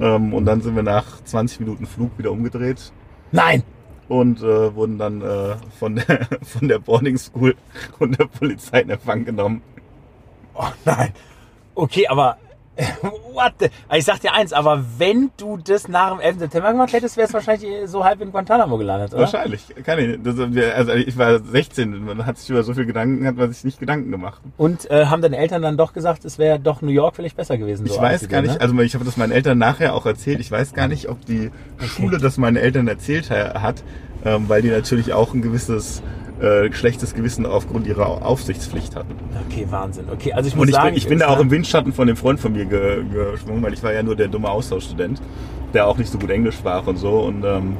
Ähm, 0.00 0.34
und 0.34 0.44
dann 0.44 0.60
sind 0.60 0.76
wir 0.76 0.82
nach 0.82 1.22
20 1.24 1.60
Minuten 1.60 1.86
Flug 1.86 2.18
wieder 2.18 2.30
umgedreht 2.30 2.92
Nein! 3.32 3.62
und 4.08 4.42
äh, 4.42 4.74
wurden 4.74 4.98
dann 4.98 5.22
äh, 5.22 5.56
von, 5.78 5.96
der, 5.96 6.26
von 6.42 6.68
der 6.68 6.78
Boarding 6.78 7.16
School 7.16 7.56
und 7.98 8.18
der 8.18 8.26
Polizei 8.26 8.82
in 8.82 8.90
Empfang 8.90 9.24
genommen. 9.24 9.62
Oh 10.54 10.68
nein. 10.84 11.12
Okay, 11.74 12.06
aber 12.08 12.36
what 13.32 13.54
the? 13.58 13.68
Ich 13.94 14.04
sag 14.04 14.20
dir 14.20 14.32
eins, 14.34 14.52
aber 14.52 14.84
wenn 14.98 15.30
du 15.36 15.56
das 15.56 15.88
nach 15.88 16.10
dem 16.10 16.20
11. 16.20 16.38
September 16.40 16.72
gemacht 16.72 16.92
hättest, 16.92 17.16
wärst 17.16 17.30
du 17.32 17.34
wahrscheinlich 17.34 17.68
so 17.88 18.04
halb 18.04 18.20
in 18.20 18.30
Guantanamo 18.30 18.76
gelandet, 18.76 19.12
oder? 19.12 19.22
Wahrscheinlich, 19.22 19.64
kann 19.84 19.98
ich. 19.98 20.18
Das, 20.22 20.38
also 20.38 20.92
ich 20.92 21.16
war 21.16 21.38
16, 21.40 22.04
man 22.04 22.26
hat 22.26 22.38
sich 22.38 22.50
über 22.50 22.62
so 22.62 22.74
viel 22.74 22.86
Gedanken, 22.86 23.26
hat 23.26 23.36
man 23.36 23.50
sich 23.52 23.64
nicht 23.64 23.80
Gedanken 23.80 24.10
gemacht. 24.10 24.40
Und 24.56 24.90
äh, 24.90 25.06
haben 25.06 25.22
deine 25.22 25.38
Eltern 25.38 25.62
dann 25.62 25.76
doch 25.76 25.92
gesagt, 25.92 26.24
es 26.24 26.38
wäre 26.38 26.58
doch 26.60 26.82
New 26.82 26.90
York 26.90 27.16
vielleicht 27.16 27.36
besser 27.36 27.56
gewesen? 27.56 27.86
Ich 27.86 27.92
so 27.92 28.00
weiß 28.00 28.22
als 28.22 28.28
gar 28.28 28.42
nicht, 28.42 28.54
ne? 28.54 28.60
also 28.60 28.78
ich 28.80 28.94
habe 28.94 29.04
das 29.04 29.16
meinen 29.16 29.32
Eltern 29.32 29.58
nachher 29.58 29.94
auch 29.94 30.04
erzählt, 30.06 30.40
ich 30.40 30.50
weiß 30.50 30.74
gar 30.74 30.88
nicht, 30.88 31.08
ob 31.08 31.24
die 31.24 31.50
Schule 31.86 32.18
das 32.18 32.36
meinen 32.36 32.56
Eltern 32.56 32.88
erzählt 32.88 33.30
ha- 33.30 33.62
hat, 33.62 33.82
ähm, 34.24 34.48
weil 34.48 34.62
die 34.62 34.70
natürlich 34.70 35.12
auch 35.12 35.32
ein 35.34 35.42
gewisses 35.42 36.02
äh, 36.40 36.72
schlechtes 36.72 37.14
Gewissen 37.14 37.46
aufgrund 37.46 37.86
ihrer 37.86 38.24
Aufsichtspflicht 38.24 38.94
hatten. 38.94 39.14
Okay, 39.48 39.66
Wahnsinn. 39.70 40.04
Okay, 40.12 40.32
also 40.32 40.48
ich 40.48 40.54
muss 40.54 40.62
Und 40.62 40.68
ich, 40.68 40.74
sagen, 40.74 40.88
bin, 40.88 40.96
ich 40.96 41.08
bin 41.08 41.18
da 41.18 41.28
auch 41.28 41.40
im 41.40 41.50
Windschatten 41.50 41.92
von 41.92 42.06
dem 42.06 42.16
Freund 42.16 42.40
von 42.40 42.52
mir 42.52 42.66
ge, 42.66 43.04
geschwungen, 43.32 43.62
weil 43.62 43.72
ich 43.72 43.82
war 43.82 43.92
ja 43.92 44.02
nur 44.02 44.16
der 44.16 44.28
dumme 44.28 44.50
Austauschstudent, 44.50 45.20
der 45.72 45.86
auch 45.86 45.96
nicht 45.96 46.10
so 46.10 46.18
gut 46.18 46.30
Englisch 46.30 46.56
sprach 46.56 46.86
und 46.86 46.96
so. 46.96 47.20
Und 47.20 47.44
ähm, 47.44 47.76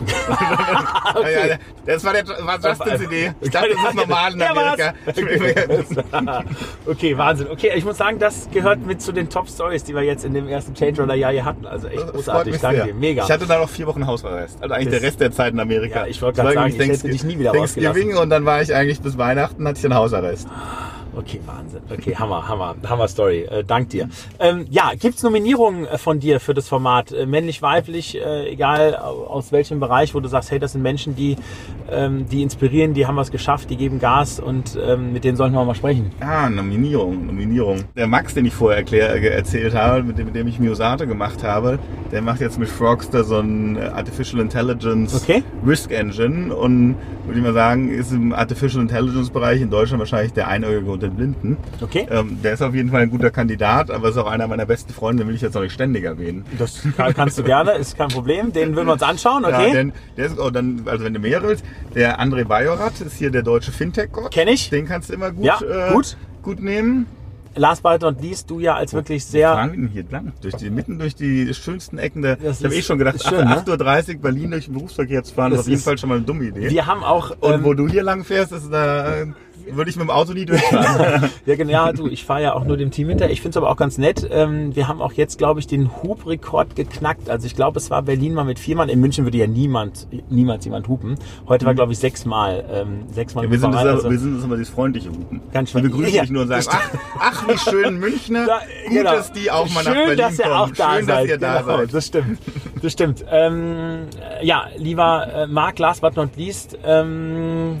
ja, 1.22 1.46
ja, 1.46 1.56
das 1.86 2.04
war, 2.04 2.12
der, 2.12 2.26
war 2.26 2.58
Justins 2.58 3.02
Idee. 3.02 3.32
Ich 3.40 3.50
dachte, 3.52 3.68
das 3.70 3.90
ist 3.90 3.94
normal 3.94 4.34
in 4.34 4.42
Amerika. 4.42 4.94
okay, 6.86 7.18
Wahnsinn. 7.18 7.48
Okay, 7.50 7.72
ich 7.74 7.84
muss 7.84 7.96
sagen, 7.98 8.18
das 8.18 8.48
gehört 8.50 8.84
mit 8.84 9.02
zu 9.02 9.12
den 9.12 9.28
Top-Stories, 9.28 9.84
die 9.84 9.94
wir 9.94 10.02
jetzt 10.02 10.24
in 10.24 10.34
dem 10.34 10.48
ersten 10.48 10.74
Change 10.74 11.02
Roller 11.02 11.14
Jahr 11.14 11.32
hier 11.32 11.44
hatten. 11.44 11.66
Also 11.66 11.88
echt 11.88 12.06
großartig. 12.06 12.60
Danke 12.60 12.84
dir. 12.84 12.94
Mega. 12.94 13.24
Ich 13.24 13.30
hatte 13.30 13.46
da 13.46 13.58
noch 13.58 13.68
vier 13.68 13.86
Wochen 13.86 14.06
Hausarrest. 14.06 14.62
Also 14.62 14.74
eigentlich 14.74 14.88
Das- 14.90 15.00
der 15.00 15.08
Rest 15.08 15.20
der 15.20 15.32
Zeit 15.32 15.52
in 15.52 15.60
Amerika. 15.60 16.00
Ja, 16.00 16.06
ich 16.06 16.20
wollte 16.22 16.42
gerade 16.42 16.54
sagen, 16.54 16.74
ich 16.74 16.88
hätte 16.88 17.08
dich 17.08 17.24
nie 17.24 17.38
wieder 17.38 17.52
Thanksgiving 17.52 18.16
und 18.16 18.30
dann 18.30 18.44
war 18.44 18.62
ich 18.62 18.74
eigentlich 18.74 19.00
bis 19.00 19.18
Weihnachten, 19.18 19.66
hatte 19.66 19.78
ich 19.78 19.84
einen 19.84 19.94
Hausarrest. 19.94 20.48
Okay, 21.16 21.40
Wahnsinn. 21.44 21.80
Okay, 21.90 22.14
Hammer, 22.14 22.46
Hammer, 22.46 22.76
Hammer 22.88 23.08
Story. 23.08 23.40
Äh, 23.42 23.64
dank 23.64 23.88
dir. 23.90 24.08
Ähm, 24.38 24.66
ja, 24.70 24.92
gibt's 24.98 25.22
Nominierungen 25.24 25.86
äh, 25.86 25.98
von 25.98 26.20
dir 26.20 26.38
für 26.38 26.54
das 26.54 26.68
Format? 26.68 27.10
Äh, 27.12 27.26
männlich, 27.26 27.62
weiblich, 27.62 28.16
äh, 28.16 28.48
egal 28.48 28.94
au- 28.96 29.24
aus 29.26 29.50
welchem 29.50 29.80
Bereich, 29.80 30.14
wo 30.14 30.20
du 30.20 30.28
sagst, 30.28 30.50
hey, 30.52 30.58
das 30.60 30.72
sind 30.72 30.82
Menschen, 30.82 31.16
die, 31.16 31.36
ähm, 31.90 32.26
die 32.28 32.42
inspirieren, 32.42 32.94
die 32.94 33.06
haben 33.06 33.16
was 33.16 33.32
geschafft, 33.32 33.70
die 33.70 33.76
geben 33.76 33.98
Gas 33.98 34.38
und 34.38 34.78
ähm, 34.80 35.12
mit 35.12 35.24
denen 35.24 35.36
sollten 35.36 35.54
wir 35.54 35.64
mal 35.64 35.74
sprechen. 35.74 36.10
Ah, 36.20 36.48
Nominierung, 36.48 37.26
Nominierung. 37.26 37.84
Der 37.96 38.06
Max, 38.06 38.34
den 38.34 38.44
ich 38.46 38.54
vorher 38.54 38.78
erklär, 38.78 39.12
äh, 39.16 39.26
erzählt 39.28 39.74
habe, 39.74 40.04
mit 40.04 40.16
dem, 40.16 40.26
mit 40.26 40.36
dem 40.36 40.46
ich 40.46 40.60
Miosate 40.60 41.06
gemacht 41.08 41.42
habe, 41.42 41.80
der 42.12 42.22
macht 42.22 42.40
jetzt 42.40 42.58
mit 42.58 42.68
Frogster 42.68 43.24
so 43.24 43.38
ein 43.40 43.76
Artificial 43.78 44.40
Intelligence 44.40 45.14
Okay. 45.22 45.42
Risk 45.66 45.90
Engine 45.90 46.54
und 46.54 46.94
würde 47.26 47.38
ich 47.38 47.44
mal 47.44 47.52
sagen, 47.52 47.90
ist 47.90 48.12
im 48.12 48.32
Artificial 48.32 48.82
Intelligence 48.82 49.30
Bereich 49.30 49.60
in 49.60 49.70
Deutschland 49.70 49.98
wahrscheinlich 50.00 50.32
der 50.32 50.48
einäugige 50.48 50.86
und 51.00 51.08
den 51.10 51.16
Blinden. 51.16 51.56
Okay. 51.80 52.06
Ähm, 52.10 52.38
der 52.42 52.54
ist 52.54 52.62
auf 52.62 52.74
jeden 52.74 52.90
Fall 52.90 53.02
ein 53.02 53.10
guter 53.10 53.30
Kandidat, 53.30 53.90
aber 53.90 54.08
ist 54.08 54.16
auch 54.16 54.26
einer 54.26 54.46
meiner 54.46 54.66
besten 54.66 54.92
Freunde, 54.92 55.22
den 55.24 55.28
will 55.28 55.34
ich 55.34 55.40
jetzt 55.40 55.56
auch 55.56 55.62
nicht 55.62 55.72
ständig 55.72 56.04
erwähnen. 56.04 56.44
Das 56.58 56.82
kann, 56.96 57.14
kannst 57.14 57.38
du 57.38 57.42
gerne, 57.42 57.72
ist 57.72 57.96
kein 57.96 58.08
Problem. 58.08 58.52
Den 58.52 58.74
würden 58.76 58.86
wir 58.88 58.92
uns 58.94 59.02
anschauen, 59.02 59.44
okay? 59.44 59.68
Ja, 59.68 59.72
denn 59.72 59.92
der 60.16 60.26
ist, 60.26 60.38
oh, 60.38 60.50
dann, 60.50 60.82
also 60.86 61.04
wenn 61.04 61.14
du 61.14 61.20
mehr 61.20 61.42
willst, 61.42 61.64
der 61.94 62.20
André 62.20 62.44
Bajorat 62.44 63.00
ist 63.00 63.16
hier 63.16 63.30
der 63.30 63.42
deutsche 63.42 63.72
Fintech-Gott. 63.72 64.30
Kenn 64.32 64.48
ich. 64.48 64.70
Den 64.70 64.86
kannst 64.86 65.08
du 65.10 65.14
immer 65.14 65.30
gut, 65.32 65.44
Ja, 65.44 65.58
äh, 65.60 65.92
gut. 65.92 66.16
gut 66.42 66.60
nehmen. 66.60 67.06
Last 67.56 67.82
but 67.82 68.00
not 68.00 68.22
least, 68.22 68.48
du 68.48 68.60
ja 68.60 68.76
als 68.76 68.92
wirklich 68.92 69.24
Wo 69.26 69.30
sehr 69.32 69.66
denn 69.66 69.88
hier 69.92 70.04
lang? 70.08 70.32
Durch 70.40 70.54
die, 70.54 70.70
mitten 70.70 71.00
durch 71.00 71.16
die 71.16 71.52
schönsten 71.52 71.98
Ecken 71.98 72.22
der. 72.22 72.36
Das 72.36 72.60
ich 72.60 72.64
habe 72.64 72.76
eh 72.76 72.82
schon 72.82 72.98
gedacht, 72.98 73.20
schön, 73.26 73.44
ne? 73.44 73.56
8.30 73.66 74.14
Uhr 74.16 74.22
Berlin 74.22 74.52
durch 74.52 74.66
den 74.66 74.74
Berufsverkehr 74.74 75.24
zu 75.24 75.34
fahren, 75.34 75.50
Das 75.50 75.60
ist 75.60 75.66
auf 75.66 75.70
jeden 75.70 75.82
Fall 75.82 75.98
schon 75.98 76.10
mal 76.10 76.16
eine 76.16 76.24
dumme 76.24 76.44
Idee. 76.44 76.70
Wir 76.70 76.86
haben 76.86 77.02
auch. 77.02 77.32
Und 77.40 77.52
ähm, 77.52 77.64
wo 77.64 77.74
du 77.74 77.88
hier 77.88 78.04
lang 78.04 78.22
fährst, 78.22 78.52
ist 78.52 78.70
da, 78.70 79.16
äh, 79.22 79.26
würde 79.76 79.90
ich 79.90 79.96
mit 79.96 80.02
dem 80.04 80.10
Auto 80.10 80.32
nie 80.32 80.44
durchfahren. 80.46 81.30
ja, 81.46 81.56
genau, 81.56 81.70
ja, 81.72 81.92
du, 81.92 82.06
ich 82.08 82.24
fahre 82.24 82.42
ja 82.42 82.54
auch 82.54 82.64
nur 82.64 82.76
dem 82.76 82.90
Team 82.90 83.08
hinter. 83.08 83.30
Ich 83.30 83.40
finde 83.40 83.50
es 83.50 83.56
aber 83.56 83.70
auch 83.70 83.76
ganz 83.76 83.98
nett. 83.98 84.28
Ähm, 84.30 84.74
wir 84.74 84.88
haben 84.88 85.00
auch 85.00 85.12
jetzt, 85.12 85.38
glaube 85.38 85.60
ich, 85.60 85.66
den 85.66 85.90
Hubrekord 86.02 86.76
geknackt. 86.76 87.30
Also 87.30 87.46
ich 87.46 87.54
glaube, 87.56 87.78
es 87.78 87.90
war 87.90 88.02
Berlin 88.02 88.34
mal 88.34 88.44
mit 88.44 88.58
viermal. 88.58 88.90
In 88.90 89.00
München 89.00 89.24
würde 89.24 89.38
ja 89.38 89.46
niemand, 89.46 90.06
niemals 90.30 90.64
jemand 90.64 90.88
hupen. 90.88 91.16
Heute 91.48 91.66
war, 91.66 91.74
glaube 91.74 91.92
ich, 91.92 91.98
sechsmal. 91.98 92.64
Ähm, 92.72 93.04
sechsmal 93.12 93.44
Ja, 93.44 93.50
wir, 93.50 93.58
sind 93.58 93.72
das, 93.72 93.80
aber- 93.80 93.90
also- 93.90 94.10
wir 94.10 94.18
sind 94.18 94.36
das 94.36 94.44
immer 94.44 94.56
dieses 94.56 94.72
freundliche 94.72 95.08
Hupen. 95.10 95.40
Ganz 95.52 95.74
wir 95.74 95.80
schön. 95.80 95.90
begrüßen 95.90 96.14
Ja, 96.14 96.22
dich 96.22 96.30
nur 96.30 96.42
und 96.42 96.48
sagen, 96.48 96.66
ach, 96.70 96.90
ach, 97.18 97.48
wie 97.48 97.58
schön 97.58 97.98
Münchner. 97.98 98.46
Da, 98.50 98.58
Gut, 98.86 98.96
genau. 98.96 99.12
dass 99.12 99.32
die 99.32 99.50
auch 99.50 99.68
mal 99.72 99.84
nach 99.84 99.92
Schön, 99.92 99.94
Berlin 100.06 100.16
dass 100.18 100.38
ihr 100.38 100.44
kommen. 100.44 100.54
auch 100.56 100.70
da 100.70 100.96
schön, 100.96 101.06
seid. 101.06 101.16
dass 101.24 101.28
ihr 101.30 101.38
da 101.38 101.60
genau, 101.60 101.76
seid. 101.76 101.94
Das 101.94 102.06
stimmt. 102.06 102.38
Das 102.82 102.92
stimmt. 102.92 103.24
Ähm, 103.30 103.98
ja, 104.42 104.64
lieber 104.76 105.26
äh, 105.34 105.46
Marc, 105.46 105.78
last 105.78 106.00
but 106.00 106.16
not 106.16 106.30
least, 106.36 106.76
ähm, 106.84 107.78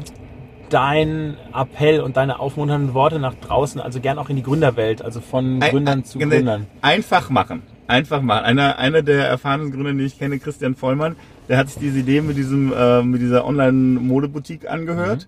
dein 0.72 1.36
Appell 1.54 2.00
und 2.00 2.16
deine 2.16 2.38
aufmunternden 2.40 2.94
Worte 2.94 3.18
nach 3.18 3.34
draußen, 3.34 3.80
also 3.80 4.00
gern 4.00 4.18
auch 4.18 4.30
in 4.30 4.36
die 4.36 4.42
Gründerwelt, 4.42 5.02
also 5.02 5.20
von 5.20 5.60
Gründern 5.60 6.00
ein- 6.00 6.04
zu 6.04 6.18
genau, 6.18 6.36
Gründern. 6.36 6.66
Einfach 6.80 7.28
machen. 7.30 7.62
Einfach 7.86 8.22
machen. 8.22 8.44
Einer, 8.44 8.78
einer 8.78 9.02
der 9.02 9.26
erfahrenen 9.26 9.72
Gründer, 9.72 9.90
den 9.92 10.00
ich 10.06 10.18
kenne, 10.18 10.38
Christian 10.38 10.74
Vollmann, 10.76 11.16
der 11.48 11.58
hat 11.58 11.68
sich 11.68 11.78
diese 11.80 11.98
Idee 11.98 12.20
mit 12.20 12.36
diesem, 12.36 12.72
äh, 12.72 13.02
mit 13.02 13.20
dieser 13.20 13.44
Online-Modeboutique 13.44 14.68
angehört. 14.68 15.26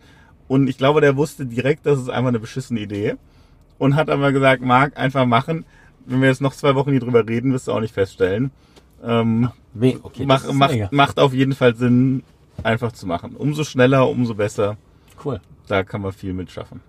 Und 0.48 0.68
ich 0.68 0.78
glaube, 0.78 1.00
der 1.00 1.16
wusste 1.16 1.44
direkt, 1.46 1.86
das 1.86 1.98
ist 1.98 2.08
einfach 2.08 2.28
eine 2.28 2.38
beschissene 2.38 2.80
Idee. 2.80 3.14
Und 3.78 3.96
hat 3.96 4.10
aber 4.10 4.30
gesagt, 4.32 4.62
Marc, 4.62 4.96
einfach 4.98 5.26
machen. 5.26 5.64
Wenn 6.06 6.20
wir 6.20 6.28
jetzt 6.28 6.40
noch 6.40 6.52
zwei 6.52 6.74
Wochen 6.76 6.90
hier 6.90 7.00
drüber 7.00 7.26
reden, 7.26 7.52
wirst 7.52 7.66
du 7.68 7.72
auch 7.72 7.80
nicht 7.80 7.94
feststellen. 7.94 8.50
Ähm, 9.04 9.50
Okay, 10.04 10.24
mach, 10.26 10.52
macht, 10.52 10.92
macht 10.92 11.18
auf 11.18 11.32
jeden 11.32 11.54
Fall 11.54 11.74
Sinn, 11.74 12.22
einfach 12.62 12.92
zu 12.92 13.06
machen. 13.06 13.34
Umso 13.36 13.64
schneller, 13.64 14.06
umso 14.08 14.34
besser. 14.34 14.76
Cool. 15.24 15.40
Da 15.68 15.82
kann 15.84 16.02
man 16.02 16.12
viel 16.12 16.32
mitschaffen. 16.32 16.80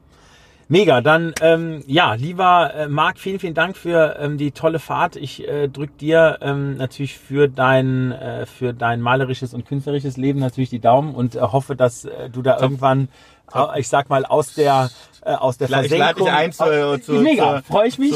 Mega, 0.69 1.01
dann 1.01 1.33
ähm, 1.41 1.83
ja, 1.87 2.13
lieber 2.13 2.73
äh, 2.73 2.87
Marc, 2.87 3.19
vielen, 3.19 3.37
vielen 3.37 3.53
Dank 3.53 3.75
für 3.75 4.15
ähm, 4.19 4.37
die 4.37 4.51
tolle 4.51 4.79
Fahrt. 4.79 5.17
Ich 5.17 5.45
äh, 5.47 5.67
drück 5.67 5.97
dir 5.97 6.39
ähm, 6.41 6.77
natürlich 6.77 7.17
für 7.19 7.49
dein, 7.49 8.13
äh, 8.13 8.45
für 8.45 8.73
dein 8.73 9.01
malerisches 9.01 9.53
und 9.53 9.65
künstlerisches 9.67 10.15
Leben 10.15 10.39
natürlich 10.39 10.69
die 10.69 10.79
Daumen 10.79 11.13
und 11.15 11.35
äh, 11.35 11.41
hoffe, 11.41 11.75
dass 11.75 12.05
äh, 12.05 12.29
du 12.29 12.41
da 12.41 12.59
irgendwann, 12.59 13.09
äh, 13.53 13.79
ich 13.81 13.89
sag 13.89 14.09
mal, 14.09 14.25
aus 14.25 14.53
der 14.53 14.89
äh, 15.25 15.33
aus 15.33 15.57
der 15.57 15.67
Ich 15.69 15.75
ich 15.91 15.97
lade 15.97 16.15
Versenkung... 16.15 16.25
dich 16.27 16.33
ein 16.33 16.51
zur- 16.53 17.01
zur- 17.01 17.21
Mega, 17.21 17.61
freue 17.61 17.87
ich 17.89 17.99
mich. 17.99 18.13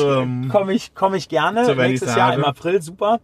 Komme 0.49 0.74
ich, 0.74 0.95
komm 0.95 1.13
ich 1.15 1.28
gerne. 1.30 1.76
Nächstes. 1.76 2.15
Jahr 2.15 2.34
im 2.34 2.45
April, 2.45 2.82
super. 2.82 3.20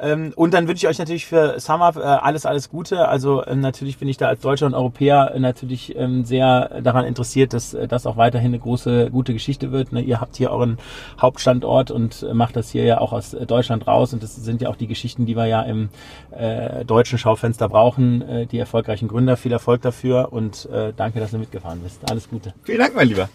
Ähm, 0.00 0.32
und 0.36 0.54
dann 0.54 0.68
wünsche 0.68 0.86
ich 0.86 0.90
euch 0.90 0.98
natürlich 0.98 1.26
für 1.26 1.60
Summer 1.60 1.92
äh, 1.96 2.00
alles, 2.00 2.46
alles 2.46 2.70
Gute. 2.70 3.08
Also 3.08 3.44
ähm, 3.46 3.60
natürlich 3.60 3.98
bin 3.98 4.08
ich 4.08 4.16
da 4.16 4.28
als 4.28 4.40
Deutscher 4.40 4.66
und 4.66 4.74
Europäer 4.74 5.32
äh, 5.34 5.38
natürlich 5.38 5.94
ähm, 5.96 6.24
sehr 6.24 6.80
daran 6.82 7.04
interessiert, 7.04 7.52
dass 7.52 7.74
äh, 7.74 7.86
das 7.86 8.06
auch 8.06 8.16
weiterhin 8.16 8.48
eine 8.48 8.58
große, 8.58 9.10
gute 9.10 9.32
Geschichte 9.32 9.70
wird. 9.70 9.92
Ne? 9.92 10.00
Ihr 10.00 10.20
habt 10.20 10.36
hier 10.36 10.50
euren 10.50 10.78
Hauptstandort 11.20 11.90
und 11.90 12.26
macht 12.32 12.56
das 12.56 12.70
hier 12.70 12.84
ja 12.84 13.00
auch 13.00 13.12
aus 13.12 13.30
Deutschland 13.30 13.86
raus. 13.86 14.12
Und 14.12 14.22
das 14.22 14.36
sind 14.36 14.62
ja 14.62 14.68
auch 14.68 14.76
die 14.76 14.86
Geschichten, 14.86 15.26
die 15.26 15.36
wir 15.36 15.46
ja 15.46 15.62
im 15.62 15.90
deutschen 16.86 17.18
Schaufenster 17.18 17.68
brauchen. 17.68 18.48
Die 18.50 18.58
erfolgreichen 18.58 19.08
Gründer, 19.08 19.36
viel 19.36 19.52
Erfolg 19.52 19.82
dafür 19.82 20.32
und 20.32 20.68
danke, 20.96 21.20
dass 21.20 21.30
du 21.30 21.38
mitgefahren 21.38 21.80
bist. 21.80 22.00
Alles 22.10 22.28
Gute. 22.28 22.54
Vielen 22.64 22.78
Dank, 22.78 22.94
mein 22.94 23.08
Lieber. 23.08 23.28